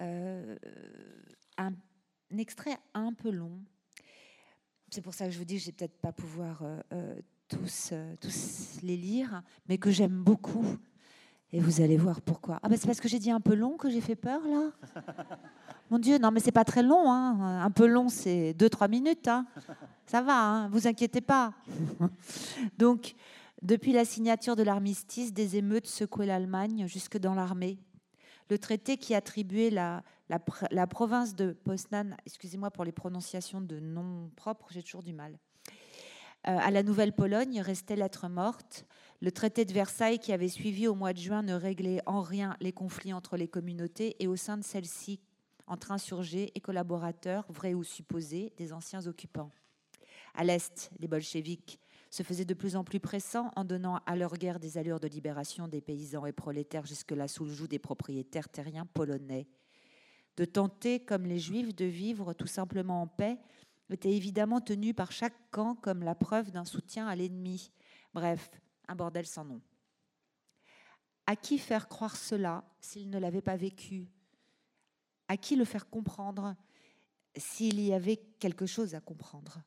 euh, 0.00 0.56
un, 1.58 1.74
extrait 2.38 2.78
un 2.94 3.12
peu 3.12 3.30
long 3.30 3.62
c'est 4.92 5.02
pour 5.02 5.14
ça 5.14 5.26
que 5.26 5.30
je 5.30 5.38
vous 5.38 5.44
dis 5.44 5.54
que 5.54 5.60
je 5.60 5.66
vais 5.66 5.72
peut-être 5.72 6.00
pas 6.00 6.10
pouvoir 6.10 6.64
euh, 6.92 7.14
tous, 7.46 7.92
tous 8.20 8.80
les 8.82 8.96
lire, 8.96 9.44
mais 9.68 9.78
que 9.78 9.92
j'aime 9.92 10.24
beaucoup. 10.24 10.66
Et 11.52 11.60
vous 11.60 11.80
allez 11.80 11.96
voir 11.96 12.20
pourquoi. 12.20 12.60
Ah 12.62 12.68
ben 12.68 12.78
c'est 12.78 12.86
parce 12.86 13.00
que 13.00 13.08
j'ai 13.08 13.18
dit 13.18 13.30
un 13.30 13.40
peu 13.40 13.54
long 13.54 13.76
que 13.76 13.90
j'ai 13.90 14.00
fait 14.00 14.14
peur 14.14 14.40
là. 14.46 14.70
Mon 15.90 15.98
Dieu, 15.98 16.18
non 16.18 16.30
mais 16.30 16.38
c'est 16.38 16.52
pas 16.52 16.64
très 16.64 16.82
long. 16.82 17.10
Hein. 17.10 17.62
Un 17.64 17.70
peu 17.70 17.86
long, 17.86 18.08
c'est 18.08 18.52
2-3 18.52 18.88
minutes. 18.88 19.26
Hein. 19.26 19.46
Ça 20.06 20.22
va, 20.22 20.40
hein. 20.40 20.68
vous 20.68 20.86
inquiétez 20.86 21.20
pas. 21.20 21.52
Donc, 22.78 23.14
depuis 23.62 23.92
la 23.92 24.04
signature 24.04 24.54
de 24.54 24.62
l'armistice, 24.62 25.32
des 25.32 25.56
émeutes 25.56 25.88
secouaient 25.88 26.26
l'Allemagne 26.26 26.86
jusque 26.86 27.18
dans 27.18 27.34
l'armée. 27.34 27.78
Le 28.48 28.58
traité 28.58 28.96
qui 28.96 29.14
attribuait 29.14 29.70
la, 29.70 30.02
la, 30.28 30.86
province 30.86 31.34
de 31.34 31.52
Poznan, 31.52 32.16
excusez-moi 32.26 32.70
pour 32.70 32.84
les 32.84 32.92
prononciations 32.92 33.60
de 33.60 33.78
noms 33.78 34.30
propres, 34.34 34.68
j'ai 34.70 34.82
toujours 34.82 35.02
du 35.02 35.12
mal, 35.12 35.38
euh, 36.48 36.56
à 36.58 36.70
la 36.70 36.82
Nouvelle-Pologne 36.82 37.60
restait 37.60 37.96
lettre 37.96 38.28
morte. 38.28 38.86
Le 39.20 39.30
traité 39.30 39.64
de 39.64 39.72
Versailles 39.72 40.18
qui 40.18 40.32
avait 40.32 40.48
suivi 40.48 40.88
au 40.88 40.94
mois 40.94 41.12
de 41.12 41.18
juin 41.18 41.42
ne 41.42 41.54
réglait 41.54 42.00
en 42.06 42.22
rien 42.22 42.56
les 42.60 42.72
conflits 42.72 43.12
entre 43.12 43.36
les 43.36 43.48
communautés 43.48 44.16
et 44.18 44.26
au 44.26 44.36
sein 44.36 44.56
de 44.56 44.64
celles-ci 44.64 45.20
entre 45.66 45.92
insurgés 45.92 46.50
et 46.54 46.60
collaborateurs, 46.60 47.44
vrais 47.48 47.74
ou 47.74 47.84
supposés, 47.84 48.52
des 48.56 48.72
anciens 48.72 49.06
occupants. 49.06 49.50
À 50.34 50.42
l'Est, 50.42 50.90
les 50.98 51.06
bolcheviks 51.06 51.78
se 52.10 52.22
faisaient 52.22 52.44
de 52.44 52.54
plus 52.54 52.76
en 52.76 52.82
plus 52.82 52.98
pressants 52.98 53.52
en 53.56 53.64
donnant 53.64 54.00
à 54.06 54.16
leur 54.16 54.36
guerre 54.36 54.58
des 54.58 54.78
allures 54.78 54.98
de 54.98 55.06
libération 55.06 55.68
des 55.68 55.80
paysans 55.80 56.26
et 56.26 56.32
prolétaires 56.32 56.86
jusque-là 56.86 57.28
sous 57.28 57.44
le 57.44 57.52
joug 57.52 57.68
des 57.68 57.78
propriétaires 57.78 58.48
terriens 58.48 58.86
polonais 58.86 59.46
de 60.40 60.46
tenter, 60.46 61.00
comme 61.00 61.26
les 61.26 61.38
Juifs, 61.38 61.74
de 61.74 61.84
vivre 61.84 62.32
tout 62.32 62.46
simplement 62.46 63.02
en 63.02 63.06
paix, 63.06 63.38
était 63.90 64.12
évidemment 64.12 64.60
tenu 64.62 64.94
par 64.94 65.12
chaque 65.12 65.36
camp 65.50 65.74
comme 65.74 66.02
la 66.02 66.14
preuve 66.14 66.50
d'un 66.50 66.64
soutien 66.64 67.06
à 67.06 67.14
l'ennemi. 67.14 67.70
Bref, 68.14 68.50
un 68.90 68.96
bordel 68.96 69.26
sans 69.26 69.44
nom. 69.44 69.62
À 71.26 71.36
qui 71.36 71.58
faire 71.58 71.88
croire 71.88 72.16
cela 72.16 72.64
s'il 72.80 73.08
ne 73.08 73.18
l'avait 73.18 73.40
pas 73.40 73.56
vécu? 73.56 74.08
À 75.28 75.36
qui 75.36 75.54
le 75.54 75.64
faire 75.64 75.88
comprendre 75.88 76.56
s'il 77.36 77.80
y 77.80 77.92
avait 77.92 78.16
quelque 78.16 78.66
chose 78.66 78.94
à 78.94 79.00
comprendre? 79.00 79.62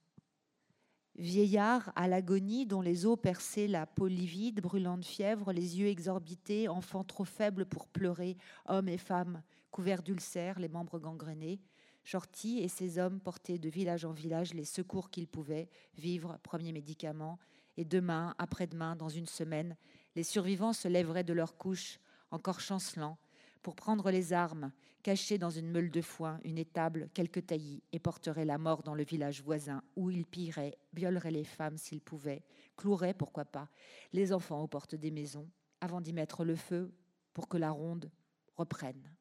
Vieillard 1.15 1.93
à 1.95 2.07
l'agonie, 2.07 2.65
dont 2.65 2.81
les 2.81 3.05
os 3.05 3.17
perçaient 3.19 3.67
la 3.67 3.85
peau 3.85 4.07
livide, 4.07 4.61
brûlant 4.61 4.97
de 4.97 5.05
fièvre, 5.05 5.53
les 5.53 5.79
yeux 5.79 5.87
exorbités, 5.87 6.67
enfants 6.67 7.03
trop 7.03 7.23
faibles 7.23 7.65
pour 7.65 7.87
pleurer, 7.87 8.35
hommes 8.65 8.89
et 8.89 8.97
femmes 8.97 9.41
couverts 9.71 10.03
d'ulcères, 10.03 10.59
les 10.59 10.69
membres 10.69 10.99
gangrénés. 10.99 11.61
Shorty 12.03 12.59
et 12.59 12.67
ses 12.67 12.97
hommes 12.97 13.21
portaient 13.21 13.59
de 13.59 13.69
village 13.69 14.03
en 14.03 14.11
village 14.11 14.53
les 14.53 14.65
secours 14.65 15.09
qu'ils 15.09 15.27
pouvaient, 15.27 15.69
vivre, 15.95 16.37
premiers 16.43 16.73
médicaments, 16.73 17.39
et 17.77 17.85
demain, 17.85 18.35
après-demain, 18.37 18.95
dans 18.95 19.09
une 19.09 19.27
semaine, 19.27 19.75
les 20.15 20.23
survivants 20.23 20.73
se 20.73 20.87
lèveraient 20.87 21.23
de 21.23 21.33
leur 21.33 21.57
couche, 21.57 21.99
encore 22.31 22.59
chancelants, 22.59 23.17
pour 23.61 23.75
prendre 23.75 24.11
les 24.11 24.33
armes, 24.33 24.71
cachées 25.01 25.37
dans 25.37 25.49
une 25.49 25.69
meule 25.69 25.89
de 25.89 26.01
foin, 26.01 26.39
une 26.43 26.57
étable, 26.57 27.09
quelques 27.13 27.47
taillis, 27.47 27.83
et 27.91 27.99
porteraient 27.99 28.45
la 28.45 28.57
mort 28.57 28.83
dans 28.83 28.95
le 28.95 29.03
village 29.03 29.41
voisin, 29.41 29.83
où 29.95 30.09
ils 30.09 30.25
pilleraient, 30.25 30.77
violeraient 30.93 31.31
les 31.31 31.43
femmes 31.43 31.77
s'ils 31.77 32.01
pouvaient, 32.01 32.43
cloueraient, 32.77 33.13
pourquoi 33.13 33.45
pas, 33.45 33.69
les 34.11 34.33
enfants 34.33 34.61
aux 34.61 34.67
portes 34.67 34.95
des 34.95 35.11
maisons, 35.11 35.49
avant 35.81 36.01
d'y 36.01 36.13
mettre 36.13 36.45
le 36.45 36.55
feu 36.55 36.93
pour 37.33 37.47
que 37.47 37.57
la 37.57 37.71
ronde 37.71 38.11
reprenne. 38.55 39.11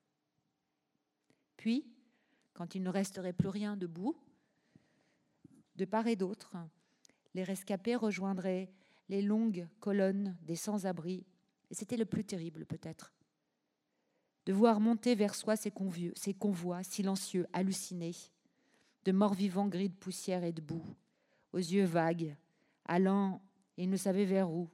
Puis, 1.56 1.86
quand 2.54 2.74
il 2.74 2.82
ne 2.82 2.90
resterait 2.90 3.32
plus 3.32 3.48
rien 3.48 3.76
debout, 3.76 4.16
de 5.76 5.84
part 5.84 6.06
et 6.06 6.16
d'autre, 6.16 6.56
les 7.34 7.44
rescapés 7.44 7.96
rejoindraient 7.96 8.70
les 9.08 9.22
longues 9.22 9.68
colonnes 9.80 10.36
des 10.42 10.56
sans-abri, 10.56 11.26
et 11.70 11.74
c'était 11.74 11.96
le 11.96 12.04
plus 12.04 12.24
terrible 12.24 12.66
peut-être, 12.66 13.12
de 14.46 14.52
voir 14.52 14.80
monter 14.80 15.14
vers 15.14 15.34
soi 15.34 15.56
ces, 15.56 15.70
convois 15.70 16.82
silencieux, 16.82 17.46
hallucinés, 17.52 18.14
de 19.04 19.12
morts 19.12 19.34
vivants 19.34 19.68
gris 19.68 19.88
de 19.88 19.94
poussière 19.94 20.44
et 20.44 20.52
de 20.52 20.60
boue, 20.60 20.94
aux 21.52 21.58
yeux 21.58 21.84
vagues, 21.84 22.36
allant, 22.86 23.40
et 23.78 23.86
ne 23.86 23.96
savait 23.96 24.24
vers 24.24 24.50
où, 24.50 24.68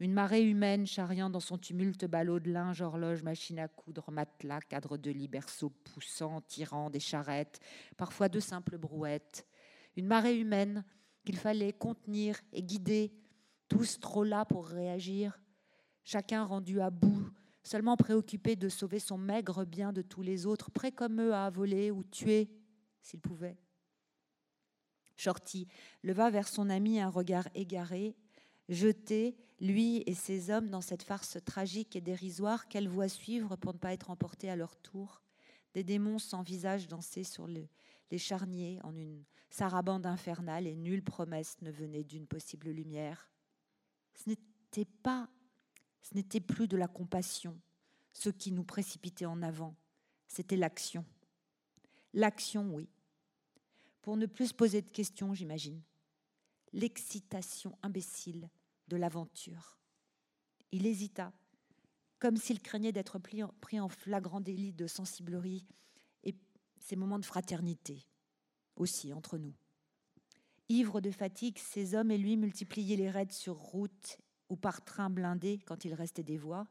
une 0.00 0.14
marée 0.14 0.42
humaine 0.42 0.86
charriant 0.86 1.28
dans 1.28 1.40
son 1.40 1.58
tumulte 1.58 2.06
ballot 2.06 2.40
de 2.40 2.50
linge, 2.50 2.80
horloge, 2.80 3.22
machine 3.22 3.58
à 3.58 3.68
coudre, 3.68 4.10
matelas, 4.10 4.62
cadre 4.62 4.96
de 4.96 5.10
lit, 5.10 5.28
berceau 5.28 5.68
poussant, 5.68 6.40
tirant 6.40 6.88
des 6.88 7.00
charrettes, 7.00 7.60
parfois 7.98 8.30
de 8.30 8.40
simples 8.40 8.78
brouettes. 8.78 9.46
Une 9.96 10.06
marée 10.06 10.38
humaine 10.38 10.84
qu'il 11.24 11.36
fallait 11.36 11.72
contenir 11.72 12.40
et 12.52 12.62
guider, 12.62 13.12
tous 13.68 14.00
trop 14.00 14.24
là 14.24 14.44
pour 14.44 14.66
réagir, 14.66 15.40
chacun 16.04 16.44
rendu 16.44 16.80
à 16.80 16.90
bout, 16.90 17.30
seulement 17.62 17.96
préoccupé 17.96 18.56
de 18.56 18.68
sauver 18.68 18.98
son 18.98 19.18
maigre 19.18 19.64
bien 19.64 19.92
de 19.92 20.02
tous 20.02 20.22
les 20.22 20.46
autres, 20.46 20.70
prêt 20.70 20.92
comme 20.92 21.20
eux 21.20 21.34
à 21.34 21.48
voler 21.50 21.90
ou 21.90 22.02
tuer 22.02 22.50
s'il 23.00 23.20
pouvait. 23.20 23.58
Shorty 25.16 25.68
leva 26.02 26.30
vers 26.30 26.48
son 26.48 26.70
ami 26.70 27.00
un 27.00 27.10
regard 27.10 27.48
égaré, 27.54 28.16
jeté 28.68 29.36
lui 29.60 30.02
et 30.06 30.14
ses 30.14 30.50
hommes 30.50 30.70
dans 30.70 30.80
cette 30.80 31.02
farce 31.02 31.36
tragique 31.44 31.94
et 31.94 32.00
dérisoire 32.00 32.68
qu'elle 32.68 32.88
voit 32.88 33.08
suivre 33.08 33.56
pour 33.56 33.74
ne 33.74 33.78
pas 33.78 33.92
être 33.92 34.10
emportés 34.10 34.48
à 34.48 34.56
leur 34.56 34.76
tour, 34.76 35.20
des 35.74 35.84
démons 35.84 36.18
sans 36.18 36.42
visage 36.42 36.88
danser 36.88 37.22
sur 37.24 37.46
les 37.46 37.68
charniers 38.18 38.80
en 38.82 38.96
une 38.96 39.24
sarabande 39.50 40.06
infernale 40.06 40.66
et 40.66 40.76
nulle 40.76 41.02
promesse 41.02 41.60
ne 41.60 41.70
venait 41.70 42.04
d'une 42.04 42.26
possible 42.26 42.70
lumière. 42.70 43.30
Ce 44.14 44.28
n'était 44.28 44.88
pas, 45.02 45.28
ce 46.02 46.14
n'était 46.14 46.40
plus 46.40 46.68
de 46.68 46.76
la 46.76 46.88
compassion, 46.88 47.60
ce 48.12 48.30
qui 48.30 48.52
nous 48.52 48.64
précipitait 48.64 49.26
en 49.26 49.42
avant, 49.42 49.76
c'était 50.28 50.56
l'action. 50.56 51.04
L'action, 52.14 52.74
oui. 52.74 52.88
Pour 54.02 54.16
ne 54.16 54.26
plus 54.26 54.48
se 54.48 54.54
poser 54.54 54.82
de 54.82 54.88
questions, 54.88 55.34
j'imagine. 55.34 55.82
L'excitation 56.72 57.76
imbécile 57.82 58.48
de 58.88 58.96
l'aventure. 58.96 59.78
Il 60.72 60.86
hésita, 60.86 61.32
comme 62.18 62.36
s'il 62.36 62.60
craignait 62.60 62.92
d'être 62.92 63.18
pris 63.18 63.80
en 63.80 63.88
flagrant 63.88 64.40
délit 64.40 64.72
de 64.72 64.86
sensiblerie 64.86 65.66
et 66.22 66.36
ces 66.78 66.96
moments 66.96 67.18
de 67.18 67.24
fraternité 67.24 68.06
aussi 68.80 69.12
entre 69.12 69.38
nous. 69.38 69.54
Ivres 70.68 71.00
de 71.00 71.10
fatigue, 71.10 71.58
ces 71.58 71.94
hommes 71.94 72.10
et 72.10 72.18
lui 72.18 72.36
multipliaient 72.36 72.96
les 72.96 73.10
raids 73.10 73.26
sur 73.30 73.56
route 73.56 74.18
ou 74.48 74.56
par 74.56 74.84
train 74.84 75.10
blindé 75.10 75.60
quand 75.64 75.84
il 75.84 75.94
restait 75.94 76.22
des 76.22 76.38
voies, 76.38 76.66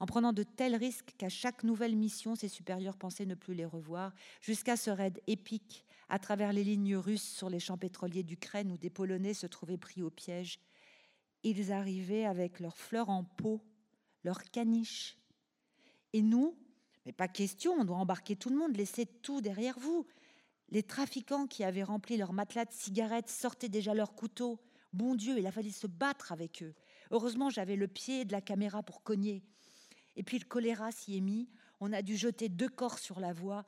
en 0.00 0.06
prenant 0.06 0.32
de 0.32 0.42
tels 0.42 0.76
risques 0.76 1.14
qu'à 1.16 1.28
chaque 1.28 1.62
nouvelle 1.62 1.96
mission, 1.96 2.34
ses 2.34 2.48
supérieurs 2.48 2.96
pensaient 2.96 3.26
ne 3.26 3.34
plus 3.34 3.54
les 3.54 3.64
revoir, 3.64 4.12
jusqu'à 4.40 4.76
ce 4.76 4.90
raid 4.90 5.20
épique 5.26 5.84
à 6.08 6.18
travers 6.18 6.52
les 6.52 6.64
lignes 6.64 6.96
russes 6.96 7.28
sur 7.28 7.48
les 7.48 7.60
champs 7.60 7.78
pétroliers 7.78 8.22
d'Ukraine 8.22 8.72
où 8.72 8.76
des 8.76 8.90
Polonais 8.90 9.34
se 9.34 9.46
trouvaient 9.46 9.78
pris 9.78 10.02
au 10.02 10.10
piège 10.10 10.58
ils 11.44 11.72
arrivaient 11.72 12.24
avec 12.24 12.58
leurs 12.58 12.76
fleurs 12.76 13.10
en 13.10 13.22
pot, 13.22 13.60
leurs 14.24 14.42
caniches. 14.44 15.18
Et 16.12 16.22
nous, 16.22 16.56
mais 17.04 17.12
pas 17.12 17.28
question, 17.28 17.74
on 17.74 17.84
doit 17.84 17.98
embarquer 17.98 18.34
tout 18.34 18.48
le 18.48 18.56
monde, 18.56 18.76
laissez 18.76 19.06
tout 19.06 19.40
derrière 19.40 19.78
vous. 19.78 20.06
Les 20.70 20.82
trafiquants 20.82 21.46
qui 21.46 21.64
avaient 21.64 21.82
rempli 21.82 22.16
leurs 22.16 22.32
matelas 22.32 22.64
de 22.64 22.72
cigarettes 22.72 23.28
sortaient 23.28 23.68
déjà 23.68 23.94
leurs 23.94 24.14
couteaux. 24.14 24.60
Bon 24.92 25.14
Dieu, 25.14 25.38
il 25.38 25.46
a 25.46 25.52
fallu 25.52 25.70
se 25.70 25.86
battre 25.86 26.32
avec 26.32 26.62
eux. 26.62 26.74
Heureusement, 27.10 27.50
j'avais 27.50 27.76
le 27.76 27.88
pied 27.88 28.24
de 28.24 28.32
la 28.32 28.40
caméra 28.40 28.82
pour 28.82 29.02
cogner. 29.02 29.42
Et 30.16 30.22
puis 30.22 30.38
le 30.38 30.44
choléra 30.44 30.90
s'y 30.92 31.16
est 31.16 31.20
mis. 31.20 31.48
On 31.80 31.92
a 31.92 32.02
dû 32.02 32.16
jeter 32.16 32.48
deux 32.48 32.68
corps 32.68 32.98
sur 32.98 33.20
la 33.20 33.32
voie. 33.32 33.64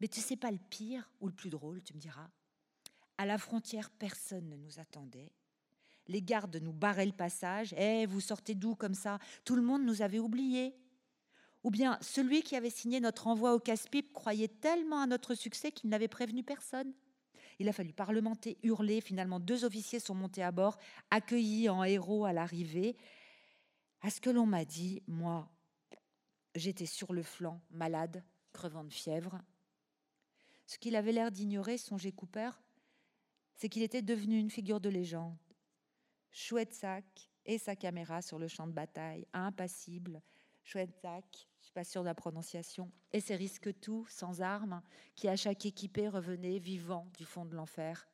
Mais 0.00 0.08
tu 0.08 0.20
sais 0.20 0.36
pas 0.36 0.50
le 0.50 0.58
pire 0.70 1.10
ou 1.20 1.28
le 1.28 1.32
plus 1.32 1.50
drôle, 1.50 1.82
tu 1.82 1.94
me 1.94 2.00
diras? 2.00 2.28
À 3.16 3.26
la 3.26 3.38
frontière, 3.38 3.90
personne 3.90 4.48
ne 4.48 4.56
nous 4.56 4.80
attendait 4.80 5.32
les 6.08 6.22
gardes 6.22 6.56
nous 6.56 6.72
barraient 6.72 7.06
le 7.06 7.12
passage. 7.12 7.74
Eh, 7.76 8.06
vous 8.06 8.20
sortez 8.20 8.54
d'où 8.54 8.74
comme 8.74 8.94
ça? 8.94 9.18
Tout 9.44 9.56
le 9.56 9.62
monde 9.62 9.84
nous 9.84 10.02
avait 10.02 10.18
oubliés. 10.18 10.74
Ou 11.64 11.70
bien 11.70 11.98
celui 12.00 12.42
qui 12.42 12.56
avait 12.56 12.70
signé 12.70 13.00
notre 13.00 13.26
envoi 13.26 13.54
au 13.54 13.58
casse-pipe 13.58 14.12
croyait 14.12 14.48
tellement 14.48 15.00
à 15.00 15.06
notre 15.06 15.34
succès 15.34 15.72
qu'il 15.72 15.90
n'avait 15.90 16.08
prévenu 16.08 16.42
personne. 16.44 16.92
Il 17.58 17.68
a 17.68 17.72
fallu 17.72 17.92
parlementer, 17.92 18.58
hurler. 18.62 19.00
Finalement, 19.00 19.40
deux 19.40 19.64
officiers 19.64 20.00
sont 20.00 20.14
montés 20.14 20.42
à 20.42 20.52
bord, 20.52 20.76
accueillis 21.10 21.68
en 21.68 21.82
héros 21.82 22.24
à 22.24 22.32
l'arrivée. 22.32 22.96
À 24.02 24.10
ce 24.10 24.20
que 24.20 24.30
l'on 24.30 24.46
m'a 24.46 24.64
dit, 24.64 25.02
moi, 25.06 25.48
j'étais 26.54 26.86
sur 26.86 27.12
le 27.12 27.22
flanc, 27.22 27.60
malade, 27.70 28.22
crevant 28.52 28.84
de 28.84 28.92
fièvre. 28.92 29.40
Ce 30.66 30.78
qu'il 30.78 30.96
avait 30.96 31.12
l'air 31.12 31.30
d'ignorer, 31.30 31.78
songeait 31.78 32.12
Cooper, 32.12 32.50
c'est 33.54 33.68
qu'il 33.68 33.82
était 33.82 34.02
devenu 34.02 34.38
une 34.38 34.50
figure 34.50 34.80
de 34.80 34.88
légende 34.88 35.36
chouette 36.34 36.74
sac 36.74 37.30
et 37.46 37.58
sa 37.58 37.76
caméra 37.76 38.20
sur 38.20 38.38
le 38.38 38.48
champ 38.48 38.66
de 38.66 38.72
bataille, 38.72 39.26
impassible. 39.32 40.20
Chouette 40.64 40.92
sac, 41.00 41.48
je 41.64 41.68
suis 41.68 41.72
pas 41.72 41.84
sûre 41.84 42.02
de 42.02 42.08
la 42.08 42.14
prononciation, 42.14 42.92
et 43.10 43.20
ses 43.20 43.36
risques 43.36 43.80
tout, 43.80 44.04
sans 44.10 44.42
armes, 44.42 44.82
qui 45.14 45.28
à 45.28 45.36
chaque 45.36 45.64
équipé 45.64 46.10
revenait 46.10 46.58
vivant 46.58 47.08
du 47.16 47.24
fond 47.24 47.46
de 47.46 47.56
l'enfer. 47.56 48.06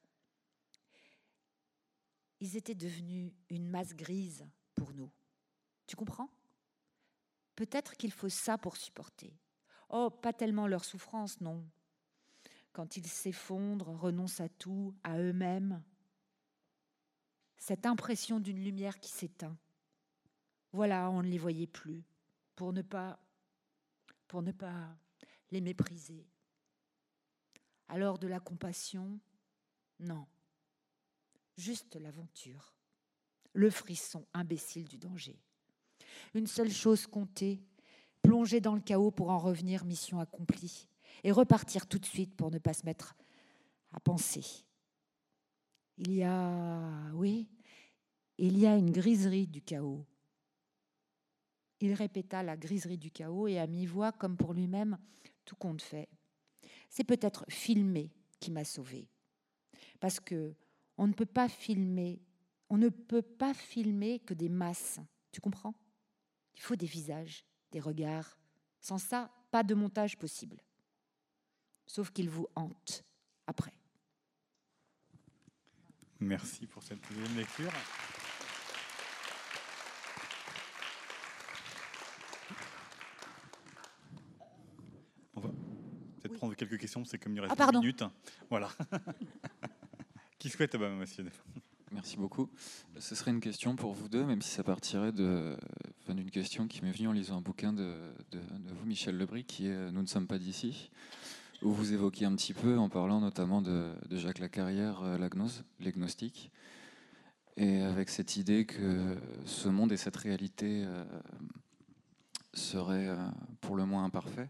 Ils 2.38 2.56
étaient 2.56 2.76
devenus 2.76 3.32
une 3.48 3.66
masse 3.66 3.92
grise 3.96 4.46
pour 4.76 4.92
nous. 4.92 5.10
Tu 5.88 5.96
comprends? 5.96 6.30
Peut-être 7.56 7.96
qu'il 7.96 8.12
faut 8.12 8.28
ça 8.28 8.56
pour 8.56 8.76
supporter. 8.76 9.36
Oh, 9.88 10.10
pas 10.10 10.32
tellement 10.32 10.68
leur 10.68 10.84
souffrance, 10.84 11.40
non. 11.40 11.66
Quand 12.72 12.96
ils 12.96 13.08
s'effondrent, 13.08 13.98
renoncent 13.98 14.40
à 14.40 14.48
tout, 14.48 14.94
à 15.02 15.18
eux-mêmes, 15.18 15.82
cette 17.56 17.84
impression 17.84 18.38
d'une 18.38 18.62
lumière 18.62 19.00
qui 19.00 19.10
s'éteint. 19.10 19.58
Voilà, 20.70 21.10
on 21.10 21.24
ne 21.24 21.28
les 21.28 21.38
voyait 21.38 21.66
plus 21.66 22.04
pour 22.54 22.72
ne 22.72 22.82
pas 22.82 23.18
pour 24.30 24.42
ne 24.42 24.52
pas 24.52 24.96
les 25.50 25.60
mépriser. 25.60 26.24
Alors 27.88 28.18
de 28.18 28.28
la 28.28 28.38
compassion, 28.40 29.18
non. 29.98 30.26
Juste 31.56 31.96
l'aventure, 31.96 32.72
le 33.52 33.68
frisson 33.68 34.24
imbécile 34.32 34.86
du 34.86 34.98
danger. 34.98 35.42
Une 36.34 36.46
seule 36.46 36.70
chose 36.70 37.06
comptait, 37.06 37.60
plonger 38.22 38.60
dans 38.60 38.76
le 38.76 38.80
chaos 38.80 39.10
pour 39.10 39.30
en 39.30 39.38
revenir 39.38 39.84
mission 39.84 40.20
accomplie 40.20 40.88
et 41.24 41.32
repartir 41.32 41.88
tout 41.88 41.98
de 41.98 42.06
suite 42.06 42.36
pour 42.36 42.50
ne 42.50 42.58
pas 42.58 42.72
se 42.72 42.86
mettre 42.86 43.16
à 43.92 44.00
penser 44.00 44.64
il 46.00 46.14
y 46.14 46.22
a, 46.22 47.12
oui, 47.12 47.46
il 48.38 48.58
y 48.58 48.66
a 48.66 48.74
une 48.76 48.90
griserie 48.90 49.46
du 49.46 49.60
chaos. 49.60 50.06
Il 51.80 51.94
répéta 51.94 52.42
la 52.42 52.56
griserie 52.56 52.98
du 52.98 53.10
chaos 53.10 53.48
et 53.48 53.58
à 53.58 53.66
mi-voix, 53.66 54.12
comme 54.12 54.36
pour 54.36 54.52
lui-même, 54.52 54.98
tout 55.44 55.56
compte 55.56 55.82
fait. 55.82 56.08
C'est 56.88 57.04
peut-être 57.04 57.44
filmer 57.48 58.12
qui 58.38 58.50
m'a 58.50 58.64
sauvé. 58.64 59.08
Parce 59.98 60.20
que 60.20 60.54
on 60.98 61.06
ne 61.06 61.12
peut 61.12 61.26
pas 61.26 61.48
filmer, 61.48 62.20
on 62.68 62.76
ne 62.76 62.88
peut 62.88 63.22
pas 63.22 63.54
filmer 63.54 64.20
que 64.20 64.34
des 64.34 64.48
masses. 64.48 65.00
Tu 65.32 65.40
comprends? 65.40 65.74
Il 66.54 66.60
faut 66.60 66.76
des 66.76 66.86
visages, 66.86 67.46
des 67.70 67.80
regards. 67.80 68.38
Sans 68.80 68.98
ça, 68.98 69.30
pas 69.50 69.62
de 69.62 69.74
montage 69.74 70.18
possible. 70.18 70.60
Sauf 71.86 72.10
qu'il 72.10 72.28
vous 72.28 72.46
hante 72.54 73.04
après. 73.46 73.74
Merci 76.20 76.66
pour 76.66 76.82
cette 76.82 77.00
deuxième 77.08 77.36
lecture. 77.36 77.72
On 85.34 85.40
va 85.40 85.48
peut-être 85.48 86.29
prendre 86.40 86.54
quelques 86.56 86.78
questions, 86.78 87.04
c'est 87.04 87.18
comme 87.18 87.34
il 87.34 87.40
reste 87.40 87.54
ah, 87.58 87.70
une 87.72 87.80
minute. 87.80 88.02
Voilà. 88.48 88.68
Qui 90.38 90.48
souhaite, 90.48 90.76
bah, 90.76 90.88
monsieur 90.90 91.24
Merci 91.92 92.16
beaucoup. 92.16 92.48
Ce 92.98 93.14
serait 93.14 93.30
une 93.30 93.40
question 93.40 93.76
pour 93.76 93.92
vous 93.92 94.08
deux, 94.08 94.24
même 94.24 94.42
si 94.42 94.50
ça 94.50 94.62
partirait 94.62 95.12
d'une 95.12 96.30
question 96.30 96.68
qui 96.68 96.82
m'est 96.82 96.92
venue 96.92 97.08
en 97.08 97.12
lisant 97.12 97.38
un 97.38 97.40
bouquin 97.40 97.72
de, 97.72 97.94
de 98.30 98.38
vous, 98.72 98.86
Michel 98.86 99.18
Lebris, 99.18 99.44
qui 99.44 99.66
est 99.66 99.90
Nous 99.90 100.02
ne 100.02 100.06
sommes 100.06 100.28
pas 100.28 100.38
d'ici 100.38 100.90
où 101.62 101.72
vous 101.72 101.92
évoquiez 101.92 102.26
un 102.26 102.34
petit 102.34 102.54
peu 102.54 102.78
en 102.78 102.88
parlant 102.88 103.20
notamment 103.20 103.60
de, 103.60 103.92
Jacques 104.10 104.38
Lacarrière, 104.38 105.02
euh, 105.02 105.18
l'agnostique, 105.80 106.50
et 107.56 107.80
avec 107.82 108.08
cette 108.08 108.36
idée 108.36 108.64
que 108.64 109.16
ce 109.44 109.68
monde 109.68 109.92
et 109.92 109.96
cette 109.96 110.16
réalité 110.16 110.84
euh, 110.86 111.04
seraient 112.54 113.08
euh, 113.08 113.28
pour 113.60 113.76
le 113.76 113.84
moins 113.84 114.04
imparfaits. 114.04 114.48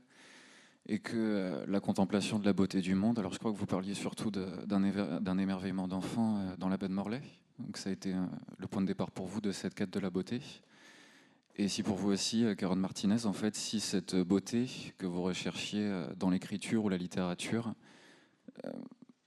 Et 0.90 0.98
que 0.98 1.64
la 1.66 1.80
contemplation 1.80 2.38
de 2.38 2.44
la 2.44 2.52
beauté 2.52 2.80
du 2.80 2.94
monde, 2.94 3.18
alors 3.18 3.32
je 3.32 3.38
crois 3.38 3.52
que 3.52 3.56
vous 3.56 3.64
parliez 3.64 3.94
surtout 3.94 4.30
d'un 4.30 5.38
émerveillement 5.38 5.88
d'enfant 5.88 6.54
dans 6.58 6.68
la 6.68 6.76
baie 6.76 6.88
de 6.88 6.92
Morlaix, 6.92 7.22
donc 7.58 7.76
ça 7.76 7.90
a 7.90 7.92
été 7.92 8.12
le 8.58 8.66
point 8.66 8.82
de 8.82 8.86
départ 8.86 9.10
pour 9.10 9.26
vous 9.26 9.40
de 9.40 9.52
cette 9.52 9.74
quête 9.74 9.90
de 9.90 10.00
la 10.00 10.10
beauté. 10.10 10.40
Et 11.56 11.68
si 11.68 11.82
pour 11.82 11.96
vous 11.96 12.10
aussi, 12.10 12.44
Caron 12.58 12.76
Martinez, 12.76 13.24
en 13.26 13.32
fait, 13.32 13.54
si 13.54 13.80
cette 13.80 14.16
beauté 14.16 14.68
que 14.98 15.06
vous 15.06 15.22
recherchiez 15.22 15.88
dans 16.16 16.30
l'écriture 16.30 16.84
ou 16.84 16.88
la 16.88 16.96
littérature 16.96 17.72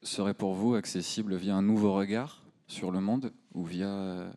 serait 0.04 0.34
pour 0.34 0.54
vous 0.54 0.76
accessible 0.76 1.36
via 1.36 1.56
un 1.56 1.62
nouveau 1.62 1.94
regard 1.94 2.44
sur 2.68 2.92
le 2.92 3.00
monde 3.00 3.34
ou 3.54 3.64
via 3.64 3.88
euh, 3.88 4.32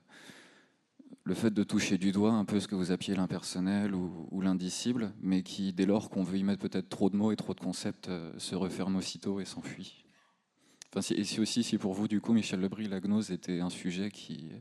le 1.27 1.35
fait 1.35 1.51
de 1.51 1.65
toucher 1.65 1.99
du 1.99 2.13
doigt 2.13 2.33
un 2.33 2.45
peu 2.45 2.61
ce 2.61 2.69
que 2.69 2.77
vous 2.77 2.93
appelez 2.93 3.17
l'impersonnel 3.17 3.97
ou, 3.97 4.41
l'indicible, 4.41 5.13
mais 5.21 5.43
qui, 5.43 5.73
dès 5.73 5.85
lors 5.85 6.09
qu'on 6.09 6.23
veut 6.23 6.39
y 6.39 6.45
mettre 6.45 6.61
peut-être 6.61 6.89
trop 6.89 7.11
de 7.11 7.17
mots 7.17 7.33
et 7.33 7.37
trop 7.37 7.53
de 7.53 7.59
concepts, 7.59 8.09
euh, 8.09 8.33
se 8.39 8.55
referme 8.55 8.95
aussitôt 8.95 9.41
et 9.41 9.45
s'enfuit. 9.45 10.05
Enfin, 10.95 11.15
et 11.17 11.25
si 11.25 11.41
aussi, 11.41 11.65
si 11.65 11.79
pour 11.79 11.95
vous, 11.95 12.07
du 12.07 12.21
coup, 12.21 12.33
Michel 12.33 12.61
Lebris, 12.61 12.87
la 12.87 13.01
gnose 13.01 13.33
était 13.33 13.59
un 13.59 13.71
sujet 13.71 14.09
qui, 14.13 14.53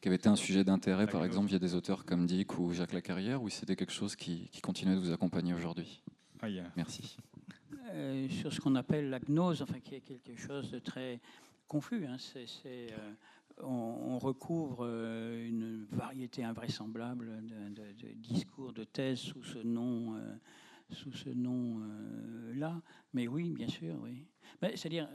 qui 0.00 0.08
avait 0.08 0.16
été 0.16 0.30
un 0.30 0.36
sujet 0.36 0.64
d'intérêt, 0.64 1.06
par 1.06 1.22
exemple, 1.22 1.48
via 1.48 1.58
des 1.58 1.74
auteurs 1.74 2.06
comme 2.06 2.24
Dick 2.24 2.58
ou 2.58 2.72
Jacques 2.72 2.94
Lacarrière, 2.94 3.42
ou 3.42 3.50
c'était 3.50 3.76
quelque 3.76 3.92
chose 3.92 4.16
qui, 4.16 4.48
qui 4.50 4.62
continue 4.62 4.94
de 4.94 5.00
vous 5.00 5.12
accompagner 5.12 5.52
aujourd'hui? 5.52 6.02
Merci. 6.76 7.18
Euh, 7.92 8.26
sur 8.30 8.54
ce 8.54 8.60
qu'on 8.60 8.74
appelle 8.74 9.10
la 9.10 9.20
gnose, 9.20 9.60
enfin, 9.60 9.80
qui 9.80 9.96
est 9.96 10.00
quelque 10.00 10.34
chose 10.36 10.70
de 10.70 10.78
très 10.78 11.20
confus. 11.68 12.06
Hein. 12.06 12.16
C'est, 12.18 12.46
euh, 12.64 13.12
on, 13.62 14.18
recouvre 14.18 14.86
euh, 14.86 15.48
une 15.48 15.84
variété 15.90 16.44
invraisemblable 16.44 17.44
de, 17.46 18.12
discours, 18.14 18.72
de 18.72 18.84
thèses 18.84 19.18
sous 19.18 19.42
ce 19.42 19.58
nom, 19.58 20.20
sous 20.90 21.12
ce 21.12 21.30
nom-là. 21.30 22.80
Mais 23.12 23.28
oui, 23.28 23.50
bien 23.50 23.68
sûr, 23.68 23.96
oui. 24.02 24.26
c'est-à-dire. 24.60 25.08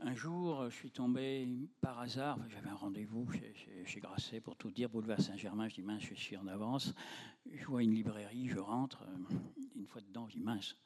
Un 0.00 0.14
jour, 0.14 0.70
je 0.70 0.76
suis 0.76 0.92
tombé 0.92 1.48
par 1.80 1.98
hasard, 1.98 2.38
j'avais 2.48 2.68
un 2.68 2.76
rendez-vous 2.76 3.26
chez, 3.32 3.98
Grasset 4.00 4.40
pour 4.40 4.54
tout 4.54 4.70
dire, 4.70 4.88
boulevard 4.88 5.20
Saint-Germain, 5.20 5.68
je 5.68 5.74
dis 5.74 5.82
mince, 5.82 6.04
je 6.04 6.14
suis 6.14 6.36
en 6.36 6.46
avance. 6.46 6.94
Je 7.50 7.64
vois 7.66 7.82
une 7.82 7.94
librairie, 7.94 8.46
je 8.46 8.60
rentre, 8.60 9.04
une 9.74 9.88
fois 9.88 10.00
dedans, 10.00 10.28
je 10.28 10.36
dis 10.36 10.40
mince, 10.40 10.76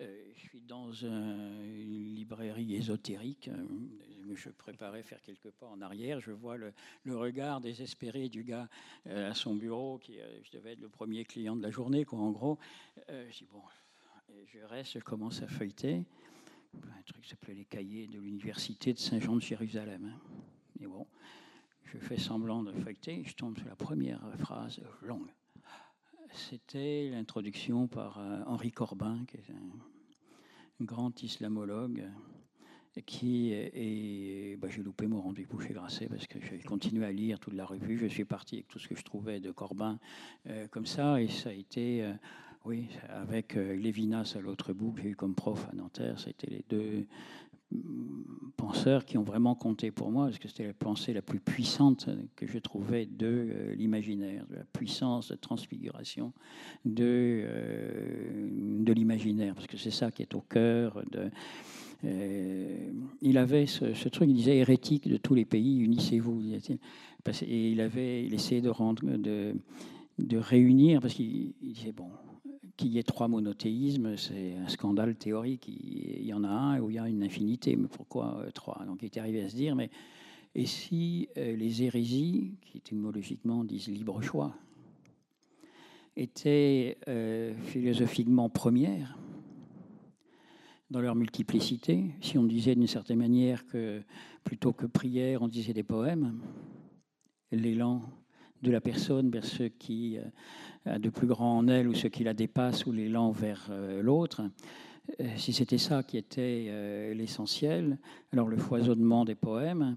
euh, 0.00 0.32
je 0.34 0.40
suis 0.40 0.62
dans 0.62 0.90
une 0.90 2.14
librairie 2.14 2.76
ésotérique. 2.76 3.50
Euh, 4.28 4.36
je 4.36 4.50
préparais 4.50 5.02
faire 5.02 5.20
quelques 5.22 5.50
pas 5.50 5.66
en 5.66 5.80
arrière. 5.80 6.20
Je 6.20 6.32
vois 6.32 6.56
le, 6.56 6.72
regard 7.06 7.60
désespéré 7.60 8.28
du 8.28 8.44
gars 8.44 8.68
euh, 9.06 9.30
à 9.30 9.34
son 9.34 9.54
bureau, 9.54 9.98
qui 9.98 10.18
je 10.44 10.50
devais 10.56 10.72
être 10.72 10.80
le 10.80 10.88
premier 10.88 11.24
client 11.24 11.56
de 11.56 11.62
la 11.62 11.70
journée, 11.70 12.04
quoi, 12.04 12.18
en 12.18 12.30
gros. 12.30 12.58
je 13.08 13.38
dis 13.38 13.48
bon, 13.50 13.62
je 14.46 14.60
reste, 14.60 14.94
je 14.94 15.04
commence 15.04 15.42
à 15.42 15.46
feuilleter. 15.46 16.04
Un 16.74 17.02
truc 17.06 17.24
s'appelait 17.26 17.54
les 17.54 17.64
cahiers 17.64 18.06
de 18.06 18.18
l'université 18.18 18.92
de 18.92 18.98
Saint-Jean 18.98 19.36
de 19.36 19.40
Jérusalem. 19.40 20.12
Hein. 20.12 20.86
Bon, 20.86 21.06
je 21.84 21.98
fais 21.98 22.18
semblant 22.18 22.62
de 22.62 22.72
feuilleter. 22.72 23.22
Je 23.24 23.34
tombe 23.34 23.56
sur 23.56 23.66
la 23.66 23.76
première 23.76 24.20
phrase 24.38 24.80
longue 25.02 25.30
c'était 26.36 27.08
l'introduction 27.10 27.86
par 27.86 28.18
euh, 28.18 28.42
Henri 28.46 28.70
Corbin, 28.70 29.24
qui 29.26 29.36
est 29.38 29.50
un 29.50 30.84
grand 30.84 31.22
islamologue, 31.22 32.04
qui 33.04 33.52
et 33.52 34.56
bah, 34.60 34.68
j'ai 34.70 34.82
loupé 34.82 35.06
mon 35.06 35.20
rendez-vous 35.20 35.60
chez 35.60 35.74
Grasset 35.74 36.06
parce 36.06 36.26
que 36.26 36.38
j'ai 36.40 36.58
continué 36.58 37.04
à 37.04 37.12
lire 37.12 37.38
toute 37.38 37.54
la 37.54 37.66
revue. 37.66 37.98
Je 37.98 38.06
suis 38.06 38.24
parti 38.24 38.56
avec 38.56 38.68
tout 38.68 38.78
ce 38.78 38.88
que 38.88 38.96
je 38.96 39.02
trouvais 39.02 39.40
de 39.40 39.50
Corbin 39.50 39.98
euh, 40.48 40.66
comme 40.68 40.86
ça, 40.86 41.20
et 41.20 41.28
ça 41.28 41.50
a 41.50 41.52
été, 41.52 42.02
euh, 42.02 42.12
oui, 42.64 42.88
avec 43.08 43.54
Lévinas 43.54 44.34
à 44.36 44.40
l'autre 44.40 44.72
bout 44.72 44.92
que 44.92 45.02
j'ai 45.02 45.10
eu 45.10 45.16
comme 45.16 45.34
prof 45.34 45.68
à 45.70 45.74
Nanterre, 45.74 46.18
ça 46.18 46.28
a 46.28 46.30
été 46.30 46.46
les 46.46 46.64
deux 46.68 47.06
penseurs 48.56 49.04
qui 49.04 49.18
ont 49.18 49.22
vraiment 49.22 49.54
compté 49.54 49.90
pour 49.90 50.10
moi, 50.10 50.26
parce 50.26 50.38
que 50.38 50.48
c'était 50.48 50.66
la 50.66 50.72
pensée 50.72 51.12
la 51.12 51.22
plus 51.22 51.40
puissante 51.40 52.08
que 52.36 52.46
je 52.46 52.58
trouvais 52.58 53.06
de 53.06 53.26
euh, 53.26 53.74
l'imaginaire, 53.74 54.46
de 54.48 54.56
la 54.56 54.64
puissance 54.64 55.28
de 55.28 55.36
transfiguration 55.36 56.32
de, 56.84 57.42
euh, 57.44 58.48
de 58.82 58.92
l'imaginaire, 58.92 59.54
parce 59.54 59.66
que 59.66 59.76
c'est 59.76 59.90
ça 59.90 60.10
qui 60.10 60.22
est 60.22 60.34
au 60.34 60.40
cœur 60.40 61.02
de... 61.10 61.30
Euh, 62.04 62.90
il 63.22 63.38
avait 63.38 63.66
ce, 63.66 64.08
truc, 64.08 64.28
il 64.28 64.34
disait 64.34 64.58
hérétique 64.58 65.08
de 65.08 65.16
tous 65.16 65.34
les 65.34 65.44
pays, 65.44 65.78
unissez-vous. 65.78 66.42
Et 67.42 67.70
il 67.70 67.80
avait 67.80 68.24
il 68.24 68.34
essayait 68.34 68.60
de 68.60 68.68
rendre, 68.68 69.02
de, 69.02 70.36
réunir, 70.36 71.00
parce 71.00 71.14
qu'il 71.14 71.54
disait 71.62 71.92
bon, 71.92 72.10
qu'il 72.76 72.88
y 72.88 72.98
ait 72.98 73.02
trois 73.02 73.28
monothéismes, 73.28 74.16
c'est 74.16 74.54
un 74.54 74.68
scandale 74.68 75.16
théorique. 75.16 75.68
Il 75.68 76.26
y 76.26 76.32
en 76.32 76.44
a 76.44 76.48
un 76.48 76.80
où 76.80 76.90
il 76.90 76.96
y 76.96 76.98
a 76.98 77.08
une 77.08 77.22
infinité, 77.22 77.76
mais 77.76 77.88
pourquoi 77.88 78.40
euh, 78.40 78.50
trois? 78.50 78.84
Donc 78.86 78.98
il 79.02 79.06
est 79.06 79.18
arrivé 79.18 79.42
à 79.42 79.48
se 79.48 79.56
dire, 79.56 79.74
mais 79.74 79.90
et 80.54 80.66
si 80.66 81.28
euh, 81.36 81.54
les 81.56 81.82
hérésies, 81.82 82.54
qui 82.62 82.78
étymologiquement 82.78 83.64
disent 83.64 83.88
libre 83.88 84.22
choix, 84.22 84.54
étaient 86.18 86.96
philosophiquement 87.66 88.48
premières 88.48 89.18
dans 90.90 91.00
leur 91.00 91.14
multiplicité, 91.14 92.14
si 92.20 92.38
on 92.38 92.44
disait 92.44 92.74
d'une 92.74 92.86
certaine 92.86 93.18
manière 93.18 93.66
que 93.66 94.02
plutôt 94.44 94.72
que 94.72 94.86
prière, 94.86 95.42
on 95.42 95.48
disait 95.48 95.72
des 95.72 95.82
poèmes, 95.82 96.40
l'élan 97.50 98.02
de 98.62 98.70
la 98.70 98.80
personne 98.80 99.30
vers 99.30 99.44
ceux 99.44 99.68
qui 99.68 100.18
a 100.84 100.98
de 100.98 101.10
plus 101.10 101.26
grand 101.26 101.58
en 101.58 101.68
elle 101.68 101.88
ou 101.88 101.94
ceux 101.94 102.08
qui 102.08 102.24
la 102.24 102.34
dépassent 102.34 102.86
ou 102.86 102.92
l'élan 102.92 103.30
vers 103.30 103.66
euh, 103.70 104.02
l'autre. 104.02 104.42
Euh, 105.20 105.28
si 105.36 105.52
c'était 105.52 105.78
ça 105.78 106.02
qui 106.02 106.16
était 106.16 106.66
euh, 106.68 107.14
l'essentiel, 107.14 107.98
alors 108.32 108.48
le 108.48 108.56
foisonnement 108.56 109.24
des 109.24 109.34
poèmes 109.34 109.96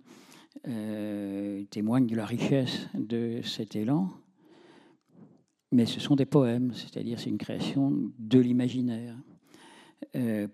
témoigne 1.69 2.07
de 2.07 2.15
la 2.15 2.25
richesse 2.25 2.89
de 2.95 3.39
cet 3.43 3.75
élan. 3.75 4.09
Mais 5.71 5.85
ce 5.85 5.99
sont 5.99 6.15
des 6.15 6.25
poèmes, 6.25 6.73
c'est-à-dire 6.73 7.19
c'est 7.19 7.29
une 7.29 7.37
création 7.37 8.11
de 8.17 8.39
l'imaginaire 8.39 9.15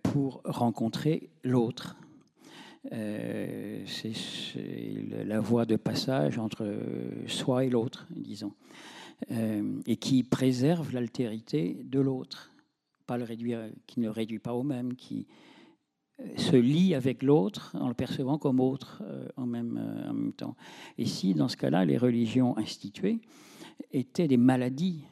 pour 0.03 0.41
rencontrer 0.43 1.29
l'autre. 1.43 1.97
c'est 2.91 4.13
la 5.25 5.39
voie 5.39 5.65
de 5.65 5.75
passage 5.75 6.37
entre 6.37 6.67
soi 7.27 7.65
et 7.65 7.69
l'autre, 7.69 8.07
disons. 8.11 8.53
Euh, 9.31 9.79
et 9.87 9.95
qui 9.95 10.23
préserve 10.23 10.93
l'altérité 10.93 11.77
de 11.83 11.99
l'autre, 12.01 12.51
pas 13.07 13.17
le 13.17 13.23
réduire, 13.23 13.69
qui 13.87 14.01
ne 14.01 14.09
réduit 14.09 14.39
pas 14.39 14.53
au 14.53 14.61
même, 14.61 14.95
qui 14.95 15.25
euh, 16.19 16.25
se 16.35 16.57
lie 16.57 16.93
avec 16.93 17.23
l'autre 17.23 17.75
en 17.79 17.87
le 17.87 17.93
percevant 17.93 18.37
comme 18.37 18.59
autre 18.59 19.01
euh, 19.05 19.27
en, 19.37 19.45
même, 19.45 19.81
en 20.09 20.13
même 20.13 20.33
temps. 20.33 20.57
Et 20.97 21.05
si, 21.05 21.33
dans 21.33 21.47
ce 21.47 21.55
cas-là, 21.55 21.85
les 21.85 21.97
religions 21.97 22.57
instituées 22.57 23.19
étaient 23.91 24.27
des 24.27 24.37
maladies 24.37 25.05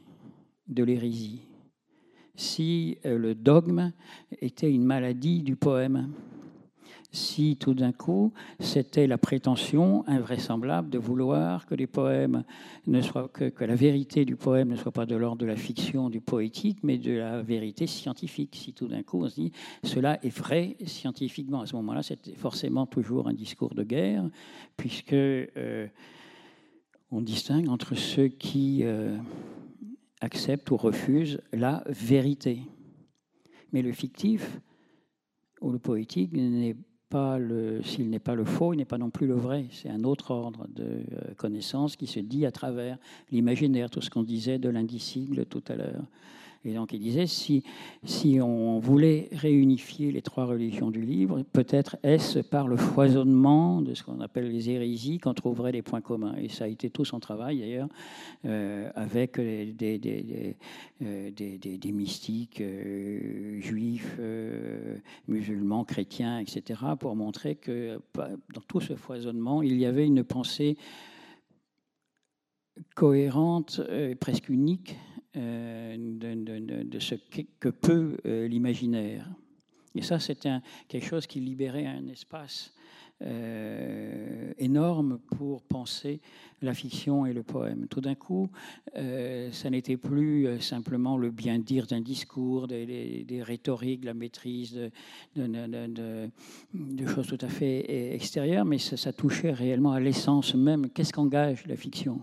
de 0.67 0.84
l'hérésie, 0.84 1.39
si 2.36 2.97
le 3.03 3.36
dogme 3.36 3.91
était 4.41 4.71
une 4.71 4.84
maladie 4.84 5.41
du 5.41 5.55
poème, 5.55 6.09
si 7.13 7.57
tout 7.57 7.75
d'un 7.75 7.91
coup 7.91 8.34
c'était 8.59 9.07
la 9.07 9.17
prétention 9.17 10.03
invraisemblable 10.07 10.89
de 10.89 10.97
vouloir 10.97 11.65
que 11.67 11.75
les 11.75 11.88
poèmes 11.88 12.43
ne 12.88 13.01
soient 13.01 13.29
que, 13.29 13.49
que 13.49 13.63
la 13.63 13.75
vérité 13.75 14.25
du 14.25 14.36
poème 14.36 14.69
ne 14.69 14.75
soit 14.75 14.91
pas 14.91 15.05
de 15.05 15.15
l'ordre 15.15 15.38
de 15.38 15.45
la 15.45 15.55
fiction, 15.55 16.09
du 16.09 16.19
poétique, 16.19 16.79
mais 16.81 16.97
de 16.97 17.13
la 17.13 17.41
vérité 17.41 17.86
scientifique. 17.86 18.55
Si 18.55 18.73
tout 18.73 18.88
d'un 18.88 19.03
coup 19.03 19.23
on 19.23 19.29
se 19.29 19.36
dit 19.36 19.51
cela 19.84 20.19
est 20.25 20.36
vrai 20.36 20.75
scientifiquement, 20.86 21.61
à 21.61 21.67
ce 21.67 21.75
moment-là, 21.75 22.01
c'était 22.01 22.34
forcément 22.34 22.88
toujours 22.88 23.27
un 23.27 23.34
discours 23.34 23.75
de 23.75 23.84
guerre, 23.84 24.27
puisque 24.75 25.13
euh, 25.13 25.88
on 27.11 27.21
distingue 27.21 27.69
entre 27.69 27.93
ceux 27.93 28.27
qui 28.27 28.79
euh, 28.84 29.15
acceptent 30.24 30.71
ou 30.71 30.78
refusent 30.78 31.41
la 31.51 31.84
vérité. 31.88 32.61
Mais 33.71 33.82
le 33.82 33.91
fictif 33.91 34.59
ou 35.61 35.71
le 35.71 35.80
poétique 35.80 36.34
n'est 36.34 36.76
s'il 37.84 38.09
n'est 38.09 38.19
pas 38.19 38.36
le 38.36 38.43
faux, 38.43 38.74
il 38.74 38.78
n'est 38.78 38.86
pas 38.86 38.97
non 38.97 39.09
plus 39.09 39.28
le 39.28 39.36
vrai. 39.36 39.65
C'est 39.71 39.89
un 39.89 40.03
autre 40.03 40.32
ordre 40.32 40.67
de 40.74 40.84
euh, 40.84 41.34
connaissance 41.38 41.95
qui 41.95 42.07
se 42.07 42.19
dit 42.19 42.45
à 42.45 42.51
travers 42.51 42.97
l'imaginaire, 43.32 43.89
tout 43.89 44.01
ce 44.01 44.09
qu'on 44.09 44.24
disait 44.24 44.57
de 44.57 44.69
l'indicible 44.69 45.45
tout 45.45 45.63
à 45.67 45.76
l'heure. 45.76 46.05
Et 46.66 46.74
donc 46.74 46.93
il 46.93 46.99
disait, 46.99 47.28
si, 47.28 47.64
si 48.03 48.39
on 48.41 48.80
voulait 48.80 49.30
réunifier 49.34 50.11
les 50.11 50.22
trois 50.22 50.45
religions 50.45 50.91
du 50.91 51.01
livre, 51.01 51.43
peut-être 51.51 51.97
est-ce 52.03 52.39
par 52.39 52.68
le 52.68 52.78
foisonnement 52.78 53.82
de 53.82 53.93
ce 53.93 54.03
qu'on 54.03 54.22
appelle 54.22 54.49
les 54.49 54.70
hérésies 54.70 55.18
qu'on 55.18 55.34
trouverait 55.34 55.72
des 55.72 55.82
points 55.82 56.01
communs. 56.01 56.36
Et 56.38 56.49
ça 56.49 56.66
a 56.66 56.68
été 56.68 56.89
tout 56.89 57.05
son 57.05 57.20
travail 57.20 57.59
d'ailleurs, 57.59 57.89
euh, 58.45 58.89
avec 58.95 59.39
euh, 59.39 59.72
des 59.74 60.55
mystiques 61.91 62.61
euh, 62.61 63.59
juifs, 63.61 64.20
musulmans, 65.28 65.84
chrétiens, 65.84 66.39
etc., 66.39 66.80
pour 66.99 67.16
montrer 67.16 67.55
que 67.55 67.99
bah, 68.14 68.30
dans 68.53 68.61
tout 68.61 68.80
ce 68.80 68.95
foisonnement, 68.95 69.61
il 69.61 69.78
y 69.78 69.86
avait 69.86 70.05
une 70.05 70.24
pensée 70.24 70.78
cohérente, 72.95 73.82
presque 74.20 74.49
unique, 74.49 74.95
euh, 75.36 75.95
de, 75.97 76.99
ce 76.99 77.15
que, 77.59 77.69
peut 77.69 78.17
euh, 78.27 78.47
l'imaginaire. 78.47 79.27
Et 79.95 80.03
ça, 80.03 80.19
c'était 80.19 80.51
quelque 80.88 81.07
chose 81.07 81.25
qui 81.25 81.39
libérait 81.39 81.88
un 81.88 82.07
espace 82.07 82.71
euh, 83.23 84.51
énorme 84.59 85.17
pour 85.36 85.63
penser 85.63 86.21
la 86.61 86.75
fiction 86.75 87.25
et 87.25 87.34
le 87.34 87.41
poème. 87.41 87.88
Tout 87.88 88.01
d'un 88.01 88.13
coup, 88.13 88.49
ça 88.93 89.69
n'était 89.71 89.97
plus 89.97 90.61
simplement 90.61 91.17
le 91.17 91.31
bien 91.31 91.57
dire 91.57 91.88
d'un 91.88 92.01
discours, 92.01 92.67
des, 92.67 93.41
rhétoriques, 93.41 94.05
la 94.05 94.13
maîtrise 94.13 94.79
de, 95.36 97.07
choses 97.07 97.27
tout 97.27 97.39
à 97.41 97.49
fait 97.49 98.13
extérieures, 98.13 98.65
mais 98.65 98.77
ça, 98.77 99.13
touchait 99.13 99.51
réellement 99.51 99.93
à 99.93 99.99
l'essence 99.99 100.53
même. 100.53 100.89
Qu'est-ce 100.89 101.13
qu'engage 101.13 101.65
la 101.65 101.75
fiction? 101.75 102.21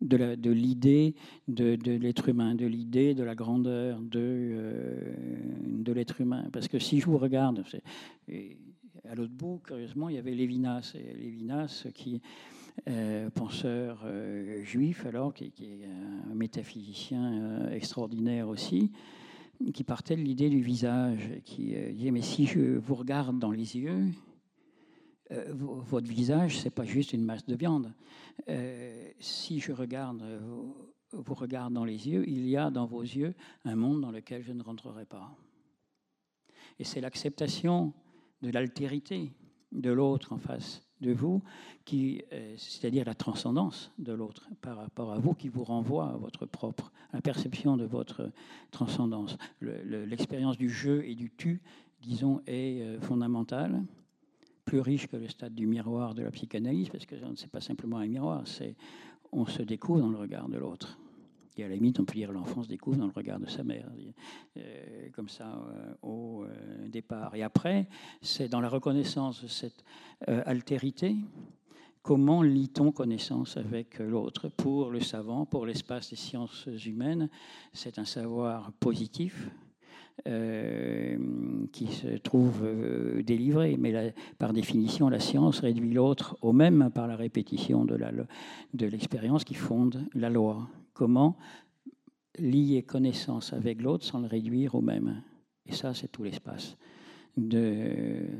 De 0.00 0.50
l'idée 0.50 1.14
de, 1.48 1.76
l'être 1.90 2.28
humain, 2.28 2.54
de 2.54 2.66
l'idée 2.66 3.14
de 3.14 3.22
la 3.22 3.34
grandeur 3.34 4.00
de, 4.00 4.96
de 5.66 5.92
l'être 5.92 6.20
humain. 6.20 6.46
Parce 6.52 6.68
que 6.68 6.78
si 6.78 7.00
je 7.00 7.06
vous 7.06 7.18
regarde, 7.18 7.64
à 9.08 9.14
l'autre 9.14 9.32
bout, 9.32 9.60
curieusement, 9.64 10.08
il 10.08 10.16
y 10.16 10.18
avait 10.18 10.34
Lévinas, 10.34 10.94
qui 11.94 12.20
euh, 12.88 13.28
penseur 13.30 14.02
euh, 14.04 14.64
juif, 14.64 15.04
alors, 15.04 15.34
qui, 15.34 15.44
est 15.44 15.84
un 16.30 16.34
métaphysicien 16.34 17.32
euh, 17.32 17.74
extraordinaire 17.74 18.48
aussi, 18.48 18.90
qui 19.74 19.84
partait 19.84 20.16
de 20.16 20.22
l'idée 20.22 20.48
du 20.48 20.62
visage, 20.62 21.30
qui 21.44 21.74
disait 21.92 22.10
Mais 22.10 22.22
si 22.22 22.46
je 22.46 22.78
vous 22.78 22.94
regarde 22.94 23.38
dans 23.38 23.50
les 23.50 23.76
yeux, 23.76 24.06
votre 25.30 26.08
visage, 26.08 26.58
c'est 26.60 26.70
pas 26.70 26.84
juste 26.84 27.12
une 27.12 27.24
masse 27.24 27.46
de 27.46 27.54
viande. 27.54 27.92
si 29.20 29.60
je 29.60 29.72
regarde, 29.72 30.22
vous 31.12 31.34
regarde 31.34 31.72
dans 31.72 31.84
les 31.84 32.08
yeux, 32.08 32.28
il 32.28 32.48
y 32.48 32.56
a 32.56 32.70
dans 32.70 32.86
vos 32.86 33.02
yeux 33.02 33.34
un 33.64 33.76
monde 33.76 34.00
dans 34.00 34.10
lequel 34.10 34.42
je 34.42 34.52
ne 34.52 34.62
rentrerai 34.62 35.04
pas. 35.04 35.36
Et 36.78 36.84
c'est 36.84 37.00
l'acceptation 37.00 37.92
de 38.42 38.50
l'altérité 38.50 39.32
de 39.72 39.90
l'autre 39.90 40.32
en 40.32 40.38
face 40.38 40.82
de 41.00 41.12
vous, 41.12 41.42
qui, 41.84 42.22
euh, 42.32 42.54
c'est-à-dire 42.58 43.04
la 43.04 43.14
transcendance 43.14 43.92
de 43.98 44.12
l'autre 44.12 44.48
par 44.60 44.76
rapport 44.76 45.12
à 45.12 45.18
vous, 45.18 45.34
qui 45.34 45.48
vous 45.48 45.64
renvoie 45.64 46.10
à 46.10 46.16
votre 46.16 46.46
propre, 46.46 46.92
à 47.12 47.16
la 47.16 47.22
perception 47.22 47.76
de 47.76 47.84
votre 47.84 48.30
transcendance. 48.70 49.38
L'expérience 49.60 50.58
du 50.58 50.68
jeu 50.68 51.04
et 51.04 51.14
du 51.14 51.30
tu, 51.30 51.62
disons, 52.02 52.42
est 52.46 52.82
euh, 52.82 53.00
fondamentale, 53.00 53.82
plus 54.70 54.80
riche 54.80 55.08
que 55.08 55.16
le 55.16 55.26
stade 55.26 55.52
du 55.52 55.66
miroir 55.66 56.14
de 56.14 56.22
la 56.22 56.30
psychanalyse, 56.30 56.90
parce 56.90 57.04
que 57.04 57.16
ce 57.18 57.24
n'est 57.24 57.48
pas 57.50 57.60
simplement 57.60 57.98
un 57.98 58.06
miroir, 58.06 58.42
c'est 58.46 58.76
on 59.32 59.44
se 59.44 59.62
découvre 59.62 59.98
dans 59.98 60.10
le 60.10 60.16
regard 60.16 60.48
de 60.48 60.58
l'autre. 60.58 60.96
Et 61.56 61.64
à 61.64 61.68
la 61.68 61.74
limite, 61.74 61.98
on 61.98 62.04
peut 62.04 62.14
dire 62.14 62.30
l'enfant 62.30 62.62
se 62.62 62.68
découvre 62.68 62.96
dans 62.96 63.06
le 63.06 63.12
regard 63.12 63.40
de 63.40 63.48
sa 63.48 63.64
mère, 63.64 63.90
euh, 64.56 65.08
comme 65.12 65.28
ça 65.28 65.48
euh, 65.56 65.94
au 66.02 66.44
euh, 66.44 66.88
départ. 66.88 67.34
Et 67.34 67.42
après, 67.42 67.88
c'est 68.22 68.48
dans 68.48 68.60
la 68.60 68.68
reconnaissance 68.68 69.42
de 69.42 69.48
cette 69.48 69.82
altérité, 70.28 71.16
comment 72.00 72.40
lit-on 72.40 72.92
connaissance 72.92 73.56
avec 73.56 73.98
l'autre 73.98 74.50
Pour 74.50 74.90
le 74.90 75.00
savant, 75.00 75.46
pour 75.46 75.66
l'espace 75.66 76.10
des 76.10 76.16
sciences 76.16 76.68
humaines, 76.86 77.28
c'est 77.72 77.98
un 77.98 78.04
savoir 78.04 78.70
positif. 78.74 79.50
Qui 80.24 81.86
se 81.86 82.18
trouve 82.18 82.62
délivré, 83.24 83.76
mais 83.78 84.14
par 84.38 84.52
définition, 84.52 85.08
la 85.08 85.20
science 85.20 85.60
réduit 85.60 85.92
l'autre 85.92 86.36
au 86.42 86.52
même 86.52 86.90
par 86.94 87.06
la 87.06 87.16
répétition 87.16 87.84
de 87.84 88.86
l'expérience 88.86 89.44
qui 89.44 89.54
fonde 89.54 90.06
la 90.14 90.30
loi 90.30 90.68
comment 90.92 91.36
lier 92.38 92.82
connaissance 92.82 93.52
avec 93.52 93.80
l'autre 93.80 94.04
sans 94.04 94.20
le 94.20 94.26
réduire 94.26 94.74
au 94.74 94.80
même? 94.80 95.22
Et 95.66 95.72
ça, 95.72 95.94
c'est 95.94 96.08
tout 96.08 96.22
l'espace. 96.22 96.76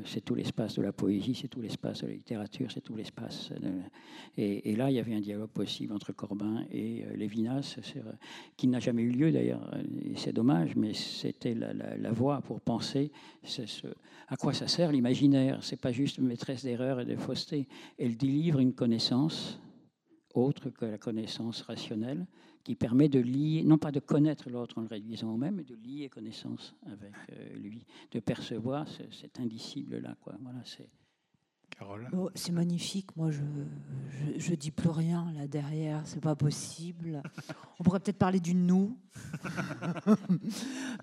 C'est 0.05 0.21
tout 0.23 0.35
l'espace 0.35 0.75
de 0.75 0.81
la 0.81 0.91
poésie, 0.91 1.35
c'est 1.35 1.47
tout 1.47 1.61
l'espace 1.61 2.01
de 2.01 2.07
la 2.07 2.13
littérature, 2.13 2.71
c'est 2.71 2.81
tout 2.81 2.95
l'espace. 2.95 3.51
Et, 4.37 4.75
là, 4.75 4.89
il 4.89 4.95
y 4.95 4.99
avait 4.99 5.13
un 5.13 5.21
dialogue 5.21 5.49
possible 5.49 5.93
entre 5.93 6.11
Corbin 6.13 6.65
et 6.71 7.03
euh, 7.05 7.15
Lévinas, 7.15 7.79
qui 8.57 8.67
n'a 8.67 8.79
jamais 8.79 9.03
eu 9.03 9.11
lieu 9.11 9.31
d'ailleurs, 9.31 9.71
et 10.03 10.15
c'est 10.15 10.33
dommage, 10.33 10.75
mais 10.75 10.93
c'était 10.93 11.53
la, 11.53 12.11
voie 12.11 12.41
pour 12.41 12.61
penser 12.61 13.11
à 14.27 14.35
quoi 14.37 14.53
ça 14.53 14.67
sert 14.67 14.91
l'imaginaire. 14.91 15.63
C'est 15.63 15.79
pas 15.79 15.91
juste 15.91 16.19
maîtresse 16.19 16.63
d'erreur 16.63 16.99
et 16.99 17.05
de 17.05 17.15
fausseté. 17.15 17.67
Elle 17.97 18.17
délivre 18.17 18.59
une 18.59 18.73
connaissance 18.73 19.59
autre 20.33 20.69
que 20.69 20.85
la 20.85 20.97
connaissance 20.97 21.61
rationnelle, 21.61 22.25
qui 22.63 22.75
permet 22.75 23.09
de 23.09 23.19
lier, 23.19 23.63
non 23.63 23.77
pas 23.77 23.91
de 23.91 23.99
connaître 23.99 24.49
l'autre 24.49 24.77
en 24.77 24.81
le 24.81 24.87
réduisant 24.87 25.33
au 25.33 25.37
même, 25.37 25.55
mais 25.55 25.63
de 25.63 25.75
lier 25.75 26.09
connaissance 26.09 26.75
avec 26.85 27.13
euh, 27.31 27.55
lui, 27.57 27.85
de 28.11 28.19
percevoir 28.19 28.87
cet 28.87 29.39
indicible-là. 29.39 30.15
Voilà, 30.23 30.61
c'est 30.63 30.89
Oh, 32.13 32.29
c'est 32.35 32.51
magnifique. 32.51 33.15
Moi, 33.15 33.31
je, 33.31 33.41
je, 34.37 34.53
dis 34.53 34.71
plus 34.71 34.89
rien 34.89 35.31
là 35.35 35.47
derrière. 35.47 36.01
C'est 36.05 36.21
pas 36.21 36.35
possible. 36.35 37.21
On 37.79 37.83
pourrait 37.83 37.99
peut-être 37.99 38.17
parler 38.17 38.39
du 38.39 38.53
nous, 38.53 38.97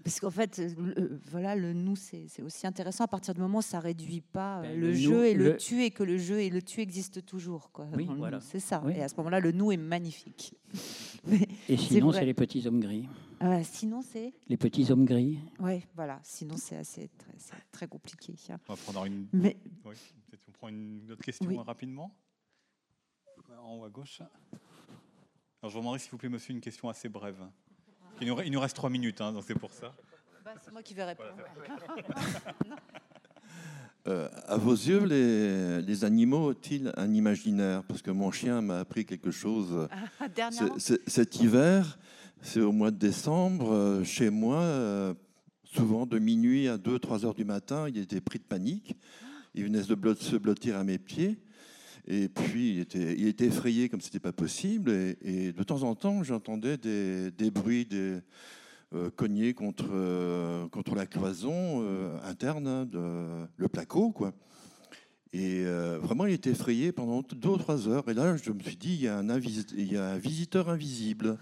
parce 0.04 0.20
qu'en 0.20 0.30
fait, 0.30 0.58
le, 0.78 1.20
voilà, 1.30 1.56
le 1.56 1.72
nous, 1.72 1.96
c'est 1.96 2.42
aussi 2.42 2.66
intéressant 2.66 3.04
à 3.04 3.08
partir 3.08 3.34
du 3.34 3.40
moment 3.40 3.58
où 3.58 3.62
ça 3.62 3.80
réduit 3.80 4.20
pas 4.20 4.62
ben, 4.62 4.78
le, 4.78 4.92
jeu 4.92 5.26
et 5.26 5.34
le, 5.34 5.56
tu 5.56 5.82
et 5.82 5.90
que 5.90 6.02
le 6.02 6.18
jeu 6.18 6.40
et 6.40 6.50
le 6.50 6.62
tu 6.62 6.80
existent 6.80 7.20
toujours. 7.20 7.70
Quoi. 7.72 7.86
Oui, 7.94 8.08
voilà. 8.16 8.40
C'est 8.40 8.60
ça. 8.60 8.82
Et 8.94 9.02
à 9.02 9.08
ce 9.08 9.16
moment-là, 9.16 9.40
le 9.40 9.52
nous 9.52 9.72
est 9.72 9.76
magnifique. 9.76 10.54
et 11.68 11.76
sinon, 11.76 12.12
c'est 12.12 12.24
les 12.24 12.34
petits 12.34 12.66
hommes 12.66 12.80
gris. 12.80 13.08
Ah 13.40 13.62
sinon, 13.62 14.02
c'est 14.02 14.32
Les 14.48 14.56
petits 14.56 14.90
hommes 14.90 15.04
gris. 15.04 15.38
Oui, 15.60 15.84
voilà. 15.94 16.18
Sinon, 16.24 16.56
c'est 16.56 16.76
assez 16.76 17.08
très, 17.18 17.56
très 17.70 17.86
compliqué. 17.86 18.34
On 18.50 18.74
va 18.74 18.76
prendre 18.76 19.04
une. 19.04 19.28
Mais... 19.32 19.56
Oui, 19.84 19.94
peut-être 20.28 20.42
on 20.48 20.52
prend 20.52 20.68
une 20.68 21.10
autre 21.10 21.22
question 21.22 21.56
rapidement. 21.62 22.14
En 23.62 23.76
haut 23.76 23.84
à 23.84 23.90
gauche. 23.90 24.20
Alors, 24.20 25.70
je 25.70 25.74
vous 25.74 25.78
demanderai, 25.80 25.98
s'il 25.98 26.10
vous 26.10 26.18
plaît, 26.18 26.28
monsieur, 26.28 26.52
une 26.52 26.60
question 26.60 26.88
assez 26.88 27.08
brève. 27.08 27.42
Il 28.20 28.28
nous, 28.28 28.40
il 28.42 28.50
nous 28.50 28.60
reste 28.60 28.76
trois 28.76 28.90
minutes, 28.90 29.20
hein, 29.20 29.32
donc 29.32 29.44
c'est 29.46 29.58
pour 29.58 29.72
ça. 29.72 29.94
Bah, 30.44 30.54
c'est 30.64 30.72
moi 30.72 30.82
qui 30.82 30.94
vais 30.94 31.04
répondre. 31.04 31.34
Euh, 34.06 34.28
à 34.46 34.56
vos 34.56 34.72
yeux, 34.72 35.04
les, 35.04 35.82
les 35.82 36.04
animaux 36.04 36.50
ont-ils 36.52 36.90
un 36.96 37.12
imaginaire? 37.12 37.82
Parce 37.82 38.00
que 38.00 38.10
mon 38.10 38.30
chien 38.30 38.62
m'a 38.62 38.78
appris 38.78 39.04
quelque 39.04 39.30
chose 39.30 39.86
ah, 39.90 40.28
cet 41.06 41.40
hiver. 41.40 41.98
C'est 42.40 42.60
au 42.60 42.72
mois 42.72 42.92
de 42.92 42.96
décembre, 42.96 43.72
euh, 43.72 44.04
chez 44.04 44.30
moi, 44.30 44.60
euh, 44.60 45.14
souvent 45.64 46.06
de 46.06 46.18
minuit 46.18 46.68
à 46.68 46.78
2-3 46.78 47.26
heures 47.26 47.34
du 47.34 47.44
matin, 47.44 47.88
il 47.88 47.98
était 47.98 48.20
pris 48.20 48.38
de 48.38 48.44
panique. 48.44 48.96
Il 49.54 49.64
venait 49.64 49.82
se 49.82 50.36
blottir 50.36 50.76
à 50.76 50.84
mes 50.84 50.98
pieds. 50.98 51.38
Et 52.06 52.28
puis, 52.28 52.74
il 52.74 53.26
était, 53.26 53.46
effrayé 53.46 53.88
comme 53.88 54.00
ce 54.00 54.06
n'était 54.06 54.20
pas 54.20 54.32
possible. 54.32 54.90
Et, 55.20 55.52
de 55.52 55.62
temps 55.64 55.82
en 55.82 55.94
temps, 55.94 56.22
j'entendais 56.22 56.76
des, 56.76 57.50
bruits 57.50 57.84
des, 57.84 58.20
euh, 58.94 59.10
cognés 59.10 59.52
contre, 59.52 60.68
contre 60.68 60.94
la 60.94 61.06
cloison 61.06 61.84
interne, 62.24 62.66
hein, 62.68 62.88
le 63.56 63.68
placo. 63.68 64.12
Quoi. 64.12 64.32
Et 65.32 65.64
vraiment, 65.64 66.24
il 66.24 66.34
était 66.34 66.50
effrayé 66.50 66.92
pendant 66.92 67.22
deux 67.22 67.48
ou 67.48 67.58
trois 67.58 67.88
heures. 67.88 68.08
Et 68.08 68.14
là, 68.14 68.36
je 68.36 68.52
me 68.52 68.60
suis 68.60 68.76
dit, 68.76 68.94
il 68.94 69.92
y 69.92 69.96
a 69.96 70.08
un 70.08 70.18
visiteur 70.18 70.68
invisible. 70.70 71.36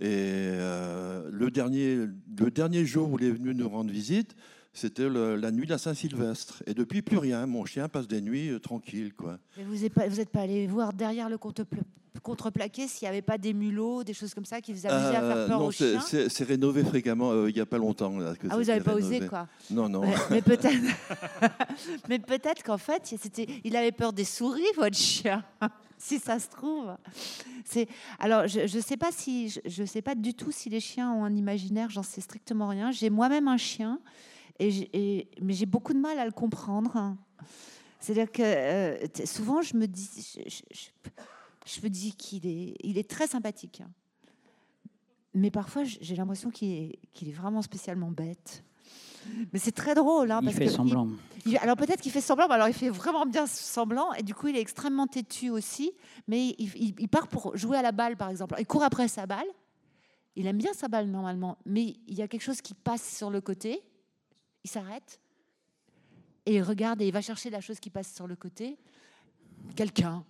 Et 0.00 0.06
euh, 0.08 1.28
le, 1.30 1.50
dernier, 1.50 1.96
le 1.96 2.50
dernier 2.50 2.84
jour 2.84 3.10
où 3.10 3.18
il 3.18 3.26
est 3.26 3.30
venu 3.30 3.54
nous 3.54 3.68
rendre 3.68 3.90
visite, 3.90 4.34
c'était 4.72 5.08
la 5.08 5.50
nuit 5.52 5.66
de 5.66 5.70
la 5.70 5.78
Saint-Sylvestre. 5.78 6.62
Et 6.66 6.74
depuis, 6.74 7.00
plus 7.00 7.18
rien. 7.18 7.46
Mon 7.46 7.64
chien 7.64 7.88
passe 7.88 8.08
des 8.08 8.20
nuits 8.20 8.50
euh, 8.50 8.58
tranquilles. 8.58 9.14
Quoi. 9.14 9.38
Mais 9.56 9.62
vous 9.64 9.76
n'êtes 9.76 9.94
pas, 9.94 10.08
pas 10.32 10.40
allé 10.40 10.66
voir 10.66 10.92
derrière 10.92 11.28
le 11.28 11.38
contreplaqué 11.38 12.88
s'il 12.88 13.06
n'y 13.06 13.10
avait 13.10 13.22
pas 13.22 13.38
des 13.38 13.54
mulots, 13.54 14.02
des 14.02 14.14
choses 14.14 14.34
comme 14.34 14.44
ça 14.44 14.60
qui 14.60 14.72
vous 14.72 14.84
amusaient 14.84 15.16
à 15.16 15.20
faire 15.20 15.36
euh, 15.36 15.46
peur 15.46 15.60
non, 15.60 15.66
aux 15.66 15.70
chiens 15.70 16.00
c'est 16.00 16.44
rénové 16.44 16.82
fréquemment 16.82 17.46
il 17.46 17.54
n'y 17.54 17.60
a 17.60 17.66
pas 17.66 17.78
longtemps. 17.78 18.18
ah, 18.20 18.56
vous 18.56 18.64
n'avez 18.64 18.80
pas 18.80 18.94
osé, 18.94 19.20
quoi 19.28 19.46
Non, 19.70 19.88
non. 19.88 20.02
mais 20.30 20.42
mais 22.08 22.18
peut-être 22.18 22.64
qu'en 22.64 22.78
fait, 22.78 23.14
il 23.62 23.76
avait 23.76 23.92
peur 23.92 24.12
des 24.12 24.24
souris, 24.24 24.62
votre 24.76 24.96
chien 24.96 25.44
si 25.98 26.18
ça 26.18 26.38
se 26.38 26.48
trouve. 26.48 26.96
C'est 27.64 27.88
alors 28.18 28.46
je 28.46 28.60
ne 28.62 28.82
sais 28.82 28.96
pas 28.96 29.12
si 29.12 29.48
je, 29.64 29.84
sais 29.84 30.02
pas 30.02 30.14
du 30.14 30.34
tout 30.34 30.52
si 30.52 30.68
les 30.68 30.80
chiens 30.80 31.12
ont 31.12 31.24
un 31.24 31.34
imaginaire, 31.34 31.90
j'en 31.90 32.02
sais 32.02 32.20
strictement 32.20 32.68
rien. 32.68 32.90
J'ai 32.90 33.10
moi-même 33.10 33.48
un 33.48 33.56
chien 33.56 34.00
et, 34.58 35.28
mais 35.40 35.52
j'ai 35.52 35.66
beaucoup 35.66 35.92
de 35.92 36.00
mal 36.00 36.18
à 36.18 36.24
le 36.24 36.32
comprendre. 36.32 37.16
C'est-à-dire 38.00 38.30
que 38.30 38.42
euh, 38.42 39.06
souvent 39.24 39.62
je 39.62 39.76
me 39.76 39.86
dis 39.86 40.36
je, 41.66 41.80
me 41.80 41.88
dis 41.88 42.14
qu'il 42.14 42.46
est 42.46 42.76
il 42.82 42.98
est 42.98 43.08
très 43.08 43.26
sympathique. 43.26 43.82
Mais 45.34 45.50
parfois, 45.50 45.82
j'ai 45.82 46.14
l'impression 46.14 46.50
qu'il 46.50 46.70
est, 46.70 46.98
qu'il 47.12 47.28
est 47.28 47.32
vraiment 47.32 47.60
spécialement 47.60 48.10
bête. 48.12 48.62
Mais 49.52 49.58
c'est 49.58 49.72
très 49.72 49.94
drôle. 49.94 50.30
Hein, 50.30 50.40
il 50.42 50.52
fait 50.52 50.68
semblant. 50.68 51.08
alors 51.60 51.76
peut-être 51.76 52.00
qu'il 52.00 52.12
fait 52.12 52.20
semblant, 52.20 52.46
mais 52.48 52.54
alors 52.54 52.68
il 52.68 52.74
fait 52.74 52.90
vraiment 52.90 53.26
bien 53.26 53.46
semblant. 53.46 54.12
Et 54.14 54.22
du 54.22 54.34
coup, 54.34 54.48
il 54.48 54.56
est 54.56 54.60
extrêmement 54.60 55.06
têtu 55.06 55.50
aussi. 55.50 55.92
Mais 56.28 56.54
il, 56.58 57.08
part 57.08 57.28
pour 57.28 57.56
jouer 57.56 57.76
à 57.76 57.82
la 57.82 57.92
balle, 57.92 58.16
par 58.16 58.30
exemple. 58.30 58.54
Il 58.58 58.66
court 58.66 58.82
après 58.82 59.08
sa 59.08 59.26
balle. 59.26 59.46
Il 60.36 60.46
aime 60.46 60.58
bien 60.58 60.72
sa 60.72 60.88
balle 60.88 61.06
normalement, 61.06 61.58
mais 61.64 61.96
il 62.08 62.14
y 62.14 62.22
a 62.22 62.26
quelque 62.26 62.42
chose 62.42 62.60
qui 62.60 62.74
passe 62.74 63.16
sur 63.16 63.30
le 63.30 63.40
côté. 63.40 63.82
Il 64.64 64.70
s'arrête 64.70 65.20
et 66.46 66.56
il 66.56 66.62
regarde 66.62 67.00
et 67.02 67.06
il 67.06 67.12
va 67.12 67.20
chercher 67.20 67.50
la 67.50 67.60
chose 67.60 67.78
qui 67.78 67.90
passe 67.90 68.12
sur 68.12 68.26
le 68.26 68.36
côté. 68.36 68.76
Quelqu'un 69.76 70.24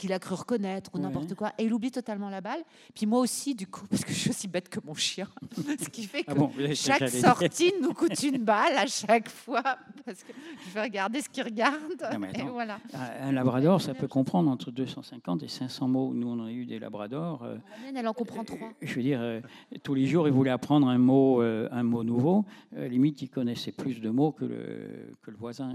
qu'il 0.00 0.12
a 0.12 0.18
cru 0.18 0.34
reconnaître 0.34 0.90
ou 0.94 0.96
Ouais. 0.96 1.02
n'importe 1.04 1.34
quoi. 1.34 1.52
Et 1.58 1.64
il 1.64 1.72
oublie 1.74 1.90
totalement 1.90 2.30
la 2.30 2.40
balle. 2.40 2.60
Puis 2.94 3.06
moi 3.06 3.20
aussi, 3.20 3.54
du 3.54 3.66
coup, 3.66 3.86
parce 3.88 4.04
que 4.04 4.12
je 4.12 4.18
suis 4.18 4.30
aussi 4.30 4.48
bête 4.48 4.68
que 4.68 4.80
mon 4.84 4.94
chien. 4.94 5.28
Ce 5.80 5.88
qui 5.88 6.04
fait 6.04 6.22
que 6.24 6.30
Ah 6.30 6.34
bon, 6.34 6.50
chaque 6.74 7.08
sortie 7.08 7.72
nous 7.82 7.92
coûte 7.92 8.22
une 8.22 8.38
balle 8.42 8.76
à 8.76 8.86
chaque 8.86 9.28
fois. 9.28 9.62
Parce 10.04 10.22
que 10.24 10.32
je 10.66 10.74
vais 10.74 10.82
regarder 10.82 11.20
ce 11.20 11.28
qu'il 11.28 11.44
regarde. 11.44 11.76
Non, 12.12 12.18
mais 12.18 12.30
et 12.34 12.40
attends. 12.40 12.52
voilà. 12.52 12.78
Un 13.20 13.32
labrador, 13.32 13.80
ça 13.80 13.94
peut 13.94 14.08
comprendre 14.08 14.50
entre 14.50 14.70
250 14.70 15.42
et 15.42 15.48
500 15.48 15.88
mots. 15.88 16.12
Nous, 16.14 16.26
on 16.28 16.44
a 16.46 16.50
eu 16.50 16.64
des 16.64 16.78
labradors. 16.78 17.42
euh, 17.42 17.56
elle 17.94 18.08
en 18.08 18.12
comprend 18.14 18.42
trois. 18.44 18.70
Je 18.80 18.94
veux 18.94 19.02
dire, 19.02 19.20
euh, 19.20 19.40
tous 19.82 19.94
les 19.94 20.06
jours, 20.06 20.26
ils 20.26 20.32
voulaient 20.32 20.50
apprendre 20.50 20.88
un 20.88 20.98
mot, 20.98 21.42
euh, 21.42 21.68
un 21.72 21.82
mot 21.82 22.02
nouveau. 22.04 22.44
Euh, 22.76 22.88
limite, 22.88 23.20
ils 23.22 23.28
connaissaient 23.28 23.72
plus 23.72 24.00
de 24.00 24.08
mots 24.10 24.32
que 24.32 24.44
le, 24.46 25.12
que 25.22 25.30
le 25.30 25.36
voisin. 25.36 25.74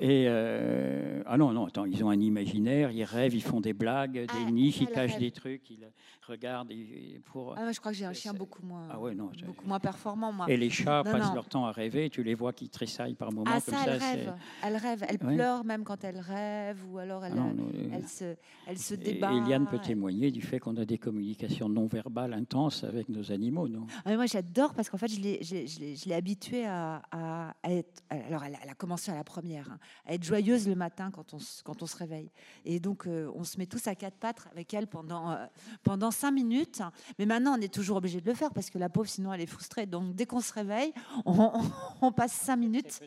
Euh, 0.00 0.04
et 0.04 0.26
euh, 0.28 1.22
ah 1.26 1.36
non, 1.36 1.52
non, 1.52 1.66
attends, 1.66 1.84
ils 1.84 2.02
ont 2.04 2.10
un 2.10 2.20
imaginaire, 2.20 2.90
ils 2.90 3.04
rêvent, 3.04 3.34
ils 3.34 3.42
font 3.42 3.60
des 3.60 3.72
blagues, 3.72 4.12
des 4.12 4.26
Ah, 4.28 4.50
niches, 4.50 4.80
ils 4.80 4.88
cachent 4.88 5.12
rêve. 5.12 5.20
des 5.20 5.30
trucs, 5.30 5.70
ils 5.70 5.86
regardent 6.26 6.72
pour. 7.26 7.54
Ah, 7.56 7.62
moi, 7.62 7.72
je 7.72 7.80
crois 7.80 7.92
que 7.92 7.98
j'ai 7.98 8.04
un 8.04 8.12
C'est- 8.14 8.20
chien 8.22 8.34
beaucoup 8.34 8.64
moins, 8.64 8.88
Ah 8.90 8.98
ouais, 9.00 9.14
non. 9.14 9.30
beaucoup 9.44 9.66
moins 9.66 9.80
performant, 9.80 10.32
moi. 10.32 10.46
Et 10.48 10.56
les 10.56 10.70
chats 10.70 11.02
Non, 11.04 11.12
passent 11.12 11.28
non. 11.28 11.34
leur 11.34 11.48
temps 11.48 11.66
à 11.66 11.72
rêver. 11.72 12.10
Tu 12.10 12.22
les 12.22 12.34
vois 12.34 12.52
qui 12.52 12.68
tressaillent 12.68 13.14
par 13.14 13.32
moments 13.32 13.50
Ah, 13.52 13.60
comme 13.60 13.74
ça, 13.74 13.84
elle 13.86 14.00
ça. 14.00 14.10
rêve. 14.10 14.34
Elle 14.64 14.76
rêve. 14.76 15.04
Elle 15.08 15.26
Ouais. 15.26 15.34
pleure 15.34 15.64
même 15.64 15.84
quand 15.84 16.02
elle 16.04 16.18
rêve, 16.18 16.78
ou 16.90 16.98
alors 16.98 17.24
elle, 17.24 17.32
Ah 17.36 17.40
non, 17.40 17.56
euh, 17.74 17.88
elle 17.92 18.06
se, 18.08 18.36
elle 18.66 18.78
se 18.78 18.94
Et. 18.94 19.36
Eliane 19.38 19.66
peut 19.68 19.78
témoigner 19.78 20.30
du 20.30 20.40
fait 20.40 20.58
qu'on 20.58 20.76
a 20.76 20.84
des 20.84 20.98
communications 20.98 21.68
non 21.68 21.86
verbales 21.86 22.32
intenses 22.32 22.84
avec 22.84 23.08
nos 23.08 23.30
animaux, 23.32 23.68
non? 23.68 23.86
Ah, 23.98 24.02
mais 24.10 24.16
moi, 24.16 24.26
j'adore 24.26 24.74
parce 24.74 24.88
qu'en 24.88 24.98
fait, 24.98 25.08
je 25.08 25.20
l'ai, 25.20 25.40
habituée 26.14 26.64
à, 26.66 27.02
à- 27.10 27.54
être. 27.64 28.02
Alors, 28.08 28.44
elle, 28.44 28.54
a- 28.54 28.58
elle 28.62 28.70
a 28.70 28.74
commencé 28.74 29.10
à 29.10 29.14
la 29.14 29.24
première, 29.24 29.70
hein, 29.70 29.78
à 30.06 30.14
être 30.14 30.24
joyeuse 30.24 30.66
le 30.68 30.74
matin 30.74 31.10
quand 31.10 31.34
on, 31.34 31.38
se- 31.38 31.62
quand 31.62 31.82
on 31.82 31.86
se 31.86 31.96
réveille. 31.96 32.30
Et 32.64 32.80
donc, 32.80 33.06
euh, 33.06 33.30
on 33.34 33.44
se 33.44 33.58
met 33.58 33.66
tous 33.66 33.86
à 33.86 33.94
quatre 33.94 34.16
pattes 34.16 34.46
avec 34.52 34.72
elle 34.74 34.86
pendant, 34.86 35.30
euh, 35.32 35.46
pendant 35.82 36.10
cinq 36.10 36.30
minutes. 36.32 36.82
Mais 37.18 37.26
maintenant, 37.26 37.56
on 37.58 37.60
est 37.60 37.72
toujours 37.72 37.96
obligé 37.98 38.20
de 38.20 38.26
le 38.26 38.34
faire 38.34 38.50
parce 38.52 38.70
que 38.70 38.78
la 38.78 38.88
pauvre, 38.88 39.08
sinon, 39.08 39.32
elle 39.32 39.40
est 39.40 39.46
frustrée. 39.46 39.86
Donc, 39.86 40.14
dès 40.14 40.26
qu'on 40.26 40.40
se 40.40 40.52
réveille, 40.52 40.92
on, 41.24 41.38
on- 41.40 41.70
on 42.02 42.12
passe 42.12 42.32
cinq 42.32 42.56
minutes. 42.56 43.00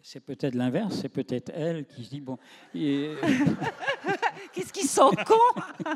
C'est 0.00 0.20
peut-être 0.20 0.54
l'inverse, 0.54 1.00
c'est 1.00 1.08
peut-être 1.08 1.50
elle 1.52 1.84
qui 1.84 2.04
se 2.04 2.10
dit 2.10 2.20
bon. 2.20 2.38
et- 2.74 3.16
Qu'est-ce 4.52 4.72
qu'ils 4.72 4.88
sont 4.88 5.10
cons? 5.26 5.60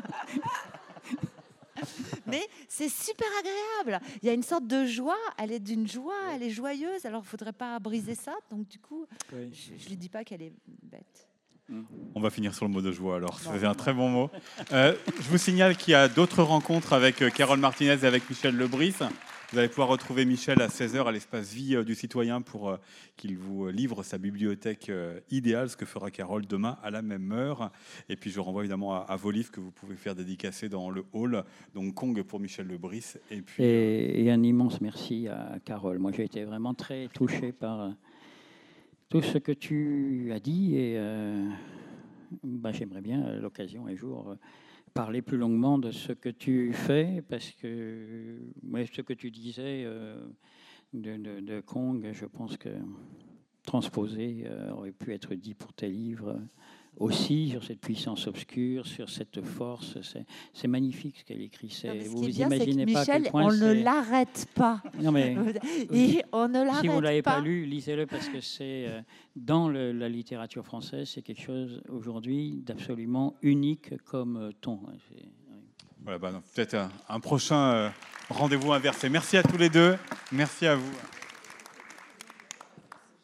Mais 2.27 2.41
c'est 2.67 2.89
super 2.89 3.27
agréable. 3.39 4.05
Il 4.21 4.27
y 4.27 4.29
a 4.29 4.33
une 4.33 4.43
sorte 4.43 4.67
de 4.67 4.85
joie. 4.85 5.17
Elle 5.37 5.51
est 5.51 5.59
d'une 5.59 5.87
joie, 5.87 6.13
elle 6.33 6.43
est 6.43 6.49
joyeuse. 6.49 7.05
Alors, 7.05 7.21
il 7.21 7.25
ne 7.25 7.29
faudrait 7.29 7.53
pas 7.53 7.79
briser 7.79 8.15
ça. 8.15 8.33
Donc, 8.51 8.67
du 8.67 8.79
coup, 8.79 9.05
Oui. 9.33 9.49
je 9.53 9.83
ne 9.83 9.89
lui 9.89 9.97
dis 9.97 10.09
pas 10.09 10.23
qu'elle 10.23 10.41
est 10.41 10.53
bête. 10.83 11.27
On 12.13 12.19
va 12.19 12.29
finir 12.29 12.53
sur 12.53 12.65
le 12.65 12.71
mot 12.71 12.81
de 12.81 12.91
joie 12.91 13.15
alors. 13.15 13.39
C'est 13.39 13.63
un 13.65 13.73
très 13.73 13.93
bon 13.93 14.09
mot. 14.09 14.29
Euh, 14.73 14.93
je 15.17 15.29
vous 15.29 15.37
signale 15.37 15.77
qu'il 15.77 15.91
y 15.93 15.95
a 15.95 16.07
d'autres 16.09 16.43
rencontres 16.43 16.91
avec 16.93 17.21
euh, 17.21 17.29
Carole 17.29 17.57
Martinez 17.59 17.97
et 18.03 18.05
avec 18.05 18.29
Michel 18.29 18.55
Lebris. 18.55 18.95
Vous 19.53 19.59
allez 19.59 19.67
pouvoir 19.69 19.89
retrouver 19.89 20.25
Michel 20.25 20.59
à 20.63 20.67
16h 20.67 21.05
à 21.05 21.11
l'espace 21.11 21.53
Vie 21.53 21.75
euh, 21.75 21.83
du 21.83 21.93
citoyen 21.93 22.41
pour 22.41 22.71
euh, 22.71 22.77
qu'il 23.15 23.37
vous 23.37 23.67
euh, 23.67 23.71
livre 23.71 24.01
sa 24.01 24.17
bibliothèque 24.17 24.91
idéale, 25.29 25.69
ce 25.69 25.77
que 25.77 25.85
fera 25.85 26.09
Carole 26.09 26.47
demain 26.47 26.79
à 26.81 26.89
la 26.89 27.03
même 27.03 27.31
heure. 27.31 27.71
Et 28.09 28.15
puis 28.15 28.31
je 28.31 28.39
renvoie 28.39 28.63
évidemment 28.63 28.95
à, 28.95 29.01
à 29.01 29.15
vos 29.15 29.29
livres 29.29 29.51
que 29.51 29.59
vous 29.59 29.69
pouvez 29.69 29.95
faire 29.95 30.15
dédicacer 30.15 30.69
dans 30.69 30.89
le 30.89 31.05
hall. 31.13 31.43
Donc 31.75 31.93
Kong 31.93 32.19
pour 32.23 32.39
Michel 32.39 32.65
Lebris. 32.65 33.13
Et 33.29 33.43
puis 33.43 33.63
Et, 33.63 34.25
et 34.25 34.31
un 34.31 34.41
immense 34.41 34.81
merci 34.81 35.27
à 35.27 35.59
Carole. 35.63 35.99
Moi, 35.99 36.11
j'ai 36.17 36.23
été 36.23 36.45
vraiment 36.45 36.73
très 36.73 37.07
touché 37.09 37.51
par 37.51 37.93
tout 39.09 39.21
ce 39.21 39.37
que 39.37 39.51
tu 39.51 40.31
as 40.33 40.39
dit 40.39 40.77
et 40.77 40.95
euh, 40.97 41.47
bah, 42.43 42.71
j'aimerais 42.71 43.01
bien 43.01 43.35
l'occasion 43.35 43.85
un 43.85 43.95
jour 43.95 44.35
parler 44.93 45.21
plus 45.21 45.37
longuement 45.37 45.77
de 45.77 45.91
ce 45.91 46.11
que 46.13 46.29
tu 46.29 46.71
fais 46.73 47.23
parce 47.27 47.51
que 47.51 48.37
ce 48.93 49.01
que 49.01 49.13
tu 49.13 49.31
disais 49.31 49.83
euh, 49.85 50.17
de 50.93 51.61
Kong, 51.61 52.09
je 52.13 52.25
pense 52.25 52.57
que 52.57 52.69
transposé 53.65 54.43
euh, 54.45 54.71
aurait 54.71 54.91
pu 54.91 55.13
être 55.13 55.33
dit 55.35 55.53
pour 55.53 55.73
tes 55.73 55.89
livres 55.89 56.39
aussi 56.97 57.49
sur 57.49 57.63
cette 57.63 57.79
puissance 57.81 58.27
obscure, 58.27 58.85
sur 58.87 59.09
cette 59.09 59.41
force. 59.43 59.97
C'est- 60.53 60.67
magnifique 60.67 61.17
ce 61.19 61.23
qu'elle 61.25 61.41
écrit. 61.41 61.69
Ce 61.69 61.87
vous 62.07 62.17
vous 62.21 62.27
bien, 62.27 62.49
que 62.49 62.55
imaginez 62.55 62.93
pas 62.93 63.01
à 63.01 63.05
quel 63.05 63.17
Michel, 63.21 63.31
point 63.31 63.45
on 63.45 63.51
ne 63.51 63.71
l'arrête 63.73 64.47
pas. 64.55 64.81
non, 65.01 65.11
mais 65.11 65.35
Et 65.93 66.23
on 66.31 66.47
ne 66.47 66.63
l'arrête 66.63 66.81
si 66.81 66.87
vous 66.87 66.95
ne 66.97 67.01
l'avez 67.01 67.21
pas. 67.21 67.35
pas 67.35 67.41
lu, 67.41 67.65
lisez-le 67.65 68.05
parce 68.05 68.27
que 68.29 68.41
c'est 68.41 68.85
euh, 68.87 69.01
dans 69.35 69.69
le- 69.69 69.91
la 69.91 70.09
littérature 70.09 70.65
française, 70.65 71.09
c'est 71.13 71.21
quelque 71.21 71.41
chose 71.41 71.81
aujourd'hui 71.89 72.61
d'absolument 72.65 73.35
unique 73.41 73.97
comme 74.05 74.37
euh, 74.37 74.51
ton. 74.61 74.79
oui. 75.11 75.25
voilà, 76.03 76.19
bah, 76.19 76.41
peut-être 76.53 76.75
un, 76.75 76.91
un 77.09 77.19
prochain 77.19 77.71
euh, 77.73 77.89
rendez-vous 78.29 78.71
inversé. 78.73 79.09
Merci 79.09 79.37
à 79.37 79.43
tous 79.43 79.57
les 79.57 79.69
deux. 79.69 79.95
Merci 80.31 80.65
à 80.67 80.75
vous. 80.75 80.91